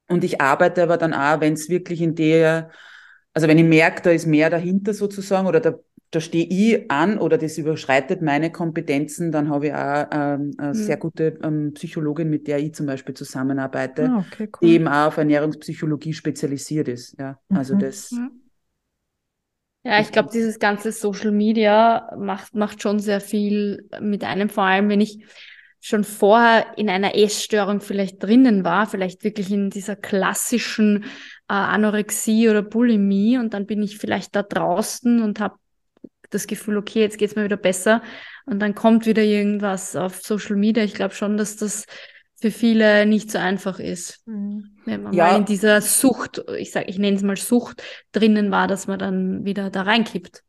Und 0.07 0.23
ich 0.23 0.41
arbeite 0.41 0.84
aber 0.84 0.97
dann 0.97 1.13
auch, 1.13 1.39
wenn 1.39 1.53
es 1.53 1.69
wirklich 1.69 2.01
in 2.01 2.15
der, 2.15 2.69
also 3.34 3.48
wenn 3.48 3.58
ich 3.58 3.65
merke, 3.65 4.02
da 4.02 4.12
ist 4.12 4.26
mehr 4.26 4.50
dahinter 4.50 4.94
sozusagen 4.94 5.48
oder 5.48 5.60
da 5.60 5.76
da 6.12 6.20
stehe 6.20 6.46
ich 6.46 6.91
an 6.91 7.17
oder 7.17 7.38
das 7.38 7.58
überschreitet 7.58 8.22
meine 8.22 8.52
Kompetenzen, 8.52 9.32
dann 9.32 9.50
habe 9.50 9.67
ich 9.67 9.74
auch 9.74 10.06
ähm, 10.12 10.52
eine 10.58 10.67
mhm. 10.70 10.74
sehr 10.74 10.98
gute 10.98 11.39
ähm, 11.41 11.74
Psychologin, 11.74 12.30
mit 12.30 12.48
der 12.48 12.60
ich 12.60 12.74
zum 12.74 12.86
Beispiel 12.86 13.15
zusammenarbeite, 13.15 14.10
ah, 14.10 14.26
okay, 14.28 14.50
cool. 14.54 14.67
die 14.67 14.74
eben 14.76 14.89
auch 14.89 15.08
auf 15.08 15.17
Ernährungspsychologie 15.17 16.13
spezialisiert 16.13 16.89
ist. 16.89 17.17
Ja, 17.17 17.39
also 17.50 17.76
mhm. 17.76 17.80
das. 17.80 18.13
Ja, 19.84 20.00
ich 20.00 20.12
glaube, 20.12 20.30
dieses 20.32 20.60
ganze 20.60 20.91
Social 20.91 21.32
Media 21.32 22.13
macht, 22.20 22.56
macht 22.56 22.82
schon 22.82 23.00
sehr 23.00 23.22
viel 23.22 23.89
mit 24.02 24.24
einem, 24.26 24.50
vor 24.50 24.63
allem 24.63 24.89
wenn 24.89 25.02
ich 25.02 25.26
schon 25.80 26.04
vorher 26.04 26.78
in 26.78 26.89
einer 26.89 27.15
Essstörung 27.15 27.82
vielleicht 27.82 28.22
drinnen 28.22 28.63
war, 28.63 28.86
vielleicht 28.86 29.24
wirklich 29.24 29.50
in 29.50 29.72
dieser 29.72 29.96
klassischen 29.96 31.06
Anorexie 31.53 32.49
oder 32.49 32.61
Bulimie 32.61 33.37
und 33.37 33.53
dann 33.53 33.65
bin 33.65 33.81
ich 33.81 33.97
vielleicht 33.97 34.35
da 34.35 34.43
draußen 34.43 35.21
und 35.21 35.39
habe 35.39 35.55
das 36.29 36.47
Gefühl, 36.47 36.77
okay, 36.77 37.01
jetzt 37.01 37.17
geht's 37.17 37.35
mir 37.35 37.43
wieder 37.43 37.57
besser 37.57 38.01
und 38.45 38.59
dann 38.59 38.73
kommt 38.75 39.05
wieder 39.05 39.23
irgendwas 39.23 39.95
auf 39.95 40.21
Social 40.21 40.55
Media. 40.55 40.83
Ich 40.83 40.93
glaube 40.93 41.13
schon, 41.13 41.37
dass 41.37 41.57
das 41.57 41.85
für 42.41 42.51
viele 42.51 43.05
nicht 43.05 43.29
so 43.29 43.37
einfach 43.37 43.79
ist. 43.79 44.25
Mhm. 44.25 44.77
Wenn 44.85 45.03
man 45.03 45.13
ja. 45.13 45.27
mal 45.27 45.37
in 45.37 45.45
dieser 45.45 45.79
Sucht, 45.81 46.43
ich 46.57 46.71
sage, 46.71 46.87
ich 46.89 46.97
nenne 46.97 47.17
es 47.17 47.23
mal 47.23 47.37
Sucht, 47.37 47.83
drinnen 48.11 48.49
war, 48.49 48.67
dass 48.67 48.87
man 48.87 48.97
dann 48.97 49.45
wieder 49.45 49.69
da 49.69 49.83
reinkippt. 49.83 50.41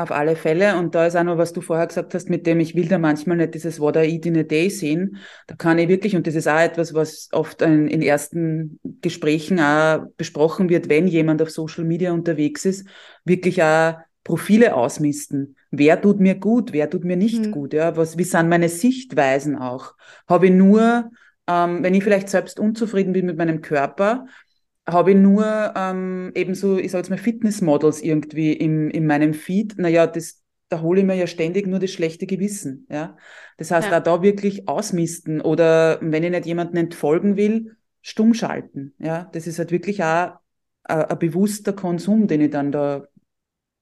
Auf 0.00 0.12
alle 0.12 0.34
Fälle. 0.34 0.78
Und 0.78 0.94
da 0.94 1.06
ist 1.06 1.14
auch 1.14 1.24
noch, 1.24 1.36
was 1.36 1.52
du 1.52 1.60
vorher 1.60 1.86
gesagt 1.86 2.14
hast, 2.14 2.30
mit 2.30 2.46
dem 2.46 2.58
ich 2.58 2.74
will 2.74 2.88
da 2.88 2.98
manchmal 2.98 3.36
nicht 3.36 3.52
dieses 3.52 3.80
What 3.80 3.96
I 3.96 4.14
eat 4.14 4.24
in 4.24 4.38
a 4.38 4.42
day 4.44 4.70
sehen. 4.70 5.18
Da 5.46 5.56
kann 5.56 5.78
ich 5.78 5.88
wirklich, 5.88 6.16
und 6.16 6.26
das 6.26 6.34
ist 6.34 6.48
auch 6.48 6.58
etwas, 6.58 6.94
was 6.94 7.28
oft 7.32 7.60
in, 7.60 7.86
in 7.86 8.00
ersten 8.00 8.80
Gesprächen 9.02 9.60
auch 9.60 10.06
besprochen 10.16 10.70
wird, 10.70 10.88
wenn 10.88 11.06
jemand 11.06 11.42
auf 11.42 11.50
Social 11.50 11.84
Media 11.84 12.12
unterwegs 12.12 12.64
ist, 12.64 12.88
wirklich 13.26 13.62
auch 13.62 13.96
Profile 14.24 14.74
ausmisten. 14.74 15.56
Wer 15.70 16.00
tut 16.00 16.18
mir 16.18 16.34
gut, 16.34 16.72
wer 16.72 16.88
tut 16.88 17.04
mir 17.04 17.16
nicht 17.16 17.46
mhm. 17.46 17.50
gut? 17.50 17.74
Ja, 17.74 17.94
was, 17.96 18.16
wie 18.16 18.24
sind 18.24 18.48
meine 18.48 18.70
Sichtweisen 18.70 19.56
auch? 19.56 19.94
Habe 20.26 20.46
ich 20.46 20.52
nur, 20.52 21.10
ähm, 21.46 21.82
wenn 21.82 21.94
ich 21.94 22.02
vielleicht 22.02 22.30
selbst 22.30 22.58
unzufrieden 22.58 23.12
bin 23.12 23.26
mit 23.26 23.36
meinem 23.36 23.60
Körper, 23.60 24.26
habe 24.86 25.12
ich 25.12 25.16
nur 25.16 25.72
ähm, 25.76 26.32
eben 26.34 26.54
so, 26.54 26.78
ich 26.78 26.90
sage 26.90 27.02
jetzt 27.02 27.10
mal 27.10 27.18
Fitnessmodels 27.18 28.02
irgendwie 28.02 28.52
im, 28.52 28.90
in 28.90 29.06
meinem 29.06 29.34
Feed. 29.34 29.78
Naja, 29.78 30.06
das, 30.06 30.42
da 30.68 30.80
hole 30.80 31.00
ich 31.00 31.06
mir 31.06 31.14
ja 31.14 31.26
ständig 31.26 31.66
nur 31.66 31.78
das 31.78 31.90
schlechte 31.90 32.26
Gewissen. 32.26 32.86
Ja? 32.90 33.16
Das 33.56 33.70
heißt, 33.70 33.90
ja. 33.90 33.98
auch 33.98 34.02
da 34.02 34.22
wirklich 34.22 34.68
ausmisten 34.68 35.40
oder 35.40 35.98
wenn 36.00 36.24
ich 36.24 36.30
nicht 36.30 36.46
jemanden 36.46 36.76
entfolgen 36.76 37.36
will, 37.36 37.76
stumm 38.02 38.34
schalten. 38.34 38.94
Ja? 38.98 39.30
Das 39.32 39.46
ist 39.46 39.58
halt 39.58 39.70
wirklich 39.70 40.02
auch 40.02 40.38
ein, 40.84 41.04
ein 41.04 41.18
bewusster 41.18 41.72
Konsum, 41.72 42.26
den 42.26 42.40
ich 42.40 42.50
dann 42.50 42.72
da 42.72 43.06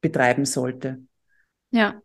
betreiben 0.00 0.44
sollte. 0.44 1.02
Ja. 1.70 2.00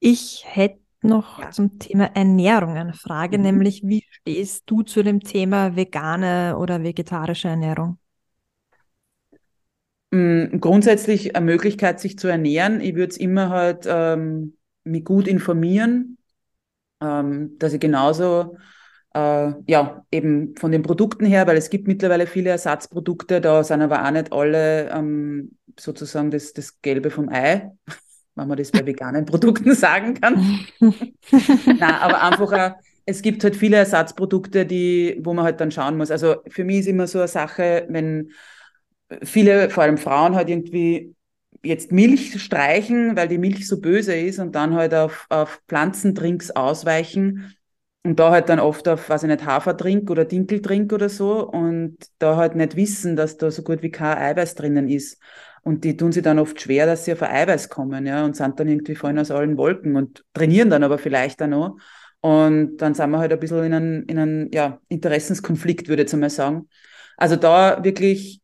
Ich 0.00 0.44
hätte 0.46 0.83
noch 1.04 1.40
ja. 1.40 1.50
zum 1.50 1.78
Thema 1.78 2.10
Ernährung 2.14 2.76
eine 2.76 2.94
Frage, 2.94 3.38
mhm. 3.38 3.44
nämlich 3.44 3.82
wie 3.84 4.04
stehst 4.10 4.64
du 4.66 4.82
zu 4.82 5.02
dem 5.02 5.20
Thema 5.20 5.76
vegane 5.76 6.56
oder 6.58 6.82
vegetarische 6.82 7.48
Ernährung? 7.48 7.98
Mm, 10.10 10.60
grundsätzlich 10.60 11.34
eine 11.36 11.44
Möglichkeit, 11.44 12.00
sich 12.00 12.18
zu 12.18 12.28
ernähren. 12.28 12.80
Ich 12.80 12.94
würde 12.94 13.10
es 13.10 13.16
immer 13.16 13.50
halt 13.50 13.84
ähm, 13.88 14.56
mich 14.84 15.04
gut 15.04 15.26
informieren, 15.26 16.18
ähm, 17.00 17.56
dass 17.58 17.72
ich 17.72 17.80
genauso 17.80 18.56
äh, 19.14 19.52
ja, 19.66 20.04
eben 20.10 20.54
von 20.56 20.72
den 20.72 20.82
Produkten 20.82 21.24
her, 21.24 21.46
weil 21.46 21.56
es 21.56 21.70
gibt 21.70 21.88
mittlerweile 21.88 22.26
viele 22.26 22.50
Ersatzprodukte, 22.50 23.40
da 23.40 23.64
sind 23.64 23.80
aber 23.82 24.04
auch 24.04 24.10
nicht 24.10 24.32
alle 24.32 24.90
ähm, 24.90 25.56
sozusagen 25.78 26.30
das, 26.30 26.52
das 26.52 26.80
Gelbe 26.80 27.10
vom 27.10 27.28
Ei, 27.28 27.70
wenn 28.34 28.48
man 28.48 28.56
das 28.58 28.70
bei 28.70 28.84
veganen 28.84 29.24
Produkten 29.24 29.74
sagen 29.74 30.14
kann. 30.20 30.66
Na, 31.78 32.00
aber 32.00 32.22
einfach, 32.22 32.52
auch, 32.52 32.82
es 33.06 33.22
gibt 33.22 33.44
halt 33.44 33.56
viele 33.56 33.76
Ersatzprodukte, 33.76 34.66
die, 34.66 35.20
wo 35.22 35.34
man 35.34 35.44
halt 35.44 35.60
dann 35.60 35.70
schauen 35.70 35.96
muss. 35.96 36.10
Also 36.10 36.36
für 36.48 36.64
mich 36.64 36.80
ist 36.80 36.86
immer 36.88 37.06
so 37.06 37.18
eine 37.18 37.28
Sache, 37.28 37.86
wenn 37.88 38.30
viele, 39.22 39.70
vor 39.70 39.82
allem 39.82 39.98
Frauen, 39.98 40.34
halt 40.34 40.48
irgendwie 40.48 41.14
jetzt 41.62 41.92
Milch 41.92 42.42
streichen, 42.42 43.16
weil 43.16 43.28
die 43.28 43.38
Milch 43.38 43.66
so 43.68 43.80
böse 43.80 44.14
ist 44.14 44.38
und 44.38 44.54
dann 44.54 44.74
halt 44.74 44.94
auf, 44.94 45.26
auf 45.30 45.62
Pflanzendrinks 45.68 46.50
ausweichen, 46.50 47.54
und 48.04 48.20
da 48.20 48.30
halt 48.30 48.50
dann 48.50 48.60
oft 48.60 48.86
auf, 48.86 49.08
weiß 49.08 49.22
ich 49.22 49.30
nicht, 49.30 49.46
Haferdrink 49.46 50.10
oder 50.10 50.26
Dinkeldrink 50.26 50.92
oder 50.92 51.08
so 51.08 51.48
und 51.48 51.96
da 52.18 52.36
halt 52.36 52.54
nicht 52.54 52.76
wissen, 52.76 53.16
dass 53.16 53.38
da 53.38 53.50
so 53.50 53.62
gut 53.62 53.82
wie 53.82 53.90
kein 53.90 54.18
Eiweiß 54.18 54.54
drinnen 54.54 54.88
ist. 54.88 55.18
Und 55.64 55.84
die 55.84 55.96
tun 55.96 56.12
sich 56.12 56.22
dann 56.22 56.38
oft 56.38 56.60
schwer, 56.60 56.86
dass 56.86 57.06
sie 57.06 57.12
auf 57.14 57.22
ein 57.22 57.34
Eiweiß 57.34 57.70
kommen, 57.70 58.06
ja, 58.06 58.24
und 58.24 58.36
sind 58.36 58.60
dann 58.60 58.68
irgendwie 58.68 58.94
fallen 58.94 59.18
aus 59.18 59.30
allen 59.30 59.56
Wolken 59.56 59.96
und 59.96 60.22
trainieren 60.34 60.70
dann 60.70 60.84
aber 60.84 60.98
vielleicht 60.98 61.42
auch 61.42 61.46
noch. 61.48 61.78
Und 62.20 62.76
dann 62.78 62.94
sind 62.94 63.10
wir 63.10 63.18
halt 63.18 63.32
ein 63.32 63.40
bisschen 63.40 63.64
in 63.64 63.74
einem, 63.74 64.04
in 64.06 64.18
einem 64.18 64.48
ja, 64.52 64.80
Interessenskonflikt, 64.88 65.88
würde 65.88 66.02
ich 66.02 66.10
jetzt 66.10 66.20
mal 66.20 66.30
sagen. 66.30 66.68
Also 67.16 67.36
da 67.36 67.82
wirklich, 67.82 68.40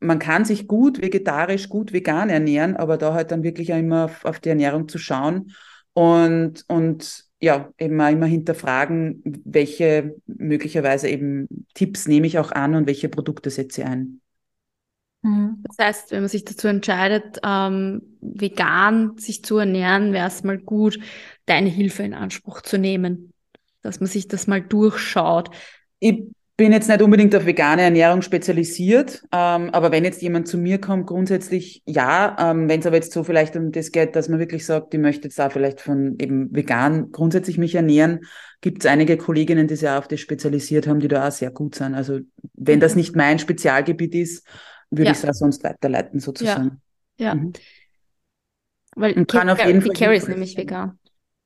man 0.00 0.18
kann 0.18 0.44
sich 0.44 0.68
gut 0.68 1.00
vegetarisch, 1.00 1.68
gut 1.68 1.92
vegan 1.92 2.28
ernähren, 2.28 2.76
aber 2.76 2.98
da 2.98 3.14
halt 3.14 3.30
dann 3.30 3.42
wirklich 3.42 3.72
auch 3.72 3.78
immer 3.78 4.04
auf, 4.06 4.24
auf 4.24 4.38
die 4.40 4.50
Ernährung 4.50 4.88
zu 4.88 4.98
schauen 4.98 5.52
und, 5.94 6.64
und 6.68 7.24
ja, 7.40 7.72
eben 7.78 8.00
auch 8.00 8.10
immer 8.10 8.26
hinterfragen, 8.26 9.22
welche 9.44 10.16
möglicherweise 10.26 11.08
eben 11.08 11.66
Tipps 11.74 12.06
nehme 12.08 12.26
ich 12.26 12.38
auch 12.38 12.52
an 12.52 12.74
und 12.74 12.86
welche 12.86 13.08
Produkte 13.08 13.50
setze 13.50 13.82
ich 13.82 13.86
ein. 13.86 14.20
Mhm. 15.22 15.62
Das 15.64 15.86
heißt, 15.86 16.10
wenn 16.12 16.20
man 16.20 16.28
sich 16.28 16.44
dazu 16.44 16.68
entscheidet, 16.68 17.38
ähm, 17.44 18.02
vegan 18.20 19.18
sich 19.18 19.44
zu 19.44 19.58
ernähren, 19.58 20.12
wäre 20.12 20.28
es 20.28 20.44
mal 20.44 20.58
gut, 20.58 20.98
deine 21.46 21.68
Hilfe 21.68 22.02
in 22.02 22.14
Anspruch 22.14 22.62
zu 22.62 22.78
nehmen, 22.78 23.32
dass 23.82 24.00
man 24.00 24.08
sich 24.08 24.28
das 24.28 24.46
mal 24.46 24.60
durchschaut. 24.60 25.50
Ich 25.98 26.24
bin 26.56 26.72
jetzt 26.72 26.88
nicht 26.88 27.02
unbedingt 27.02 27.36
auf 27.36 27.46
vegane 27.46 27.82
Ernährung 27.82 28.20
spezialisiert, 28.20 29.22
ähm, 29.32 29.70
aber 29.70 29.92
wenn 29.92 30.04
jetzt 30.04 30.22
jemand 30.22 30.48
zu 30.48 30.58
mir 30.58 30.80
kommt, 30.80 31.06
grundsätzlich 31.06 31.82
ja. 31.86 32.36
Ähm, 32.38 32.68
wenn 32.68 32.80
es 32.80 32.86
aber 32.86 32.96
jetzt 32.96 33.12
so 33.12 33.22
vielleicht 33.22 33.54
um 33.54 33.70
das 33.70 33.92
geht, 33.92 34.16
dass 34.16 34.28
man 34.28 34.40
wirklich 34.40 34.66
sagt, 34.66 34.92
ich 34.92 34.98
möchte 34.98 35.28
jetzt 35.28 35.38
da 35.38 35.50
vielleicht 35.50 35.80
von 35.80 36.16
eben 36.18 36.54
vegan 36.54 37.12
grundsätzlich 37.12 37.58
mich 37.58 37.76
ernähren, 37.76 38.22
gibt 38.60 38.84
es 38.84 38.90
einige 38.90 39.16
Kolleginnen, 39.16 39.68
die 39.68 39.76
sich 39.76 39.88
auf 39.88 40.08
das 40.08 40.18
spezialisiert 40.18 40.88
haben, 40.88 40.98
die 40.98 41.06
da 41.06 41.28
auch 41.28 41.32
sehr 41.32 41.52
gut 41.52 41.76
sind. 41.76 41.94
Also 41.94 42.18
wenn 42.54 42.80
das 42.80 42.94
mhm. 42.94 42.98
nicht 42.98 43.16
mein 43.16 43.38
Spezialgebiet 43.38 44.16
ist, 44.16 44.44
würde 44.90 45.04
ja. 45.04 45.12
ich 45.12 45.18
es 45.18 45.24
auch 45.24 45.34
sonst 45.34 45.62
weiterleiten 45.64 46.20
sozusagen. 46.20 46.80
Ja. 47.18 47.26
ja. 47.28 47.34
Mhm. 47.34 47.52
Weil 48.96 49.12
Und 49.14 49.28
kann 49.28 49.48
auf 49.50 49.64
jeden 49.64 49.82
Fall 49.82 49.92
die 49.92 50.00
Carrie 50.00 50.16
ist 50.16 50.28
nämlich 50.28 50.56
vegan. 50.56 50.98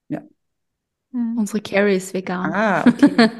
Ja. 0.09 0.23
Mhm. 1.11 1.39
Unsere 1.39 1.61
Carrie 1.61 1.97
ist 1.97 2.15
vegan. 2.15 2.53
Ah, 2.53 2.85
okay. 2.89 3.31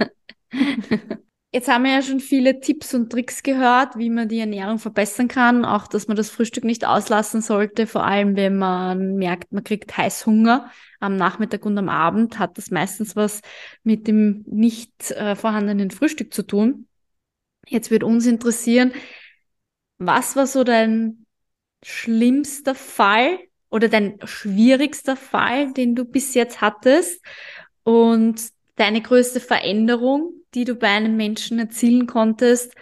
Jetzt 1.55 1.69
haben 1.69 1.85
wir 1.85 1.93
ja 1.93 2.01
schon 2.01 2.21
viele 2.21 2.61
Tipps 2.61 2.95
und 2.95 3.13
Tricks 3.13 3.43
gehört, 3.43 3.99
wie 3.99 4.09
man 4.09 4.27
die 4.27 4.39
Ernährung 4.39 4.79
verbessern 4.79 5.29
kann. 5.29 5.67
Auch, 5.67 5.87
dass 5.87 6.09
man 6.09 6.17
das 6.17 6.31
Frühstück 6.31 6.65
nicht 6.65 6.87
auslassen 6.87 7.43
sollte. 7.43 7.87
Vor 7.87 8.07
allem, 8.07 8.37
wenn 8.37 8.57
man 8.57 9.17
merkt, 9.17 9.53
man 9.53 9.63
kriegt 9.63 9.95
Heißhunger 9.95 10.71
am 10.99 11.17
Nachmittag 11.17 11.67
und 11.67 11.77
am 11.77 11.91
Abend, 11.91 12.39
hat 12.39 12.57
das 12.57 12.71
meistens 12.71 13.17
was 13.17 13.43
mit 13.83 14.07
dem 14.07 14.45
nicht 14.47 15.11
äh, 15.11 15.37
vorhandenen 15.37 15.91
Frühstück 15.91 16.33
zu 16.33 16.43
tun. 16.43 16.87
Jetzt 17.69 17.91
wird 17.91 18.03
uns 18.03 18.25
interessieren, 18.25 18.93
was 20.07 20.37
war 20.37 20.47
so 20.47 20.65
dein 20.65 21.27
schlimmster 21.83 22.75
Fall 22.75 23.39
oder 23.71 23.89
dein 23.89 24.19
schwierigster 24.25 25.17
Fall, 25.17 25.73
den 25.73 25.95
du 25.95 26.05
bis 26.05 26.35
jetzt 26.35 26.61
hattest? 26.61 27.25
Und 27.85 28.41
deine 28.77 29.01
größte 29.01 29.41
Veränderung, 29.41 30.33
die 30.55 30.65
du 30.65 30.75
bei 30.75 30.89
einem 30.89 31.17
Menschen 31.17 31.59
erzielen 31.59 32.07
konntest 32.07 32.75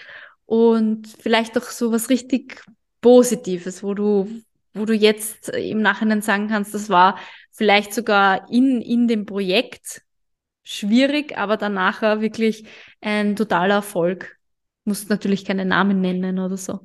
und 0.47 1.07
vielleicht 1.07 1.57
auch 1.57 1.65
so 1.65 1.93
was 1.93 2.11
richtig 2.11 2.63
Positives, 3.01 3.83
wo 3.83 3.95
du, 3.95 4.43
wo 4.75 4.85
du 4.85 4.95
jetzt 4.95 5.49
im 5.51 5.81
Nachhinein 5.81 6.23
sagen 6.23 6.49
kannst, 6.49 6.75
das 6.75 6.89
war 6.91 7.19
vielleicht 7.53 7.95
sogar 7.95 8.51
in, 8.51 8.81
in 8.83 9.09
dem 9.09 9.27
Projekt 9.27 10.03
schwierig, 10.63 11.37
aber 11.37 11.57
dann 11.57 11.75
nachher 11.75 12.21
wirklich 12.21 12.65
ein 13.01 13.37
totaler 13.37 13.77
Erfolg. 13.77 14.37
Musst 14.85 15.11
natürlich 15.11 15.45
keine 15.45 15.65
Namen 15.65 16.01
nennen 16.01 16.39
oder 16.39 16.57
so. 16.57 16.81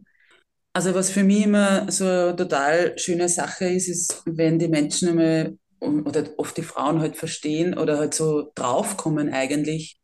Also 0.75 0.93
was 0.93 1.09
für 1.09 1.23
mich 1.23 1.45
immer 1.45 1.89
so 1.89 2.03
eine 2.05 2.35
total 2.35 2.97
schöne 2.99 3.29
Sache 3.29 3.65
ist, 3.65 3.87
ist, 3.87 4.21
wenn 4.25 4.59
die 4.59 4.67
Menschen 4.67 5.07
einmal 5.09 5.57
oder 5.79 6.25
oft 6.37 6.57
die 6.57 6.63
Frauen 6.63 6.99
halt 6.99 7.15
verstehen 7.15 7.77
oder 7.77 7.97
halt 7.97 8.13
so 8.13 8.51
draufkommen 8.55 9.31
eigentlich, 9.31 9.97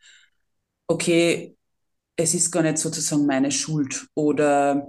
okay, 0.88 1.58
es 2.18 2.34
ist 2.36 2.52
gar 2.52 2.64
nicht 2.64 2.78
sozusagen 2.80 3.26
meine 3.28 3.52
Schuld 3.52 4.08
oder 4.16 4.88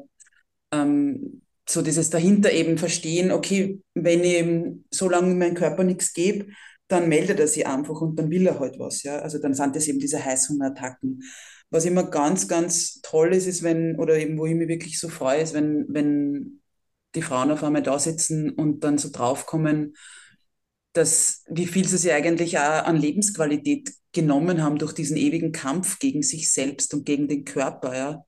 ähm, 0.72 1.42
so 1.68 1.82
dieses 1.82 2.10
dahinter 2.10 2.52
eben 2.52 2.78
verstehen, 2.78 3.32
okay, 3.32 3.80
wenn 3.94 4.24
ich 4.24 4.34
eben 4.34 4.86
so 4.90 5.08
lange 5.10 5.34
meinem 5.34 5.54
Körper 5.54 5.84
nichts 5.84 6.14
gebe, 6.14 6.48
dann 6.88 7.08
meldet 7.08 7.40
er 7.40 7.48
sich 7.48 7.66
einfach 7.66 8.00
und 8.02 8.16
dann 8.18 8.30
will 8.30 8.46
er 8.46 8.60
halt 8.60 8.78
was, 8.78 9.02
ja. 9.04 9.18
Also 9.20 9.38
dann 9.40 9.54
sind 9.54 9.76
das 9.76 9.88
eben 9.88 10.00
diese 10.00 10.24
Heißhungerattacken. 10.24 11.22
Was 11.72 11.84
immer 11.86 12.04
ganz, 12.04 12.48
ganz 12.48 13.00
toll 13.02 13.34
ist, 13.34 13.46
ist, 13.46 13.62
wenn, 13.62 13.96
oder 13.98 14.18
eben 14.18 14.38
wo 14.38 14.46
ich 14.46 14.54
mich 14.54 14.68
wirklich 14.68 15.00
so 15.00 15.08
freue, 15.08 15.40
ist, 15.40 15.54
wenn, 15.54 15.86
wenn 15.88 16.60
die 17.14 17.22
Frauen 17.22 17.50
auf 17.50 17.64
einmal 17.64 17.82
da 17.82 17.98
sitzen 17.98 18.50
und 18.50 18.84
dann 18.84 18.98
so 18.98 19.10
draufkommen, 19.10 19.94
dass, 20.92 21.44
wie 21.48 21.66
viel 21.66 21.88
sie 21.88 21.98
sich 21.98 22.12
eigentlich 22.12 22.58
auch 22.58 22.84
an 22.84 22.96
Lebensqualität 22.96 23.90
genommen 24.12 24.62
haben 24.62 24.78
durch 24.78 24.92
diesen 24.92 25.16
ewigen 25.16 25.52
Kampf 25.52 25.98
gegen 25.98 26.22
sich 26.22 26.52
selbst 26.52 26.92
und 26.94 27.06
gegen 27.06 27.28
den 27.28 27.44
Körper, 27.44 27.96
ja. 27.96 28.24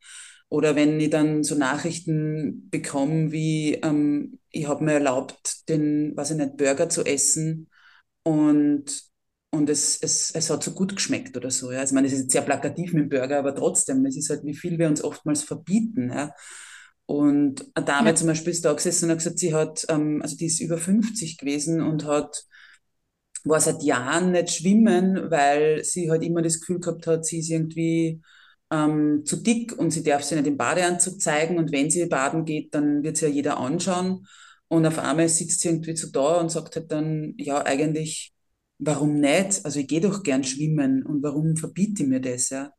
Oder 0.49 0.77
wenn 0.77 1.01
ich 1.01 1.11
dann 1.11 1.43
so 1.45 1.57
Nachrichten 1.57 2.71
bekomme, 2.71 3.33
wie 3.33 3.75
ähm, 3.75 4.39
ich 4.51 4.69
habe 4.69 4.85
mir 4.85 4.93
erlaubt, 4.95 5.69
den, 5.69 6.17
was 6.17 6.31
ich 6.31 6.37
nicht, 6.37 6.57
Burger 6.57 6.89
zu 6.89 7.05
essen 7.05 7.69
und, 8.23 9.05
und 9.55 9.71
es, 9.71 9.99
es, 10.01 10.31
es 10.33 10.51
hat 10.51 10.63
so 10.63 10.73
gut 10.73 10.97
geschmeckt 10.97 11.37
oder 11.37 11.51
so. 11.51 11.73
Ja. 11.73 11.81
Also, 11.81 11.93
ich 11.93 11.95
meine, 11.95 12.07
es 12.07 12.13
ist 12.13 12.21
jetzt 12.23 12.33
sehr 12.33 12.43
plakativ 12.43 12.93
mit 12.93 13.05
dem 13.05 13.09
Burger, 13.09 13.39
aber 13.39 13.55
trotzdem, 13.55 14.05
es 14.07 14.17
ist 14.17 14.31
halt, 14.31 14.45
wie 14.45 14.55
viel 14.55 14.79
wir 14.79 14.89
uns 14.89 15.03
oftmals 15.03 15.43
verbieten. 15.43 16.11
Ja. 16.11 16.35
Und 17.07 17.65
eine 17.75 17.87
Dame 17.87 18.11
ja. 18.11 18.15
zum 18.15 18.29
Beispiel 18.29 18.53
ist 18.53 18.65
da 18.65 18.73
gesessen 18.73 19.07
und 19.07 19.11
hat 19.13 19.19
gesagt, 19.19 19.39
sie 19.39 19.55
hat, 19.55 19.85
ähm, 19.89 20.21
also 20.23 20.37
die 20.37 20.47
ist 20.47 20.61
über 20.61 20.79
50 20.79 21.39
gewesen 21.39 21.83
und 21.83 22.05
hat 22.05 22.45
war 23.45 23.61
seit 23.61 23.83
Jahren 23.83 24.33
nicht 24.33 24.51
schwimmen, 24.51 25.31
weil 25.31 25.85
sie 25.85 26.11
halt 26.11 26.23
immer 26.23 26.43
das 26.43 26.61
Gefühl 26.61 26.81
gehabt 26.81 27.07
hat, 27.07 27.27
sie 27.27 27.41
ist 27.41 27.51
irgendwie 27.51 28.23
ähm, 28.71 29.23
zu 29.25 29.37
dick 29.37 29.79
und 29.79 29.91
sie 29.91 30.03
darf 30.03 30.25
sich 30.25 30.37
nicht 30.39 30.47
im 30.49 30.57
Badeanzug 30.57 31.21
zeigen 31.21 31.59
und 31.59 31.73
wenn 31.73 31.91
sie 31.91 32.07
baden 32.07 32.45
geht, 32.45 32.75
dann 32.75 33.03
wird 33.03 33.17
sie 33.19 33.27
ja 33.27 33.33
jeder 33.33 33.59
anschauen 33.59 34.27
und 34.69 34.87
auf 34.87 34.99
einmal 34.99 35.29
sitzt 35.29 35.61
sie 35.61 35.69
irgendwie 35.69 35.97
so 35.97 36.11
da 36.11 36.41
und 36.41 36.51
sagt 36.51 36.77
halt 36.77 36.91
dann, 36.91 37.35
ja 37.37 37.63
eigentlich, 37.65 38.34
warum 38.79 39.21
nicht? 39.21 39.65
Also 39.65 39.81
ich 39.81 39.89
gehe 39.89 40.01
doch 40.01 40.23
gern 40.23 40.45
schwimmen 40.45 41.05
und 41.05 41.23
warum 41.23 41.57
verbiete 41.57 42.03
ich 42.03 42.09
mir 42.09 42.21
das, 42.21 42.51
ja? 42.51 42.73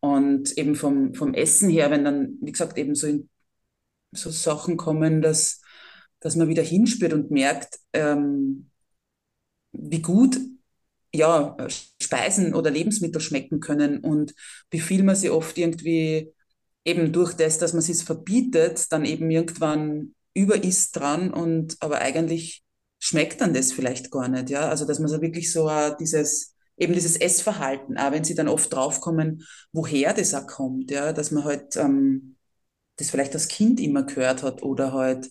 Und 0.00 0.56
eben 0.58 0.74
vom, 0.74 1.14
vom 1.14 1.34
Essen 1.34 1.70
her, 1.70 1.90
wenn 1.90 2.04
dann, 2.04 2.38
wie 2.40 2.52
gesagt, 2.52 2.76
eben 2.78 2.94
so, 2.94 3.06
in, 3.06 3.28
so 4.12 4.30
Sachen 4.30 4.76
kommen, 4.76 5.22
dass, 5.22 5.60
dass 6.20 6.36
man 6.36 6.48
wieder 6.48 6.62
hinspürt 6.62 7.12
und 7.12 7.30
merkt, 7.30 7.78
ähm, 7.92 8.70
wie 9.72 10.02
gut 10.02 10.38
ja, 11.14 11.56
Speisen 12.00 12.54
oder 12.54 12.70
Lebensmittel 12.70 13.20
schmecken 13.20 13.60
können 13.60 13.98
und 13.98 14.34
wie 14.70 14.80
viel 14.80 15.02
man 15.02 15.16
sie 15.16 15.30
oft 15.30 15.58
irgendwie 15.58 16.32
eben 16.84 17.12
durch 17.12 17.34
das, 17.34 17.58
dass 17.58 17.74
man 17.74 17.82
sie 17.82 17.94
verbietet, 17.94 18.90
dann 18.92 19.04
eben 19.04 19.30
irgendwann 19.30 20.14
über 20.34 20.64
ist 20.64 20.92
dran 20.92 21.32
und 21.32 21.76
aber 21.80 21.98
eigentlich 22.00 22.61
schmeckt 23.02 23.40
dann 23.40 23.52
das 23.54 23.72
vielleicht 23.72 24.10
gar 24.12 24.28
nicht, 24.28 24.50
ja. 24.50 24.68
Also 24.68 24.86
dass 24.86 24.98
man 25.00 25.08
so 25.08 25.20
wirklich 25.20 25.52
so 25.52 25.68
uh, 25.68 25.94
dieses 25.98 26.54
eben 26.76 26.94
dieses 26.94 27.16
Essverhalten, 27.16 27.98
auch 27.98 28.12
wenn 28.12 28.24
sie 28.24 28.34
dann 28.34 28.48
oft 28.48 28.72
draufkommen, 28.72 29.44
woher 29.72 30.14
das 30.14 30.34
auch 30.34 30.46
kommt, 30.46 30.90
ja, 30.90 31.12
dass 31.12 31.30
man 31.32 31.44
halt 31.44 31.76
ähm, 31.76 32.36
das 32.96 33.10
vielleicht 33.10 33.34
als 33.34 33.48
Kind 33.48 33.80
immer 33.80 34.04
gehört 34.04 34.42
hat 34.42 34.62
oder 34.62 34.92
halt 34.92 35.30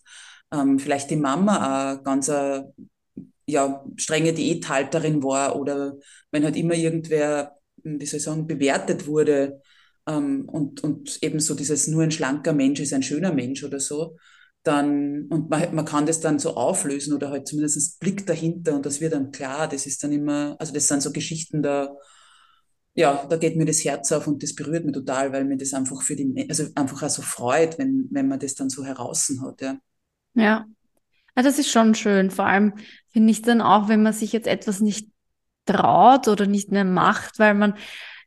ähm, 0.54 0.80
vielleicht 0.80 1.10
die 1.12 1.16
Mama 1.18 1.96
auch 2.00 2.04
ganz 2.04 2.30
a, 2.30 2.66
ja, 3.46 3.84
strenge 3.98 4.34
Diäthalterin 4.34 5.24
war 5.24 5.56
oder 5.60 5.96
wenn 6.32 6.44
halt 6.44 6.56
immer 6.56 6.74
irgendwer, 6.76 7.58
hm, 7.84 8.00
wie 8.00 8.06
soll 8.06 8.18
ich 8.18 8.24
sagen, 8.24 8.48
bewertet 8.48 9.08
wurde 9.08 9.62
ähm, 10.08 10.48
und, 10.50 10.84
und 10.84 11.22
eben 11.24 11.40
so 11.40 11.56
dieses 11.56 11.88
nur 11.88 12.04
ein 12.04 12.12
schlanker 12.12 12.54
Mensch 12.54 12.80
ist 12.80 12.94
ein 12.94 13.04
schöner 13.04 13.34
Mensch 13.34 13.64
oder 13.64 13.80
so, 13.80 14.18
dann, 14.64 15.28
und 15.30 15.50
man, 15.50 15.74
man 15.74 15.86
kann 15.86 16.06
das 16.06 16.20
dann 16.20 16.40
so 16.40 16.56
auflösen 16.56 17.14
oder 17.14 17.30
halt 17.32 17.48
zumindest 17.48 18.00
Blick 18.00 18.28
dahinter 18.28 18.76
und 18.76 18.86
das 18.86 19.02
wird 19.02 19.14
dann 19.14 19.32
klar, 19.32 19.68
das 19.68 19.86
ist 19.86 20.04
dann 20.04 20.12
immer, 20.12 20.56
also 20.60 20.74
das 20.74 20.88
sind 20.88 21.02
so 21.02 21.12
Geschichten 21.12 21.64
da, 21.64 21.96
ja, 22.94 23.26
da 23.30 23.38
geht 23.38 23.56
mir 23.56 23.66
das 23.66 23.84
Herz 23.84 24.12
auf 24.12 24.28
und 24.28 24.44
das 24.44 24.54
berührt 24.54 24.86
mich 24.86 24.94
total, 24.94 25.32
weil 25.32 25.46
mir 25.46 25.58
das 25.58 25.74
einfach 25.74 26.02
für 26.02 26.16
die, 26.16 26.48
also 26.50 26.66
einfach 26.76 27.02
auch 27.04 27.10
so 27.10 27.22
freut, 27.22 27.78
wenn, 27.80 28.08
wenn 28.12 28.28
man 28.28 28.40
das 28.40 28.56
dann 28.56 28.70
so 28.70 28.84
heraus 28.86 29.32
hat, 29.42 29.62
ja. 29.62 29.78
Ja, 30.34 30.66
ja, 31.36 31.44
das 31.44 31.60
ist 31.60 31.72
schon 31.72 31.96
schön. 31.96 32.32
Vor 32.32 32.46
allem 32.46 32.74
finde 33.10 33.32
ich 33.32 33.42
dann 33.42 33.62
auch, 33.62 33.88
wenn 33.88 34.04
man 34.04 34.14
sich 34.14 34.32
jetzt 34.34 34.48
etwas 34.48 34.82
nicht 34.82 35.10
traut 35.66 36.28
oder 36.28 36.46
nicht 36.48 36.72
mehr 36.72 36.84
macht, 36.84 37.40
weil 37.40 37.54
man 37.54 37.76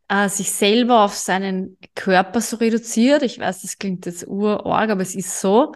äh, 0.09 0.29
sich 0.29 0.51
selber 0.53 1.03
auf 1.05 1.15
seinen 1.15 1.79
Körper 1.95 2.41
so 2.41 2.57
reduziert. 2.57 3.23
Ich 3.23 3.39
weiß, 3.39 3.63
das 3.63 3.79
klingt 3.79 4.07
jetzt 4.07 4.27
urorg, 4.27 4.91
aber 4.91 5.03
es 5.03 5.15
ist 5.15 5.41
so. 5.41 5.73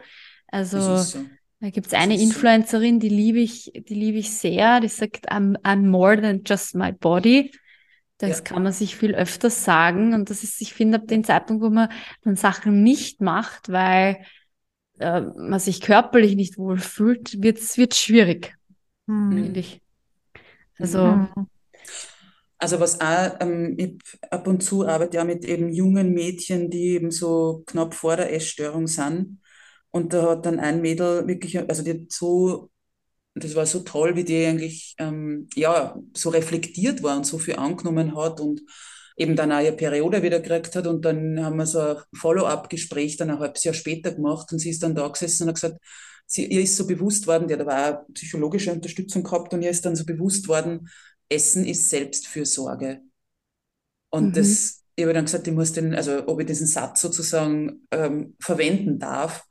Also 0.49 0.97
so. 0.97 1.25
da 1.61 1.71
gibt 1.71 1.89
es 1.89 1.95
eine 1.95 2.21
Influencerin, 2.21 3.01
die 3.01 3.09
liebe 3.09 3.39
ich, 3.39 3.73
die 3.75 3.95
liebe 3.95 4.19
ich 4.19 4.33
sehr, 4.33 4.81
die 4.81 4.89
sagt, 4.89 5.31
I'm, 5.31 5.57
I'm 5.63 5.87
more 5.87 6.21
than 6.21 6.43
just 6.45 6.75
my 6.75 6.93
body. 6.93 7.53
Das 8.19 8.39
ja. 8.39 8.45
kann 8.45 8.65
man 8.65 8.73
sich 8.73 8.97
viel 8.97 9.15
öfter 9.15 9.49
sagen. 9.49 10.13
Und 10.13 10.29
das 10.29 10.43
ist, 10.43 10.61
ich 10.61 10.75
finde, 10.75 10.99
ab 10.99 11.07
dem 11.07 11.23
Zeitpunkt, 11.23 11.63
wo 11.63 11.71
man 11.71 11.89
dann 12.23 12.35
Sachen 12.35 12.83
nicht 12.83 13.21
macht, 13.21 13.71
weil 13.71 14.25
äh, 14.99 15.21
man 15.21 15.61
sich 15.61 15.81
körperlich 15.81 16.35
nicht 16.35 16.59
wohl 16.59 16.79
fühlt, 16.79 17.41
wird 17.41 17.59
es 17.59 17.77
schwierig, 17.97 18.57
hm. 19.07 19.33
finde 19.33 19.61
ich. 19.61 19.81
Also, 20.79 21.13
hm. 21.13 21.47
also 22.59 22.81
was 22.81 23.01
auch, 23.01 23.37
ähm, 23.41 23.75
ich 23.79 23.99
ab 24.31 24.47
und 24.49 24.63
zu 24.63 24.87
arbeite 24.87 25.17
ja 25.19 25.25
mit 25.25 25.45
eben 25.45 25.73
jungen 25.73 26.13
Mädchen, 26.13 26.71
die 26.71 26.95
eben 26.95 27.13
so 27.13 27.63
knapp 27.67 27.95
vor 27.95 28.17
der 28.17 28.33
Essstörung 28.33 28.89
sind. 28.89 29.41
Und 29.91 30.13
da 30.13 30.31
hat 30.31 30.47
dann 30.47 30.61
ein 30.61 30.81
Mädel 30.81 31.27
wirklich, 31.27 31.59
also 31.59 31.83
die 31.83 31.93
hat 31.93 32.13
so, 32.13 32.71
das 33.35 33.55
war 33.55 33.67
so 33.67 33.81
toll, 33.81 34.17
wie 34.17 34.25
die 34.25 34.45
eigentlich 34.45 34.95
ähm, 34.99 35.49
ja, 35.55 35.99
so 36.15 36.31
reflektiert 36.31 37.03
war 37.03 37.17
und 37.17 37.27
so 37.27 37.39
viel 37.39 37.57
angenommen 37.57 38.17
hat 38.17 38.41
und 38.41 38.61
eben 39.17 39.35
dann 39.35 39.53
auch 39.53 39.61
ihre 39.61 39.77
Periode 39.77 40.23
wieder 40.23 40.41
gekriegt 40.41 40.77
hat 40.77 40.87
und 40.87 41.05
dann 41.05 41.45
haben 41.45 41.57
wir 41.57 41.67
so 41.67 41.81
ein 41.81 41.97
Follow-up-Gespräch 42.15 43.17
dann 43.17 43.31
ein 43.31 43.39
halbes 43.39 43.65
Jahr 43.65 43.75
später 43.75 44.13
gemacht 44.13 44.53
und 44.53 44.59
sie 44.59 44.71
ist 44.71 44.83
dann 44.83 44.95
da 44.95 45.09
gesessen 45.09 45.45
und 45.45 45.49
hat 45.49 45.55
gesagt, 45.57 45.79
sie, 46.27 46.47
ihr 46.47 46.63
ist 46.63 46.77
so 46.77 46.87
bewusst 46.87 47.27
worden, 47.27 47.49
die 47.49 47.55
hat 47.55 47.61
aber 47.61 47.89
auch 47.89 48.15
psychologische 48.15 48.73
Unterstützung 48.73 49.25
gehabt 49.25 49.53
und 49.53 49.63
ihr 49.63 49.71
ist 49.71 49.85
dann 49.85 49.97
so 49.97 50.05
bewusst 50.05 50.47
worden, 50.47 50.89
Essen 51.29 51.67
ist 51.67 51.91
Selbstfürsorge. 51.91 53.01
Und 54.11 54.29
mhm. 54.29 54.33
das, 54.35 54.85
ich 54.95 55.05
habe 55.05 55.15
dann 55.15 55.25
gesagt, 55.25 55.47
ich 55.47 55.55
muss 55.55 55.73
den, 55.73 55.95
also 55.95 56.27
ob 56.27 56.41
ich 56.41 56.47
diesen 56.47 56.67
Satz 56.67 57.01
sozusagen 57.01 57.87
ähm, 57.91 58.37
verwenden 58.41 58.99
darf. 58.99 59.45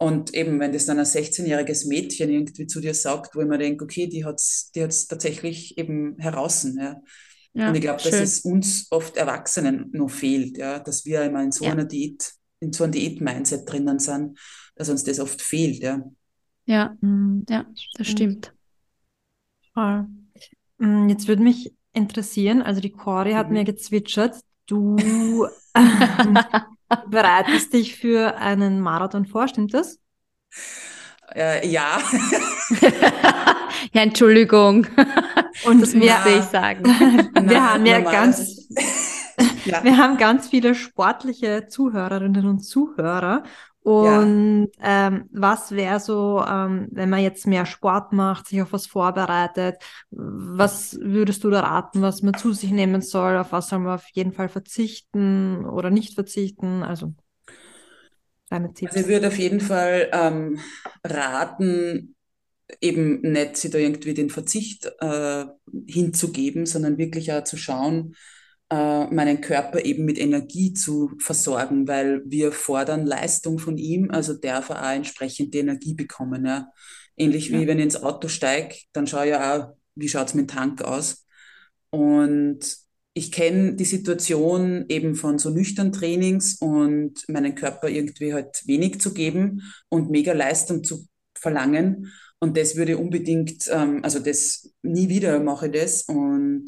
Und 0.00 0.32
eben, 0.32 0.60
wenn 0.60 0.72
das 0.72 0.86
dann 0.86 1.00
ein 1.00 1.04
16-jähriges 1.04 1.88
Mädchen 1.88 2.30
irgendwie 2.30 2.68
zu 2.68 2.80
dir 2.80 2.94
sagt, 2.94 3.34
wo 3.34 3.40
ich 3.40 3.48
mir 3.48 3.58
denke, 3.58 3.84
okay, 3.84 4.06
die 4.06 4.24
hat 4.24 4.36
es 4.36 4.70
die 4.72 4.84
hat's 4.84 5.08
tatsächlich 5.08 5.76
eben 5.76 6.16
heraus. 6.18 6.66
Ja. 6.76 7.02
Ja, 7.54 7.70
und 7.70 7.74
ich 7.74 7.80
glaube, 7.80 8.00
dass 8.02 8.14
es 8.14 8.40
uns 8.40 8.86
oft 8.90 9.16
Erwachsenen 9.16 9.90
noch 9.92 10.10
fehlt, 10.10 10.58
ja, 10.58 10.78
dass 10.78 11.04
wir 11.04 11.22
immer 11.22 11.42
in 11.42 11.50
so 11.50 11.64
ja. 11.64 11.72
einer 11.72 11.86
Diät, 11.86 12.32
in 12.60 12.72
so 12.72 12.84
einem 12.84 12.92
Diät-Mindset 12.92 13.68
drinnen 13.68 13.98
sind, 13.98 14.38
dass 14.76 14.88
uns 14.88 15.02
das 15.02 15.18
oft 15.18 15.42
fehlt, 15.42 15.82
ja. 15.82 16.04
Ja, 16.66 16.96
mhm. 17.00 17.44
ja, 17.48 17.66
das 17.94 18.06
stimmt. 18.06 18.52
Voll. 19.74 20.06
Mm, 20.76 21.08
jetzt 21.08 21.26
würde 21.26 21.42
mich 21.42 21.74
interessieren, 21.92 22.62
also 22.62 22.80
die 22.80 22.92
Cori 22.92 23.32
hat 23.32 23.48
mhm. 23.48 23.54
mir 23.54 23.64
gezwitschert, 23.64 24.38
du 24.66 24.96
bereitest 27.08 27.72
dich 27.72 27.96
für 27.96 28.36
einen 28.36 28.80
Marathon 28.80 29.26
vor, 29.26 29.48
stimmt 29.48 29.74
das? 29.74 29.98
Äh, 31.34 31.68
ja. 31.68 31.98
ja, 33.92 34.02
Entschuldigung. 34.02 34.86
Und 35.64 35.82
das 35.82 35.94
musste 35.94 36.30
ich 36.30 36.44
sagen. 36.44 36.84
wir 37.48 37.72
haben 37.72 37.84
ja 37.84 38.00
ganz, 38.00 38.68
ja. 39.64 39.84
wir 39.84 39.96
haben 39.98 40.16
ganz 40.16 40.48
viele 40.48 40.74
sportliche 40.74 41.66
Zuhörerinnen 41.68 42.46
und 42.46 42.60
Zuhörer. 42.60 43.42
Und 43.88 44.68
ja. 44.80 45.06
ähm, 45.06 45.30
was 45.32 45.72
wäre 45.72 45.98
so, 45.98 46.44
ähm, 46.46 46.88
wenn 46.90 47.08
man 47.08 47.22
jetzt 47.22 47.46
mehr 47.46 47.64
Sport 47.64 48.12
macht, 48.12 48.46
sich 48.46 48.60
auf 48.60 48.74
was 48.74 48.86
vorbereitet, 48.86 49.76
was 50.10 50.98
würdest 51.00 51.42
du 51.42 51.48
da 51.48 51.60
raten, 51.60 52.02
was 52.02 52.20
man 52.20 52.34
zu 52.34 52.52
sich 52.52 52.70
nehmen 52.70 53.00
soll, 53.00 53.38
auf 53.38 53.50
was 53.50 53.70
soll 53.70 53.78
man 53.78 53.94
auf 53.94 54.04
jeden 54.12 54.32
Fall 54.32 54.50
verzichten 54.50 55.64
oder 55.64 55.88
nicht 55.88 56.12
verzichten? 56.12 56.82
Also 56.82 57.14
deine 58.50 58.74
Tipps. 58.74 58.92
Also 58.92 59.06
ich 59.06 59.10
würde 59.10 59.28
auf 59.28 59.38
jeden 59.38 59.60
Fall 59.60 60.10
ähm, 60.12 60.58
raten, 61.02 62.14
eben 62.82 63.22
nicht 63.22 63.56
sich 63.56 63.70
da 63.70 63.78
irgendwie 63.78 64.12
den 64.12 64.28
Verzicht 64.28 64.92
äh, 65.00 65.46
hinzugeben, 65.86 66.66
sondern 66.66 66.98
wirklich 66.98 67.32
auch 67.32 67.44
zu 67.44 67.56
schauen, 67.56 68.14
äh, 68.70 69.06
meinen 69.06 69.40
Körper 69.40 69.84
eben 69.84 70.04
mit 70.04 70.18
Energie 70.18 70.72
zu 70.72 71.12
versorgen, 71.18 71.88
weil 71.88 72.22
wir 72.26 72.52
fordern 72.52 73.06
Leistung 73.06 73.58
von 73.58 73.78
ihm, 73.78 74.10
also 74.10 74.34
darf 74.34 74.68
er 74.68 74.82
auch 74.84 74.94
entsprechend 74.94 75.54
die 75.54 75.58
Energie 75.58 75.94
bekommen. 75.94 76.44
Ja. 76.44 76.70
Ähnlich 77.16 77.48
ja. 77.48 77.58
wie 77.58 77.66
wenn 77.66 77.78
ich 77.78 77.84
ins 77.84 78.02
Auto 78.02 78.28
steige, 78.28 78.76
dann 78.92 79.06
schaue 79.06 79.24
ich 79.24 79.30
ja 79.30 79.56
auch, 79.56 79.76
wie 79.94 80.08
schaut 80.08 80.28
es 80.28 80.34
mit 80.34 80.50
dem 80.50 80.54
Tank 80.54 80.82
aus. 80.82 81.26
Und 81.90 82.60
ich 83.14 83.32
kenne 83.32 83.74
die 83.74 83.84
Situation 83.84 84.84
eben 84.88 85.14
von 85.14 85.38
so 85.38 85.50
nüchtern 85.50 85.90
Trainings 85.90 86.56
und 86.60 87.24
meinen 87.28 87.54
Körper 87.54 87.88
irgendwie 87.88 88.32
halt 88.32 88.62
wenig 88.66 89.00
zu 89.00 89.12
geben 89.12 89.62
und 89.88 90.10
mega 90.10 90.32
Leistung 90.32 90.84
zu 90.84 91.08
verlangen. 91.34 92.12
Und 92.38 92.56
das 92.56 92.76
würde 92.76 92.98
unbedingt, 92.98 93.64
ähm, 93.72 94.00
also 94.04 94.20
das 94.20 94.70
nie 94.82 95.08
wieder 95.08 95.40
mache 95.40 95.66
ich 95.66 95.72
das 95.72 96.02
und 96.02 96.66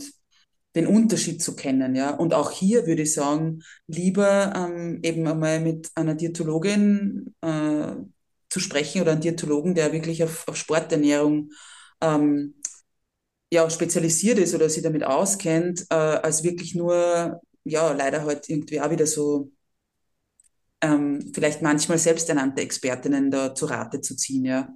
den 0.74 0.86
Unterschied 0.86 1.42
zu 1.42 1.56
kennen, 1.56 1.94
ja. 1.94 2.10
Und 2.14 2.34
auch 2.34 2.50
hier 2.50 2.86
würde 2.86 3.02
ich 3.02 3.12
sagen, 3.14 3.62
lieber 3.86 4.52
ähm, 4.56 5.00
eben 5.02 5.26
einmal 5.26 5.60
mit 5.60 5.90
einer 5.94 6.14
Diätologin 6.14 7.34
äh, 7.40 7.96
zu 8.48 8.60
sprechen 8.60 9.02
oder 9.02 9.12
einem 9.12 9.20
Diätologen, 9.20 9.74
der 9.74 9.92
wirklich 9.92 10.22
auf, 10.24 10.46
auf 10.48 10.56
Sporternährung 10.56 11.50
ähm, 12.00 12.54
ja 13.52 13.68
spezialisiert 13.70 14.38
ist 14.38 14.54
oder 14.54 14.68
sich 14.70 14.82
damit 14.82 15.04
auskennt, 15.04 15.86
äh, 15.90 15.94
als 15.94 16.44
wirklich 16.44 16.74
nur, 16.74 17.40
ja, 17.64 17.92
leider 17.92 18.24
halt 18.24 18.48
irgendwie 18.48 18.80
auch 18.80 18.90
wieder 18.90 19.06
so 19.06 19.50
ähm, 20.82 21.32
vielleicht 21.34 21.62
manchmal 21.62 21.98
selbsternannte 21.98 22.62
Expertinnen 22.62 23.30
da 23.30 23.54
zu 23.54 23.66
Rate 23.66 24.00
zu 24.00 24.16
ziehen, 24.16 24.44
ja. 24.44 24.68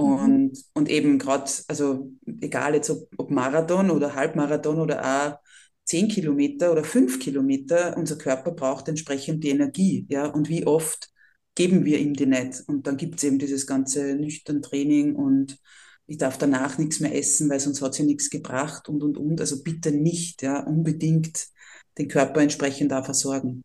Und, 0.00 0.52
mhm. 0.52 0.52
und 0.74 0.88
eben 0.90 1.18
gerade, 1.18 1.50
also 1.68 2.10
egal 2.40 2.74
jetzt 2.74 2.90
ob, 2.90 3.08
ob, 3.16 3.30
Marathon 3.30 3.90
oder 3.90 4.14
Halbmarathon 4.14 4.80
oder 4.80 5.04
auch 5.04 5.38
zehn 5.84 6.08
Kilometer 6.08 6.72
oder 6.72 6.84
fünf 6.84 7.18
Kilometer, 7.18 7.96
unser 7.96 8.16
Körper 8.16 8.52
braucht 8.52 8.88
entsprechend 8.88 9.44
die 9.44 9.50
Energie. 9.50 10.06
Ja? 10.08 10.26
Und 10.26 10.48
wie 10.48 10.66
oft 10.66 11.10
geben 11.54 11.84
wir 11.84 11.98
ihm 11.98 12.14
die 12.14 12.26
nicht? 12.26 12.62
Und 12.66 12.86
dann 12.86 12.96
gibt 12.96 13.16
es 13.16 13.24
eben 13.24 13.38
dieses 13.38 13.66
ganze 13.66 14.14
nüchtern 14.14 14.62
Training 14.62 15.14
und 15.16 15.58
ich 16.06 16.18
darf 16.18 16.38
danach 16.38 16.78
nichts 16.78 16.98
mehr 17.00 17.14
essen, 17.14 17.48
weil 17.50 17.60
sonst 17.60 17.82
hat 17.82 17.94
sie 17.94 18.02
nichts 18.02 18.30
gebracht 18.30 18.88
und 18.88 19.02
und 19.02 19.16
und. 19.16 19.40
Also 19.40 19.62
bitte 19.62 19.92
nicht, 19.92 20.42
ja, 20.42 20.60
unbedingt 20.60 21.46
den 21.98 22.08
Körper 22.08 22.40
entsprechend 22.40 22.90
da 22.90 23.04
versorgen. 23.04 23.62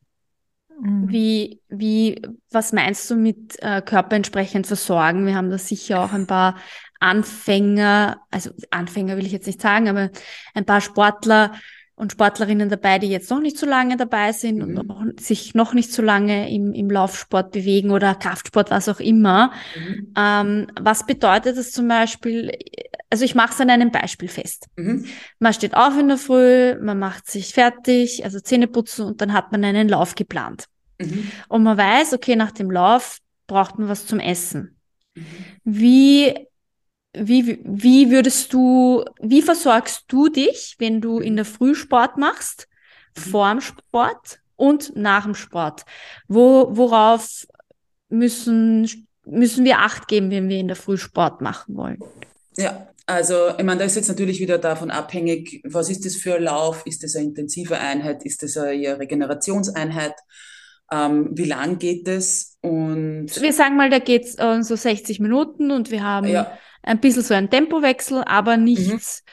Mhm. 0.82 1.09
Wie, 1.09 1.61
wie, 1.69 2.21
was 2.51 2.73
meinst 2.73 3.09
du 3.09 3.15
mit 3.15 3.61
äh, 3.61 3.82
Körper 3.82 4.15
entsprechend 4.15 4.67
versorgen? 4.67 5.26
Wir 5.26 5.36
haben 5.36 5.49
da 5.49 5.57
sicher 5.57 6.03
auch 6.03 6.13
ein 6.13 6.28
paar 6.28 6.55
Anfänger, 6.99 8.21
also 8.32 8.51
Anfänger 8.71 9.17
will 9.17 9.26
ich 9.26 9.32
jetzt 9.32 9.47
nicht 9.47 9.61
sagen, 9.61 9.88
aber 9.88 10.09
ein 10.53 10.65
paar 10.65 10.82
Sportler 10.82 11.51
und 11.95 12.11
Sportlerinnen 12.11 12.67
dabei, 12.67 12.99
die 12.99 13.07
jetzt 13.07 13.30
noch 13.30 13.39
nicht 13.39 13.57
so 13.57 13.65
lange 13.65 13.95
dabei 13.95 14.34
sind 14.34 14.57
mhm. 14.57 14.63
und 14.63 14.73
noch, 14.73 15.05
sich 15.19 15.55
noch 15.55 15.73
nicht 15.73 15.93
so 15.93 16.01
lange 16.01 16.53
im, 16.53 16.73
im 16.73 16.89
Laufsport 16.89 17.51
bewegen 17.51 17.91
oder 17.91 18.15
Kraftsport, 18.15 18.69
was 18.69 18.89
auch 18.89 18.99
immer. 18.99 19.51
Mhm. 19.78 20.13
Ähm, 20.17 20.67
was 20.80 21.05
bedeutet 21.05 21.57
das 21.57 21.71
zum 21.71 21.88
Beispiel? 21.88 22.51
Also 23.10 23.24
ich 23.24 23.36
mache 23.36 23.53
es 23.53 23.62
an 23.62 23.70
einem 23.70 23.91
Beispiel 23.91 24.28
fest. 24.28 24.68
Mhm. 24.76 25.06
Man 25.39 25.53
steht 25.53 25.76
auf 25.76 25.97
in 25.97 26.08
der 26.08 26.18
Früh, 26.18 26.76
man 26.82 26.99
macht 26.99 27.30
sich 27.30 27.53
fertig, 27.53 28.24
also 28.24 28.39
Zähne 28.39 28.68
putzen 28.68 29.06
und 29.06 29.22
dann 29.22 29.34
hat 29.34 29.51
man 29.51 29.64
einen 29.64 29.89
Lauf 29.89 30.16
geplant. 30.16 30.66
Mhm. 30.99 31.32
Und 31.47 31.64
man 31.64 31.78
weiß, 31.78 32.14
okay, 32.14 32.36
nach 32.36 32.51
dem 32.51 32.72
Lauf 32.72 33.20
braucht 33.47 33.78
man 33.78 33.88
was 33.88 34.08
zum 34.08 34.20
Essen. 34.20 34.78
Mhm. 35.16 35.26
Wie 35.64 36.47
wie, 37.18 37.60
wie 37.64 38.12
würdest 38.12 38.53
du, 38.53 39.06
wie 39.20 39.41
versorgst 39.41 40.06
du 40.08 40.30
dich, 40.30 40.76
wenn 40.80 41.01
du 41.01 41.20
in 41.20 41.36
der 41.36 41.45
Früh 41.45 41.76
Sport 41.76 42.18
machst, 42.18 42.68
mhm. 43.16 43.22
vor 43.22 43.51
dem 43.51 43.62
Sport 43.62 44.39
und 44.56 44.95
nach 44.95 45.24
dem 45.24 45.36
Sport? 45.36 45.86
Wo, 46.28 46.68
worauf 46.76 47.47
müssen, 48.10 49.08
müssen 49.26 49.66
wir 49.66 49.80
Acht 49.80 50.08
geben, 50.08 50.30
wenn 50.32 50.49
wir 50.49 50.60
in 50.60 50.68
der 50.68 50.76
Früh 50.76 50.97
Sport 50.97 51.41
machen 51.41 51.76
wollen? 51.76 51.99
Ja, 52.58 52.88
also 53.06 53.49
ich 53.58 53.64
meine, 53.64 53.80
da 53.80 53.86
ist 53.86 53.95
jetzt 53.95 54.08
natürlich 54.08 54.39
wieder 54.39 54.58
davon 54.58 54.89
abhängig, 54.89 55.62
was 55.64 55.89
ist 55.89 56.06
das 56.06 56.16
für 56.16 56.36
ein 56.36 56.43
Lauf? 56.43 56.86
Ist 56.86 57.03
das 57.03 57.16
eine 57.16 57.26
intensive 57.26 57.78
Einheit? 57.80 58.26
Ist 58.26 58.41
das 58.41 58.58
eine 58.58 58.99
Regenerationseinheit? 58.99 60.16
Ähm, 60.91 61.30
wie 61.34 61.45
lang 61.45 61.78
geht 61.78 62.08
es? 62.08 62.58
Und 62.62 63.30
wir 63.39 63.53
sagen 63.53 63.76
mal, 63.76 63.89
da 63.89 63.99
geht 63.99 64.26
es 64.26 64.36
äh, 64.38 64.62
so 64.62 64.76
60 64.76 65.20
Minuten 65.20 65.72
und 65.72 65.91
wir 65.91 66.03
haben 66.03 66.28
ja 66.28 66.58
ein 66.84 66.99
bisschen 66.99 67.24
so 67.24 67.34
ein 67.34 67.49
Tempowechsel, 67.49 68.24
aber 68.24 68.58
nichts. 68.58 69.24
Mhm. 69.26 69.32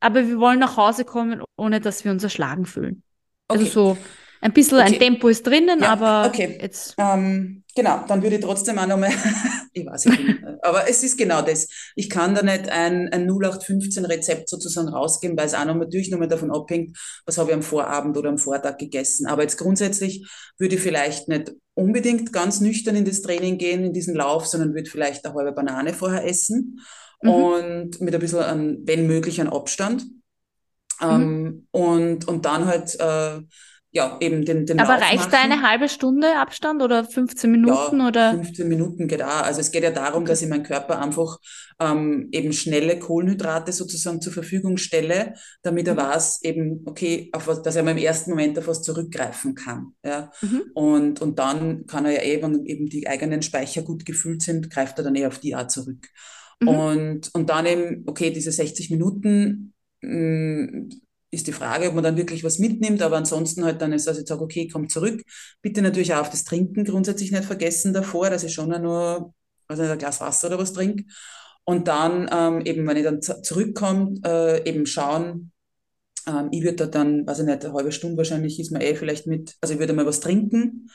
Aber 0.00 0.28
wir 0.28 0.38
wollen 0.38 0.58
nach 0.58 0.76
Hause 0.76 1.04
kommen, 1.04 1.42
ohne 1.56 1.80
dass 1.80 2.04
wir 2.04 2.10
uns 2.10 2.22
erschlagen 2.22 2.64
fühlen. 2.64 3.02
Also 3.48 3.64
okay. 3.64 3.70
Also 3.70 3.94
so 3.94 3.98
ein 4.40 4.52
bisschen 4.52 4.78
okay. 4.78 4.94
ein 4.94 4.98
Tempo 4.98 5.28
ist 5.28 5.46
drinnen, 5.46 5.80
ja, 5.80 5.88
aber 5.90 6.26
okay. 6.26 6.58
jetzt. 6.60 6.94
Ähm, 6.98 7.62
genau, 7.74 8.04
dann 8.06 8.22
würde 8.22 8.36
ich 8.36 8.42
trotzdem 8.42 8.78
auch 8.78 8.86
nochmal, 8.86 9.12
ich 9.72 9.84
weiß 9.84 10.06
nicht, 10.06 10.20
aber 10.62 10.88
es 10.88 11.02
ist 11.02 11.18
genau 11.18 11.42
das. 11.42 11.68
Ich 11.94 12.08
kann 12.08 12.34
da 12.34 12.42
nicht 12.42 12.68
ein, 12.70 13.08
ein 13.12 13.28
0815 13.28 14.04
Rezept 14.06 14.48
sozusagen 14.48 14.88
rausgeben, 14.88 15.36
weil 15.36 15.46
es 15.46 15.54
auch 15.54 15.64
noch 15.66 15.74
natürlich 15.74 16.10
nochmal 16.10 16.28
davon 16.28 16.50
abhängt, 16.50 16.96
was 17.26 17.36
habe 17.36 17.50
ich 17.50 17.54
am 17.54 17.62
Vorabend 17.62 18.16
oder 18.16 18.30
am 18.30 18.38
Vortag 18.38 18.78
gegessen. 18.78 19.26
Aber 19.26 19.42
jetzt 19.42 19.58
grundsätzlich 19.58 20.26
würde 20.58 20.76
ich 20.76 20.80
vielleicht 20.80 21.28
nicht 21.28 21.52
unbedingt 21.74 22.32
ganz 22.32 22.60
nüchtern 22.60 22.96
in 22.96 23.04
das 23.04 23.22
Training 23.22 23.58
gehen, 23.58 23.84
in 23.84 23.92
diesen 23.92 24.14
Lauf, 24.14 24.46
sondern 24.46 24.74
würde 24.74 24.88
vielleicht 24.88 25.24
eine 25.24 25.34
halbe 25.34 25.52
Banane 25.52 25.92
vorher 25.92 26.26
essen 26.26 26.80
mhm. 27.22 27.30
und 27.30 28.00
mit 28.00 28.14
ein 28.14 28.20
bisschen, 28.20 28.38
an, 28.38 28.78
wenn 28.84 29.06
möglich, 29.06 29.40
an 29.40 29.48
Abstand. 29.48 30.04
Mhm. 31.00 31.08
Ähm, 31.08 31.66
und, 31.70 32.28
und 32.28 32.44
dann 32.44 32.66
halt 32.66 32.98
äh, 33.00 33.40
ja, 33.92 34.16
eben 34.20 34.44
den, 34.44 34.66
den 34.66 34.78
Aber 34.78 34.94
Lauf 34.94 35.02
reicht 35.02 35.32
da 35.32 35.40
eine 35.42 35.62
halbe 35.62 35.88
Stunde 35.88 36.36
Abstand 36.36 36.80
oder 36.80 37.04
15 37.04 37.50
Minuten 37.50 37.98
ja, 37.98 38.06
oder? 38.06 38.30
15 38.34 38.68
Minuten 38.68 39.08
geht 39.08 39.22
auch. 39.22 39.42
Also 39.42 39.60
es 39.60 39.72
geht 39.72 39.82
ja 39.82 39.90
darum, 39.90 40.24
dass 40.24 40.42
ich 40.42 40.48
meinem 40.48 40.62
Körper 40.62 41.00
einfach 41.02 41.38
ähm, 41.80 42.28
eben 42.30 42.52
schnelle 42.52 43.00
Kohlenhydrate 43.00 43.72
sozusagen 43.72 44.20
zur 44.20 44.32
Verfügung 44.32 44.76
stelle, 44.76 45.34
damit 45.62 45.88
er 45.88 45.94
mhm. 45.94 45.98
weiß, 45.98 46.44
eben, 46.44 46.82
okay, 46.86 47.30
auf 47.32 47.48
was, 47.48 47.62
dass 47.62 47.74
er 47.74 47.84
im 47.84 47.96
ersten 47.96 48.30
Moment 48.30 48.56
auf 48.60 48.68
was 48.68 48.82
zurückgreifen 48.82 49.56
kann. 49.56 49.94
Ja? 50.04 50.30
Mhm. 50.40 50.62
Und, 50.74 51.20
und 51.20 51.40
dann 51.40 51.86
kann 51.86 52.04
er 52.04 52.12
ja 52.12 52.22
eben, 52.22 52.54
wenn 52.54 52.66
eben 52.66 52.86
die 52.86 53.08
eigenen 53.08 53.42
Speicher 53.42 53.82
gut 53.82 54.06
gefüllt 54.06 54.42
sind, 54.42 54.70
greift 54.70 54.98
er 54.98 55.04
dann 55.04 55.16
eher 55.16 55.28
auf 55.28 55.40
die 55.40 55.56
Art 55.56 55.72
zurück. 55.72 56.06
Mhm. 56.60 56.68
Und, 56.68 57.34
und 57.34 57.50
dann 57.50 57.66
eben, 57.66 58.04
okay, 58.06 58.30
diese 58.30 58.52
60 58.52 58.90
Minuten, 58.90 59.72
mm, 60.00 60.90
ist 61.30 61.46
die 61.46 61.52
Frage, 61.52 61.88
ob 61.88 61.94
man 61.94 62.04
dann 62.04 62.16
wirklich 62.16 62.42
was 62.44 62.58
mitnimmt, 62.58 63.02
aber 63.02 63.16
ansonsten 63.16 63.64
halt 63.64 63.80
dann 63.80 63.92
ist, 63.92 64.08
also 64.08 64.20
ich 64.20 64.26
sage, 64.26 64.42
okay, 64.42 64.68
komm 64.68 64.88
zurück. 64.88 65.22
Bitte 65.62 65.82
natürlich 65.82 66.12
auch 66.14 66.20
auf 66.20 66.30
das 66.30 66.44
Trinken 66.44 66.84
grundsätzlich 66.84 67.30
nicht 67.30 67.44
vergessen 67.44 67.92
davor, 67.92 68.30
dass 68.30 68.44
ich 68.44 68.52
schon 68.52 68.70
nur 68.82 69.32
also 69.68 69.82
ein 69.82 69.98
Glas 69.98 70.20
Wasser 70.20 70.48
oder 70.48 70.58
was 70.58 70.72
trinke. 70.72 71.04
Und 71.64 71.88
dann 71.88 72.28
ähm, 72.32 72.66
eben, 72.66 72.86
wenn 72.86 72.96
ich 72.96 73.04
dann 73.04 73.22
zurückkomme, 73.22 74.20
äh, 74.24 74.68
eben 74.68 74.86
schauen, 74.86 75.52
ähm, 76.26 76.48
ich 76.50 76.62
würde 76.62 76.76
da 76.76 76.86
dann, 76.86 77.26
weiß 77.26 77.40
ich 77.40 77.46
nicht, 77.46 77.64
eine 77.64 77.74
halbe 77.74 77.92
Stunde 77.92 78.16
wahrscheinlich 78.16 78.58
ist 78.58 78.72
man 78.72 78.82
eh 78.82 78.94
vielleicht 78.94 79.26
mit, 79.26 79.56
also 79.60 79.74
ich 79.74 79.80
würde 79.80 79.92
mal 79.92 80.06
was 80.06 80.20
trinken 80.20 80.90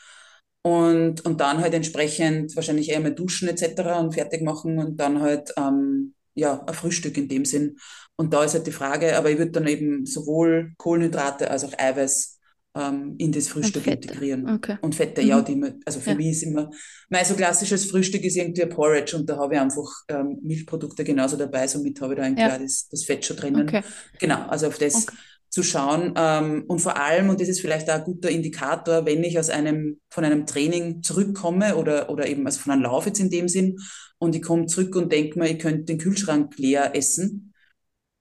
und, 0.62 1.26
und 1.26 1.40
dann 1.42 1.60
halt 1.60 1.74
entsprechend 1.74 2.56
wahrscheinlich 2.56 2.90
eher 2.90 3.00
mal 3.00 3.14
duschen 3.14 3.48
etc. 3.48 4.00
und 4.00 4.14
fertig 4.14 4.42
machen 4.42 4.80
und 4.80 5.00
dann 5.00 5.22
halt 5.22 5.54
ähm, 5.58 6.14
ja, 6.34 6.64
ein 6.66 6.74
Frühstück 6.74 7.18
in 7.18 7.30
dem 7.30 7.46
Sinn. 7.46 7.78
Und 8.18 8.34
da 8.34 8.44
ist 8.44 8.54
halt 8.54 8.68
die 8.68 8.72
Frage, 8.72 9.18
aber 9.18 9.30
ich 9.30 9.38
würde 9.38 9.52
dann 9.52 9.68
eben 9.68 10.06
sowohl 10.06 10.74
Kohlenhydrate 10.78 11.52
als 11.52 11.64
auch 11.64 11.74
Eiweiß 11.78 12.40
ähm, 12.76 13.16
in 13.18 13.32
das 13.32 13.48
Frühstück 13.48 13.88
integrieren. 13.88 14.50
Okay. 14.50 14.78
Und 14.82 14.96
Fette, 14.96 15.22
mhm. 15.22 15.28
ja, 15.28 15.42
die, 15.42 15.64
also 15.86 16.00
für 16.00 16.12
ja. 16.12 16.16
mich 16.16 16.28
ist 16.28 16.44
immer, 16.44 16.70
mein 17.10 17.26
so 17.26 17.34
klassisches 17.34 17.86
Frühstück 17.86 18.24
ist 18.24 18.36
irgendwie 18.36 18.64
ein 18.64 18.70
Porridge 18.70 19.16
und 19.16 19.30
da 19.30 19.38
habe 19.38 19.56
ich 19.56 19.60
einfach 19.60 19.90
ähm, 20.10 20.40
Milchprodukte 20.44 21.04
genauso 21.04 21.38
dabei, 21.38 21.68
somit 21.68 22.00
habe 22.02 22.14
ich 22.14 22.20
da 22.20 22.26
eigentlich 22.26 22.48
ja. 22.48 22.58
das, 22.58 22.88
das 22.90 23.06
Fett 23.06 23.26
schon 23.26 23.38
drinnen. 23.38 23.68
Okay. 23.68 23.82
Genau, 24.20 24.46
also 24.48 24.68
auf 24.68 24.78
das 24.78 25.08
okay. 25.08 25.18
zu 25.50 25.64
schauen. 25.64 26.14
Ähm, 26.18 26.66
und 26.68 26.80
vor 26.80 26.98
allem, 26.98 27.30
und 27.30 27.40
das 27.40 27.48
ist 27.48 27.62
vielleicht 27.62 27.90
auch 27.90 27.96
ein 27.96 28.04
guter 28.04 28.30
Indikator, 28.30 29.06
wenn 29.06 29.24
ich 29.24 29.40
aus 29.40 29.50
einem, 29.50 30.00
von 30.10 30.26
einem 30.26 30.46
Training 30.46 31.02
zurückkomme 31.02 31.78
oder, 31.78 32.10
oder 32.10 32.28
eben 32.28 32.46
also 32.46 32.60
von 32.60 32.74
einem 32.74 32.84
Lauf 32.84 33.06
jetzt 33.06 33.20
in 33.20 33.30
dem 33.30 33.48
Sinn 33.48 33.78
und 34.18 34.36
ich 34.36 34.42
komme 34.42 34.66
zurück 34.68 34.96
und 34.96 35.12
denke 35.12 35.40
mir, 35.40 35.50
ich 35.50 35.60
könnte 35.60 35.86
den 35.86 35.98
Kühlschrank 35.98 36.58
leer 36.58 36.96
essen. 36.96 37.54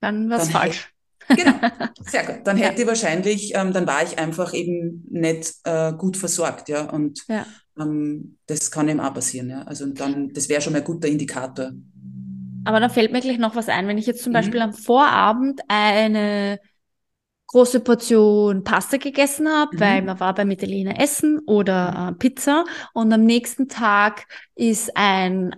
Dann 0.04 0.28
was 0.28 0.50
falsch. 0.50 0.90
Genau, 1.28 1.54
sehr 2.04 2.24
gut. 2.24 2.40
Dann 2.44 2.58
hätte 2.58 2.74
ja. 2.74 2.80
ich 2.82 2.86
wahrscheinlich, 2.86 3.54
ähm, 3.54 3.72
dann 3.72 3.86
war 3.86 4.02
ich 4.02 4.18
einfach 4.18 4.52
eben 4.52 5.06
nicht 5.10 5.54
äh, 5.64 5.92
gut 5.94 6.18
versorgt, 6.18 6.68
ja. 6.68 6.90
Und 6.90 7.24
ja. 7.28 7.46
Ähm, 7.78 8.36
das 8.46 8.70
kann 8.70 8.88
eben 8.88 9.00
auch 9.00 9.14
passieren, 9.14 9.48
ja. 9.48 9.62
Also 9.62 9.86
dann, 9.86 10.28
das 10.34 10.50
wäre 10.50 10.60
schon 10.60 10.74
mal 10.74 10.80
ein 10.80 10.84
guter 10.84 11.08
Indikator. 11.08 11.70
Aber 12.66 12.80
da 12.80 12.90
fällt 12.90 13.12
mir 13.12 13.22
gleich 13.22 13.38
noch 13.38 13.56
was 13.56 13.68
ein, 13.68 13.88
wenn 13.88 13.98
ich 13.98 14.06
jetzt 14.06 14.22
zum 14.22 14.32
mhm. 14.32 14.34
Beispiel 14.34 14.60
am 14.60 14.74
Vorabend 14.74 15.62
eine 15.68 16.60
große 17.46 17.80
Portion 17.80 18.64
Pasta 18.64 18.98
gegessen 18.98 19.48
habe, 19.48 19.76
mhm. 19.76 19.80
weil 19.80 20.02
man 20.02 20.20
war 20.20 20.34
bei 20.34 20.44
Italiener 20.44 21.00
essen 21.00 21.40
oder 21.46 22.10
äh, 22.10 22.14
Pizza 22.18 22.64
und 22.92 23.10
am 23.12 23.24
nächsten 23.24 23.68
Tag 23.68 24.26
ist 24.54 24.94
ein 24.94 25.54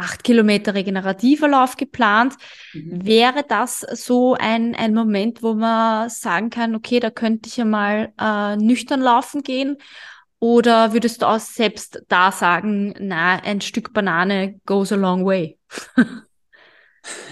acht 0.00 0.24
Kilometer 0.24 0.74
regenerativer 0.74 1.48
Lauf 1.48 1.76
geplant. 1.76 2.34
Mhm. 2.72 3.04
Wäre 3.04 3.44
das 3.46 3.80
so 3.80 4.34
ein, 4.34 4.74
ein 4.74 4.94
Moment, 4.94 5.42
wo 5.42 5.54
man 5.54 6.08
sagen 6.08 6.50
kann, 6.50 6.74
okay, 6.74 7.00
da 7.00 7.10
könnte 7.10 7.48
ich 7.48 7.56
ja 7.56 7.64
mal 7.64 8.12
äh, 8.18 8.56
nüchtern 8.56 9.00
laufen 9.00 9.42
gehen? 9.42 9.76
Oder 10.40 10.94
würdest 10.94 11.20
du 11.20 11.26
auch 11.26 11.38
selbst 11.38 12.02
da 12.08 12.32
sagen, 12.32 12.94
na, 12.98 13.36
ein 13.42 13.60
Stück 13.60 13.92
Banane 13.92 14.58
goes 14.64 14.90
a 14.90 14.96
long 14.96 15.26
way? 15.26 15.58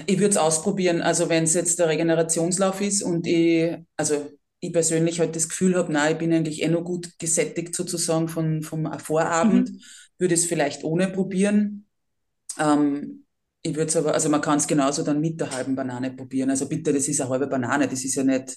ich 0.07 0.19
würde 0.19 0.31
es 0.31 0.37
ausprobieren. 0.37 1.01
Also 1.01 1.31
wenn 1.31 1.45
es 1.45 1.55
jetzt 1.55 1.79
der 1.79 1.89
Regenerationslauf 1.89 2.83
ist 2.83 3.03
und 3.03 3.27
ich, 3.27 3.75
also 3.97 4.31
ich 4.61 4.73
persönlich 4.73 5.21
halt 5.21 5.37
das 5.37 5.49
Gefühl 5.49 5.75
habe, 5.77 5.93
na, 5.93 6.11
ich 6.11 6.19
bin 6.19 6.33
eigentlich 6.33 6.63
eh 6.63 6.69
noch 6.69 6.85
gut 6.85 7.19
gesättigt 7.19 7.75
sozusagen 7.75 8.29
von, 8.29 8.63
vom 8.63 8.93
Vorabend, 8.99 9.71
mhm. 9.71 9.81
würde 10.19 10.35
es 10.35 10.45
vielleicht 10.45 10.85
ohne 10.85 11.09
probieren. 11.09 11.88
Ähm, 12.59 13.25
ich 13.63 13.75
würde 13.75 13.89
es 13.89 13.97
aber, 13.97 14.15
also 14.15 14.29
man 14.29 14.41
kann 14.41 14.59
es 14.59 14.67
genauso 14.67 15.03
dann 15.03 15.21
mit 15.21 15.41
der 15.41 15.51
halben 15.51 15.75
Banane 15.75 16.11
probieren. 16.13 16.51
Also 16.51 16.69
bitte, 16.69 16.93
das 16.93 17.09
ist 17.09 17.21
eine 17.21 17.31
halbe 17.31 17.47
Banane, 17.47 17.89
das 17.89 18.05
ist 18.05 18.15
ja 18.15 18.25
nicht. 18.25 18.57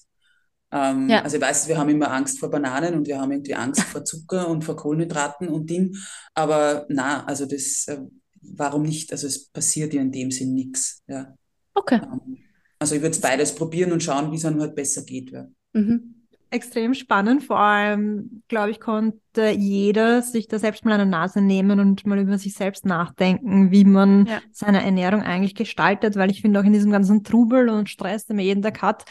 Ähm, 0.72 1.10
ja. 1.10 1.22
Also 1.22 1.38
ich 1.38 1.42
weiß, 1.42 1.68
wir 1.68 1.78
haben 1.78 1.90
immer 1.90 2.12
Angst 2.12 2.40
vor 2.40 2.50
Bananen 2.50 2.94
und 2.94 3.08
wir 3.08 3.20
haben 3.20 3.32
irgendwie 3.32 3.56
Angst 3.56 3.82
vor 3.82 4.06
Zucker 4.06 4.48
und 4.48 4.64
vor 4.64 4.76
Kohlenhydraten 4.76 5.50
und 5.50 5.70
Ding. 5.70 5.96
Aber 6.34 6.86
na, 6.90 7.26
also 7.26 7.46
das, 7.46 7.88
äh, 7.88 8.00
warum 8.42 8.84
nicht? 8.84 9.12
Also 9.12 9.28
es 9.28 9.50
passiert 9.50 9.94
ja 9.94 10.02
in 10.02 10.12
dem 10.12 10.32
Sinn 10.32 10.54
nichts. 10.54 11.04
Ja. 11.08 11.36
Okay. 11.74 12.00
Ähm, 12.04 12.38
also 12.80 12.96
ich 12.96 13.02
würde 13.02 13.16
es 13.16 13.22
beides 13.22 13.54
probieren 13.54 13.92
und 13.92 14.02
schauen, 14.02 14.32
wie 14.32 14.38
es 14.38 14.44
dann 14.44 14.60
halt 14.62 14.76
besser 14.76 15.04
geht. 15.04 15.32
Ja. 15.32 15.48
Mhm 15.74 16.21
extrem 16.52 16.94
spannend. 16.94 17.44
Vor 17.44 17.60
allem, 17.60 18.44
glaube 18.48 18.72
ich, 18.72 18.80
konnte 18.80 19.50
jeder 19.50 20.22
sich 20.22 20.48
da 20.48 20.60
selbst 20.60 20.86
mal 20.86 20.94
eine 20.94 21.06
Nase 21.06 21.42
nehmen 21.42 21.80
und 21.80 22.06
mal 22.06 22.20
über 22.20 22.38
sich 22.38 22.54
selbst 22.54 22.86
nachdenken, 22.86 23.72
wie 23.72 23.86
man 23.86 24.28
ja. 24.28 24.42
seine 24.52 24.84
Ernährung 24.84 25.24
eigentlich 25.24 25.56
gestaltet, 25.56 26.16
weil 26.16 26.30
ich 26.30 26.42
finde 26.42 26.60
auch 26.60 26.64
in 26.64 26.74
diesem 26.74 26.92
ganzen 26.92 27.24
Trubel 27.24 27.70
und 27.70 27.90
Stress, 27.90 28.26
den 28.26 28.36
man 28.36 28.46
jeden 28.46 28.62
Tag 28.62 28.82
hat, 28.82 29.06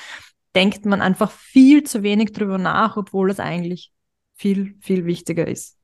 denkt 0.55 0.85
man 0.85 1.01
einfach 1.01 1.31
viel 1.31 1.83
zu 1.85 2.03
wenig 2.03 2.33
drüber 2.33 2.59
nach, 2.59 2.97
obwohl 2.97 3.31
es 3.31 3.41
eigentlich 3.41 3.93
viel, 4.35 4.75
viel 4.81 5.07
wichtiger 5.07 5.47
ist. 5.49 5.77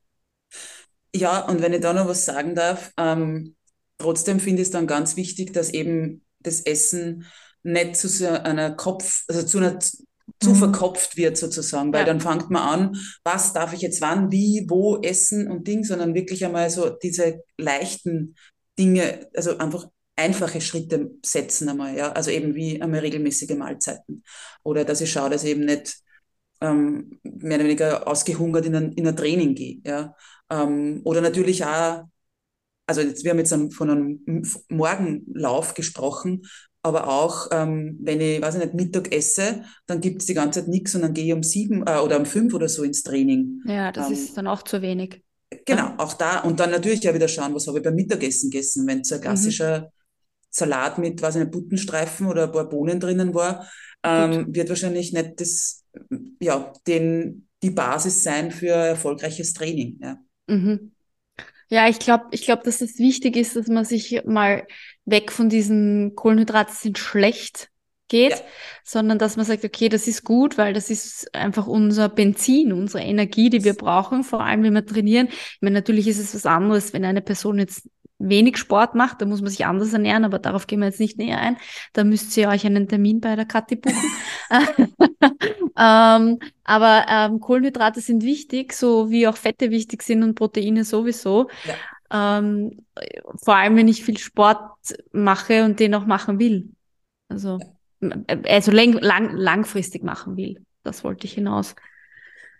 Ja, 1.15 1.41
und 1.45 1.61
wenn 1.61 1.73
ich 1.73 1.81
da 1.81 1.93
noch 1.93 2.07
was 2.07 2.25
sagen 2.25 2.53
darf, 2.53 2.91
ähm, 2.97 3.55
trotzdem 3.97 4.39
finde 4.39 4.61
ich 4.61 4.67
es 4.67 4.71
dann 4.71 4.87
ganz 4.87 5.15
wichtig, 5.15 5.53
dass 5.53 5.69
eben 5.69 6.23
das 6.39 6.61
Essen 6.61 7.25
nicht 7.63 7.97
zu 7.97 8.07
so 8.07 8.27
einer 8.27 8.71
Kopf, 8.71 9.23
also 9.27 9.43
zu 9.43 9.57
einer 9.57 9.79
zu 10.39 10.51
mhm. 10.51 10.55
verkopft 10.55 11.17
wird 11.17 11.37
sozusagen, 11.37 11.93
weil 11.93 12.01
ja. 12.01 12.05
dann 12.05 12.21
fängt 12.21 12.49
man 12.49 12.61
an, 12.61 12.97
was 13.23 13.53
darf 13.53 13.73
ich 13.73 13.81
jetzt 13.81 14.01
wann, 14.01 14.31
wie, 14.31 14.65
wo 14.67 15.01
essen 15.01 15.49
und 15.49 15.67
Ding, 15.67 15.83
sondern 15.83 16.13
wirklich 16.13 16.45
einmal 16.45 16.69
so 16.69 16.89
diese 16.89 17.43
leichten 17.57 18.35
Dinge, 18.77 19.27
also 19.35 19.57
einfach 19.57 19.87
einfache 20.15 20.61
Schritte 20.61 21.11
setzen 21.23 21.69
einmal, 21.69 21.95
ja, 21.95 22.11
also 22.11 22.31
eben 22.31 22.55
wie 22.55 22.81
einmal 22.81 22.99
regelmäßige 23.01 23.55
Mahlzeiten 23.55 24.23
oder 24.63 24.83
dass 24.83 25.01
ich 25.01 25.11
schaue, 25.11 25.29
dass 25.29 25.43
ich 25.43 25.51
eben 25.51 25.65
nicht 25.65 25.97
ähm, 26.61 27.19
mehr 27.23 27.57
oder 27.57 27.65
weniger 27.65 28.07
ausgehungert 28.07 28.65
in 28.65 28.75
ein, 28.75 28.91
in 28.93 29.07
ein 29.07 29.15
Training 29.15 29.55
gehe, 29.55 29.79
ja, 29.85 30.15
ähm, 30.49 31.01
oder 31.03 31.21
natürlich 31.21 31.63
auch 31.63 32.03
also 32.87 33.01
jetzt, 33.01 33.23
wir 33.23 33.31
haben 33.31 33.37
jetzt 33.37 33.53
von 33.75 33.89
einem 33.89 34.43
Morgenlauf 34.69 35.73
gesprochen, 35.73 36.43
aber 36.83 37.07
auch, 37.07 37.47
ähm, 37.51 37.97
wenn 38.01 38.21
ich, 38.21 38.41
weiß 38.41 38.55
ich 38.55 38.61
nicht, 38.61 38.73
Mittag 38.73 39.13
esse, 39.13 39.63
dann 39.87 39.99
gibt 39.99 40.21
es 40.21 40.27
die 40.27 40.33
ganze 40.33 40.61
Zeit 40.61 40.69
nichts 40.69 40.95
und 40.95 41.01
dann 41.01 41.13
gehe 41.13 41.25
ich 41.25 41.33
um 41.33 41.43
sieben 41.43 41.85
äh, 41.85 41.97
oder 41.97 42.17
um 42.17 42.25
fünf 42.25 42.53
oder 42.53 42.69
so 42.69 42.83
ins 42.83 43.03
Training. 43.03 43.61
Ja, 43.65 43.91
das 43.91 44.07
ähm, 44.07 44.13
ist 44.13 44.37
dann 44.37 44.47
auch 44.47 44.63
zu 44.63 44.81
wenig. 44.81 45.21
Genau, 45.65 45.93
auch 45.97 46.13
da. 46.13 46.39
Und 46.41 46.59
dann 46.59 46.71
natürlich 46.71 47.03
ja 47.03 47.13
wieder 47.13 47.27
schauen, 47.27 47.53
was 47.55 47.67
habe 47.67 47.77
ich 47.77 47.83
beim 47.83 47.95
Mittagessen 47.95 48.49
gegessen. 48.49 48.87
Wenn 48.87 49.03
so 49.03 49.15
ein 49.15 49.21
mhm. 49.21 49.23
klassischer 49.25 49.79
mhm. 49.81 49.85
Salat 50.49 50.97
mit, 50.97 51.21
weiß 51.21 51.35
ich 51.35 51.41
nicht, 51.41 51.51
Buttenstreifen 51.51 52.27
oder 52.27 52.45
ein 52.45 52.51
paar 52.51 52.69
Bohnen 52.69 52.99
drinnen 52.99 53.33
war, 53.33 53.69
ähm, 54.03 54.53
wird 54.53 54.69
wahrscheinlich 54.69 55.13
nicht 55.13 55.39
das, 55.39 55.83
ja, 56.39 56.71
den, 56.85 57.47
die 57.63 57.71
Basis 57.71 58.23
sein 58.23 58.51
für 58.51 58.69
erfolgreiches 58.69 59.53
Training. 59.53 59.99
Ja. 60.01 60.17
Mhm. 60.47 60.91
Ja, 61.69 61.89
ich 61.89 61.99
glaube, 61.99 62.25
ich 62.31 62.43
glaube, 62.43 62.63
dass 62.63 62.81
es 62.81 62.97
wichtig 62.97 63.35
ist, 63.35 63.55
dass 63.55 63.67
man 63.67 63.83
sich 63.83 64.21
mal 64.25 64.65
weg 65.07 65.31
von 65.31 65.49
diesen 65.49 66.15
Kohlenhydrate 66.15 66.73
sind 66.73 66.99
schlecht 66.99 67.69
geht, 68.09 68.31
ja. 68.31 68.37
sondern 68.83 69.17
dass 69.17 69.35
man 69.35 69.45
sagt, 69.45 69.65
okay, 69.65 69.89
das 69.89 70.07
ist 70.07 70.23
gut, 70.23 70.57
weil 70.57 70.73
das 70.73 70.89
ist 70.89 71.33
einfach 71.35 71.67
unser 71.67 72.09
Benzin, 72.09 72.71
unsere 72.71 73.03
Energie, 73.03 73.49
die 73.49 73.63
wir 73.63 73.73
brauchen, 73.73 74.23
vor 74.23 74.41
allem 74.41 74.63
wenn 74.63 74.73
wir 74.73 74.85
trainieren. 74.85 75.27
Ich 75.29 75.57
meine, 75.61 75.75
natürlich 75.75 76.07
ist 76.07 76.19
es 76.19 76.33
was 76.33 76.45
anderes, 76.45 76.93
wenn 76.93 77.03
eine 77.03 77.21
Person 77.21 77.59
jetzt 77.59 77.89
wenig 78.19 78.57
Sport 78.57 78.95
macht, 78.95 79.21
da 79.21 79.25
muss 79.25 79.41
man 79.41 79.49
sich 79.49 79.65
anders 79.65 79.93
ernähren, 79.93 80.25
aber 80.25 80.39
darauf 80.39 80.67
gehen 80.67 80.79
wir 80.79 80.87
jetzt 80.87 80.99
nicht 80.99 81.17
näher 81.17 81.39
ein. 81.39 81.57
Da 81.93 82.03
müsst 82.03 82.35
ihr 82.37 82.49
euch 82.49 82.65
einen 82.65 82.87
Termin 82.87 83.19
bei 83.19 83.35
der 83.35 83.45
Kathi 83.45 83.75
buchen. 83.75 83.97
ähm, 85.77 86.39
aber 86.63 87.05
ähm, 87.09 87.39
Kohlenhydrate 87.39 88.01
sind 88.01 88.23
wichtig, 88.23 88.73
so 88.73 89.09
wie 89.11 89.27
auch 89.27 89.37
Fette 89.37 89.69
wichtig 89.69 90.01
sind 90.01 90.23
und 90.23 90.35
Proteine 90.35 90.83
sowieso. 90.83 91.49
Ja. 91.65 91.75
Ähm, 92.11 92.85
vor 93.43 93.55
allem, 93.55 93.75
wenn 93.75 93.87
ich 93.87 94.03
viel 94.03 94.17
Sport 94.17 94.77
mache 95.11 95.65
und 95.65 95.79
den 95.79 95.93
auch 95.95 96.05
machen 96.05 96.39
will. 96.39 96.69
Also, 97.29 97.59
also 98.45 98.71
lang, 98.71 98.93
lang, 98.93 99.35
langfristig 99.35 100.03
machen 100.03 100.37
will. 100.37 100.63
Das 100.83 101.03
wollte 101.03 101.27
ich 101.27 101.33
hinaus. 101.33 101.75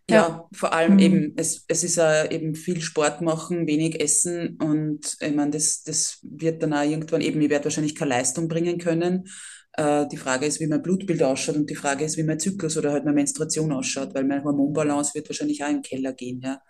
Ja, 0.10 0.16
ja, 0.16 0.48
vor 0.54 0.72
allem 0.72 0.94
mhm. 0.94 1.00
eben, 1.00 1.34
es, 1.36 1.66
es 1.68 1.84
ist 1.84 2.00
auch 2.00 2.32
eben 2.32 2.56
viel 2.56 2.80
Sport 2.80 3.22
machen, 3.22 3.68
wenig 3.68 4.00
essen 4.00 4.58
und 4.62 5.18
ich 5.20 5.36
meine, 5.36 5.52
das, 5.52 5.84
das 5.84 6.20
wird 6.22 6.64
dann 6.64 6.74
auch 6.74 6.90
irgendwann 6.90 7.20
eben, 7.20 7.42
ich 7.42 7.50
werde 7.50 7.66
wahrscheinlich 7.66 7.94
keine 7.94 8.12
Leistung 8.12 8.48
bringen 8.48 8.78
können. 8.78 9.28
Äh, 9.74 10.08
die 10.08 10.16
Frage 10.16 10.46
ist, 10.46 10.62
wie 10.62 10.68
mein 10.68 10.82
Blutbild 10.82 11.22
ausschaut 11.24 11.58
und 11.58 11.70
die 11.70 11.76
Frage 11.76 12.06
ist, 12.06 12.16
wie 12.16 12.24
mein 12.24 12.40
Zyklus 12.40 12.78
oder 12.78 12.94
halt 12.94 13.04
meine 13.04 13.16
Menstruation 13.16 13.74
ausschaut, 13.74 14.14
weil 14.16 14.24
mein 14.24 14.46
Hormonbalance 14.46 15.14
wird 15.14 15.28
wahrscheinlich 15.28 15.62
auch 15.64 15.70
im 15.70 15.82
Keller 15.82 16.14
gehen, 16.14 16.40
ja. 16.42 16.62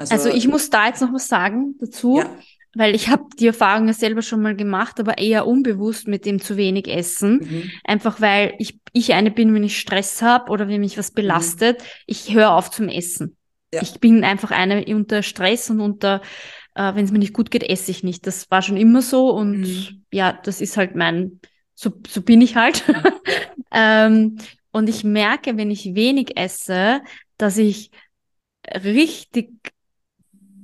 Also, 0.00 0.14
also 0.14 0.28
ich 0.30 0.48
muss 0.48 0.70
da 0.70 0.86
jetzt 0.86 1.02
noch 1.02 1.12
was 1.12 1.28
sagen 1.28 1.76
dazu. 1.78 2.18
Ja 2.18 2.30
weil 2.74 2.94
ich 2.94 3.08
habe 3.08 3.24
die 3.38 3.48
Erfahrung 3.48 3.88
ja 3.88 3.92
selber 3.92 4.22
schon 4.22 4.42
mal 4.42 4.54
gemacht, 4.54 5.00
aber 5.00 5.18
eher 5.18 5.46
unbewusst 5.46 6.06
mit 6.06 6.24
dem 6.24 6.40
zu 6.40 6.56
wenig 6.56 6.86
Essen. 6.88 7.40
Mhm. 7.40 7.70
Einfach 7.84 8.20
weil 8.20 8.54
ich, 8.58 8.78
ich 8.92 9.12
eine 9.12 9.30
bin, 9.30 9.52
wenn 9.54 9.64
ich 9.64 9.78
Stress 9.78 10.22
habe 10.22 10.50
oder 10.50 10.68
wenn 10.68 10.80
mich 10.80 10.96
was 10.96 11.10
belastet, 11.10 11.80
mhm. 11.80 11.86
ich 12.06 12.34
höre 12.34 12.52
auf 12.52 12.70
zum 12.70 12.88
Essen. 12.88 13.36
Ja. 13.72 13.82
Ich 13.82 14.00
bin 14.00 14.24
einfach 14.24 14.50
eine 14.50 14.84
unter 14.94 15.22
Stress 15.22 15.70
und 15.70 15.80
unter, 15.80 16.22
äh, 16.74 16.94
wenn 16.94 17.04
es 17.04 17.10
mir 17.10 17.18
nicht 17.18 17.34
gut 17.34 17.50
geht, 17.50 17.68
esse 17.68 17.90
ich 17.90 18.04
nicht. 18.04 18.26
Das 18.26 18.50
war 18.50 18.62
schon 18.62 18.76
immer 18.76 19.02
so 19.02 19.30
und 19.30 19.62
mhm. 19.62 20.04
ja, 20.12 20.32
das 20.32 20.60
ist 20.60 20.76
halt 20.76 20.94
mein, 20.94 21.40
so, 21.74 21.92
so 22.08 22.22
bin 22.22 22.40
ich 22.40 22.54
halt. 22.54 22.84
ähm, 23.72 24.38
Und 24.70 24.88
ich 24.88 25.02
merke, 25.02 25.56
wenn 25.56 25.70
ich 25.72 25.96
wenig 25.96 26.36
esse, 26.36 27.00
dass 27.36 27.58
ich 27.58 27.90
richtig 28.72 29.50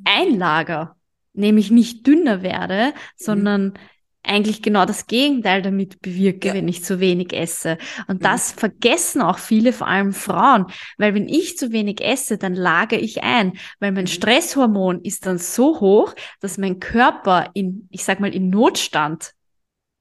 einlager, 0.07 0.97
nämlich 1.33 1.71
nicht 1.71 2.07
dünner 2.07 2.43
werde, 2.43 2.89
mhm. 2.89 2.93
sondern 3.17 3.79
eigentlich 4.27 4.61
genau 4.61 4.85
das 4.85 5.07
Gegenteil 5.07 5.63
damit 5.63 6.03
bewirke, 6.03 6.49
ja. 6.49 6.55
wenn 6.55 6.69
ich 6.69 6.85
zu 6.85 7.01
wenig 7.01 7.33
esse. 7.33 7.79
Und 8.09 8.21
mhm. 8.21 8.25
das 8.25 8.53
vergessen 8.53 9.23
auch 9.23 9.39
viele, 9.39 9.73
vor 9.73 9.87
allem 9.87 10.13
Frauen, 10.13 10.67
weil 10.99 11.15
wenn 11.15 11.29
ich 11.29 11.57
zu 11.57 11.73
wenig 11.73 12.01
esse, 12.01 12.37
dann 12.39 12.55
lage 12.55 12.97
ich 12.97 13.23
ein, 13.23 13.53
weil 13.79 13.93
mein 13.93 14.05
mhm. 14.05 14.09
Stresshormon 14.09 15.03
ist 15.03 15.27
dann 15.27 15.39
so 15.39 15.81
hoch, 15.81 16.15
dass 16.41 16.59
mein 16.59 16.81
Körper 16.81 17.51
in, 17.55 17.89
ich 17.91 18.05
sag 18.05 18.21
mal, 18.21 18.35
in 18.35 18.51
Notstand 18.51 19.33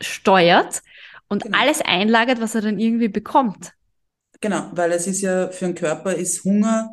steuert 0.02 0.82
und 1.28 1.44
genau. 1.44 1.58
alles 1.60 1.82
einlagert, 1.82 2.42
was 2.42 2.56
er 2.56 2.62
dann 2.62 2.80
irgendwie 2.80 3.08
bekommt. 3.08 3.74
Genau, 4.42 4.70
weil 4.74 4.92
es 4.92 5.08
ist 5.08 5.22
ja 5.22 5.48
für 5.50 5.66
den 5.66 5.76
Körper 5.76 6.14
ist 6.14 6.44
Hunger 6.44 6.90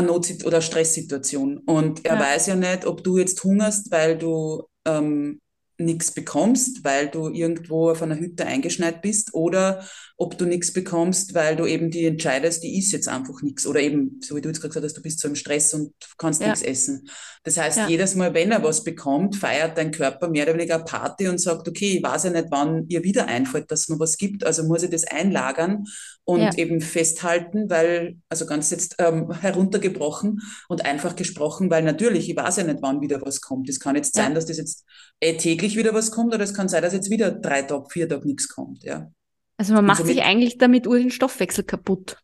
eine 0.00 0.08
Not- 0.08 0.44
oder 0.44 0.60
Stresssituation. 0.60 1.58
Und 1.58 2.04
er 2.04 2.14
ja. 2.14 2.20
weiß 2.20 2.46
ja 2.48 2.56
nicht, 2.56 2.86
ob 2.86 3.04
du 3.04 3.18
jetzt 3.18 3.42
hungerst, 3.42 3.90
weil 3.90 4.18
du 4.18 4.64
ähm, 4.84 5.40
nichts 5.80 6.12
bekommst, 6.12 6.84
weil 6.84 7.08
du 7.08 7.28
irgendwo 7.28 7.90
auf 7.90 8.02
einer 8.02 8.18
Hütte 8.18 8.46
eingeschneit 8.46 9.02
bist 9.02 9.34
oder 9.34 9.84
ob 10.16 10.36
du 10.36 10.44
nichts 10.44 10.72
bekommst, 10.72 11.34
weil 11.34 11.56
du 11.56 11.66
eben 11.66 11.90
die 11.90 12.04
entscheidest, 12.04 12.62
die 12.62 12.78
isst 12.78 12.92
jetzt 12.92 13.08
einfach 13.08 13.40
nichts 13.42 13.66
oder 13.66 13.80
eben, 13.80 14.20
so 14.22 14.36
wie 14.36 14.42
du 14.42 14.48
jetzt 14.48 14.60
gerade 14.60 14.68
gesagt 14.68 14.84
hast, 14.84 14.96
du 14.96 15.02
bist 15.02 15.20
so 15.20 15.28
im 15.28 15.34
Stress 15.34 15.72
und 15.72 15.94
kannst 16.18 16.42
ja. 16.42 16.48
nichts 16.48 16.62
essen. 16.62 17.08
Das 17.42 17.56
heißt, 17.56 17.78
ja. 17.78 17.88
jedes 17.88 18.14
Mal, 18.14 18.34
wenn 18.34 18.52
er 18.52 18.62
was 18.62 18.84
bekommt, 18.84 19.36
feiert 19.36 19.78
dein 19.78 19.90
Körper 19.90 20.28
mehr 20.28 20.44
oder 20.44 20.54
weniger 20.54 20.74
eine 20.74 20.84
Party 20.84 21.28
und 21.28 21.40
sagt, 21.40 21.66
okay, 21.66 21.96
ich 21.96 22.02
weiß 22.02 22.24
ja 22.24 22.30
nicht, 22.30 22.48
wann 22.50 22.84
ihr 22.88 23.02
wieder 23.02 23.26
einfällt, 23.26 23.70
dass 23.70 23.80
es 23.80 23.88
noch 23.88 23.98
was 23.98 24.18
gibt, 24.18 24.44
also 24.44 24.64
muss 24.64 24.82
ich 24.82 24.90
das 24.90 25.04
einlagern 25.04 25.84
und 26.30 26.40
ja. 26.40 26.54
eben 26.54 26.80
festhalten, 26.80 27.68
weil, 27.68 28.16
also 28.28 28.46
ganz 28.46 28.70
jetzt 28.70 28.94
ähm, 28.98 29.32
heruntergebrochen 29.32 30.40
und 30.68 30.84
einfach 30.84 31.16
gesprochen, 31.16 31.70
weil 31.70 31.82
natürlich, 31.82 32.30
ich 32.30 32.36
weiß 32.36 32.58
ja 32.58 32.64
nicht, 32.64 32.78
wann 32.82 33.00
wieder 33.00 33.20
was 33.20 33.40
kommt. 33.40 33.68
Es 33.68 33.80
kann 33.80 33.96
jetzt 33.96 34.14
sein, 34.14 34.34
dass 34.34 34.46
das 34.46 34.58
jetzt 34.58 34.84
eh 35.20 35.36
täglich 35.36 35.76
wieder 35.76 35.92
was 35.92 36.12
kommt 36.12 36.32
oder 36.32 36.44
es 36.44 36.54
kann 36.54 36.68
sein, 36.68 36.82
dass 36.82 36.92
jetzt 36.92 37.10
wieder 37.10 37.32
drei 37.32 37.62
Tage, 37.62 37.86
vier 37.90 38.08
Tage 38.08 38.28
nichts 38.28 38.48
kommt, 38.48 38.84
ja. 38.84 39.10
Also 39.56 39.74
man 39.74 39.84
macht 39.84 39.98
somit, 39.98 40.14
sich 40.14 40.22
eigentlich 40.22 40.56
damit 40.56 40.84
nur 40.84 40.98
den 40.98 41.10
Stoffwechsel 41.10 41.64
kaputt. 41.64 42.16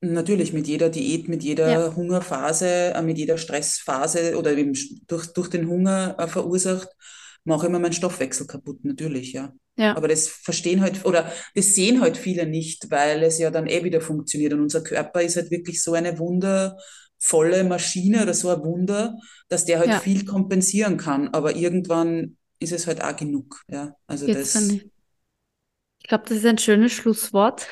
Natürlich, 0.00 0.52
mit 0.52 0.68
jeder 0.68 0.90
Diät, 0.90 1.26
mit 1.26 1.42
jeder 1.42 1.72
ja. 1.72 1.96
Hungerphase, 1.96 2.92
äh, 2.94 3.02
mit 3.02 3.16
jeder 3.16 3.38
Stressphase 3.38 4.36
oder 4.36 4.56
eben 4.56 4.74
durch, 5.06 5.32
durch 5.32 5.48
den 5.48 5.68
Hunger 5.68 6.16
äh, 6.18 6.28
verursacht, 6.28 6.88
mache 7.48 7.66
ich 7.66 7.72
mir 7.72 7.80
meinen 7.80 7.92
Stoffwechsel 7.94 8.46
kaputt, 8.46 8.84
natürlich, 8.84 9.32
ja. 9.32 9.52
ja. 9.76 9.96
Aber 9.96 10.06
das 10.06 10.28
verstehen 10.28 10.82
halt, 10.82 11.04
oder 11.04 11.32
das 11.54 11.74
sehen 11.74 12.00
halt 12.00 12.16
viele 12.16 12.46
nicht, 12.46 12.90
weil 12.90 13.22
es 13.22 13.38
ja 13.38 13.50
dann 13.50 13.66
eh 13.66 13.82
wieder 13.82 14.00
funktioniert. 14.00 14.52
Und 14.52 14.60
unser 14.60 14.82
Körper 14.82 15.22
ist 15.22 15.36
halt 15.36 15.50
wirklich 15.50 15.82
so 15.82 15.94
eine 15.94 16.18
wundervolle 16.18 17.64
Maschine 17.64 18.22
oder 18.22 18.34
so 18.34 18.50
ein 18.50 18.62
Wunder, 18.62 19.16
dass 19.48 19.64
der 19.64 19.78
halt 19.78 19.88
ja. 19.88 19.98
viel 19.98 20.26
kompensieren 20.26 20.98
kann. 20.98 21.28
Aber 21.28 21.56
irgendwann 21.56 22.36
ist 22.60 22.72
es 22.72 22.86
halt 22.86 23.02
auch 23.02 23.16
genug, 23.16 23.62
ja. 23.68 23.94
Also 24.06 24.26
Jetzt 24.26 24.54
das. 24.54 24.70
Ich 26.00 26.08
glaube, 26.08 26.24
das 26.28 26.38
ist 26.38 26.46
ein 26.46 26.58
schönes 26.58 26.92
Schlusswort. 26.92 27.66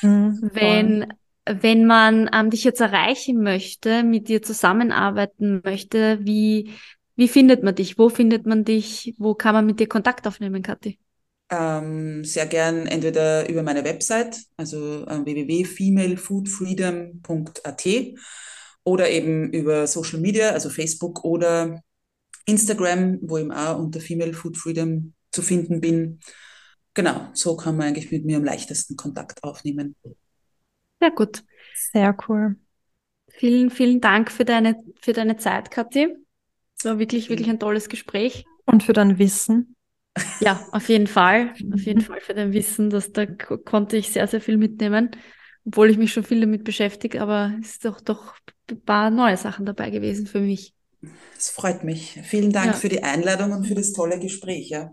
Mhm, 0.00 0.50
wenn, 0.54 1.06
wenn 1.44 1.86
man 1.86 2.30
ähm, 2.32 2.50
dich 2.50 2.62
jetzt 2.64 2.80
erreichen 2.80 3.42
möchte, 3.42 4.04
mit 4.04 4.28
dir 4.28 4.42
zusammenarbeiten 4.42 5.60
möchte, 5.64 6.18
wie, 6.22 6.72
wie 7.18 7.28
findet 7.28 7.62
man 7.62 7.74
dich? 7.74 7.98
Wo 7.98 8.08
findet 8.08 8.46
man 8.46 8.64
dich? 8.64 9.14
Wo 9.18 9.34
kann 9.34 9.54
man 9.54 9.66
mit 9.66 9.78
dir 9.80 9.88
Kontakt 9.88 10.26
aufnehmen, 10.26 10.62
Kathi? 10.62 10.98
Ähm, 11.50 12.24
sehr 12.24 12.46
gern 12.46 12.86
entweder 12.86 13.46
über 13.48 13.62
meine 13.62 13.84
Website, 13.84 14.38
also 14.56 15.06
äh, 15.06 15.24
www.femalefoodfreedom.at 15.24 17.86
oder 18.84 19.10
eben 19.10 19.52
über 19.52 19.86
Social 19.86 20.20
Media, 20.20 20.50
also 20.50 20.70
Facebook 20.70 21.24
oder 21.24 21.82
Instagram, 22.46 23.18
wo 23.22 23.38
ich 23.38 23.50
auch 23.50 23.78
unter 23.78 24.00
Female 24.00 24.32
Food 24.32 24.56
Freedom 24.56 25.14
zu 25.30 25.42
finden 25.42 25.80
bin 25.80 26.20
genau, 26.98 27.28
so 27.32 27.56
kann 27.56 27.76
man 27.76 27.88
eigentlich 27.88 28.10
mit 28.10 28.24
mir 28.24 28.38
am 28.38 28.44
leichtesten 28.44 28.96
Kontakt 28.96 29.44
aufnehmen. 29.44 29.94
Sehr 31.00 31.12
gut. 31.12 31.44
Sehr 31.92 32.16
cool. 32.28 32.56
Vielen, 33.30 33.70
vielen 33.70 34.00
Dank 34.00 34.32
für 34.32 34.44
deine, 34.44 34.74
für 35.00 35.12
deine 35.12 35.36
Zeit, 35.36 35.70
Kathi. 35.70 36.08
Es 36.78 36.84
war 36.84 36.98
wirklich, 36.98 37.28
wirklich 37.28 37.48
ein 37.50 37.58
tolles 37.58 37.88
Gespräch. 37.88 38.44
Und 38.64 38.82
für 38.82 38.92
dein 38.92 39.18
Wissen. 39.18 39.74
Ja, 40.40 40.66
auf 40.72 40.88
jeden 40.88 41.06
Fall. 41.06 41.54
Auf 41.72 41.80
jeden 41.80 42.00
Fall 42.00 42.20
für 42.20 42.34
dein 42.34 42.52
Wissen. 42.52 42.90
Dass 42.90 43.12
da 43.12 43.26
konnte 43.26 43.96
ich 43.96 44.10
sehr, 44.10 44.26
sehr 44.26 44.40
viel 44.40 44.56
mitnehmen. 44.56 45.10
Obwohl 45.66 45.90
ich 45.90 45.98
mich 45.98 46.12
schon 46.12 46.24
viel 46.24 46.40
damit 46.40 46.64
beschäftige, 46.64 47.20
aber 47.20 47.52
es 47.60 47.72
ist 47.72 47.84
doch, 47.84 48.00
doch 48.00 48.34
ein 48.70 48.80
paar 48.80 49.10
neue 49.10 49.36
Sachen 49.36 49.66
dabei 49.66 49.90
gewesen 49.90 50.26
für 50.26 50.40
mich. 50.40 50.72
Es 51.36 51.50
freut 51.50 51.84
mich. 51.84 52.20
Vielen 52.24 52.52
Dank 52.52 52.66
ja. 52.68 52.72
für 52.72 52.88
die 52.88 53.02
Einladung 53.02 53.52
und 53.52 53.66
für 53.66 53.74
das 53.74 53.92
tolle 53.92 54.18
Gespräch. 54.18 54.70
Ja. 54.70 54.92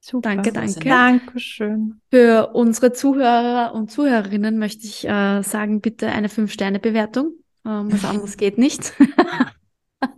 Super. 0.00 0.34
Danke, 0.34 0.52
danke. 0.52 0.80
Dankeschön. 0.80 2.00
Für 2.10 2.50
unsere 2.54 2.92
Zuhörer 2.92 3.74
und 3.74 3.90
Zuhörerinnen 3.90 4.58
möchte 4.58 4.86
ich 4.86 5.06
äh, 5.06 5.42
sagen, 5.42 5.80
bitte 5.80 6.08
eine 6.08 6.28
5-Sterne-Bewertung. 6.28 7.32
Ähm, 7.64 7.92
was 7.92 8.04
anderes 8.04 8.36
geht 8.36 8.58
nicht. 8.58 8.94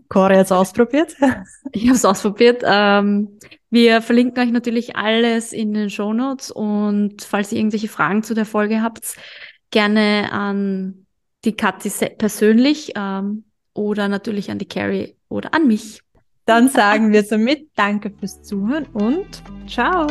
Cora 0.09 0.37
hat 0.37 0.47
es 0.47 0.53
ausprobiert. 0.53 1.17
Ich 1.73 1.85
habe 1.85 1.97
es 1.97 2.05
ausprobiert. 2.05 2.63
Ähm, 2.65 3.39
wir 3.71 4.01
verlinken 4.01 4.43
euch 4.43 4.51
natürlich 4.51 4.97
alles 4.97 5.53
in 5.53 5.75
den 5.75 5.91
Show 5.91 6.15
Notes 6.15 6.51
und 6.51 7.23
falls 7.23 7.53
ihr 7.53 7.59
irgendwelche 7.59 7.89
Fragen 7.89 8.23
zu 8.23 8.35
der 8.35 8.47
Folge 8.47 8.83
habt, 8.83 9.17
gerne 9.71 10.33
an 10.33 11.07
die 11.45 11.53
Kathi 11.53 11.91
persönlich 12.17 12.93
ähm, 12.97 13.45
oder 13.75 14.09
natürlich 14.09 14.51
an 14.51 14.59
die 14.59 14.67
Carrie 14.67 15.15
oder 15.29 15.55
an 15.55 15.67
mich. 15.67 16.01
Dann 16.47 16.71
sagen 16.71 17.13
wir 17.13 17.23
somit 17.25 17.69
Danke 17.77 18.11
fürs 18.11 18.43
Zuhören 18.43 18.87
und 18.95 19.43
ciao. 19.69 20.07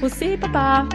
Bussi, 0.00 0.36
Baba. 0.36 0.86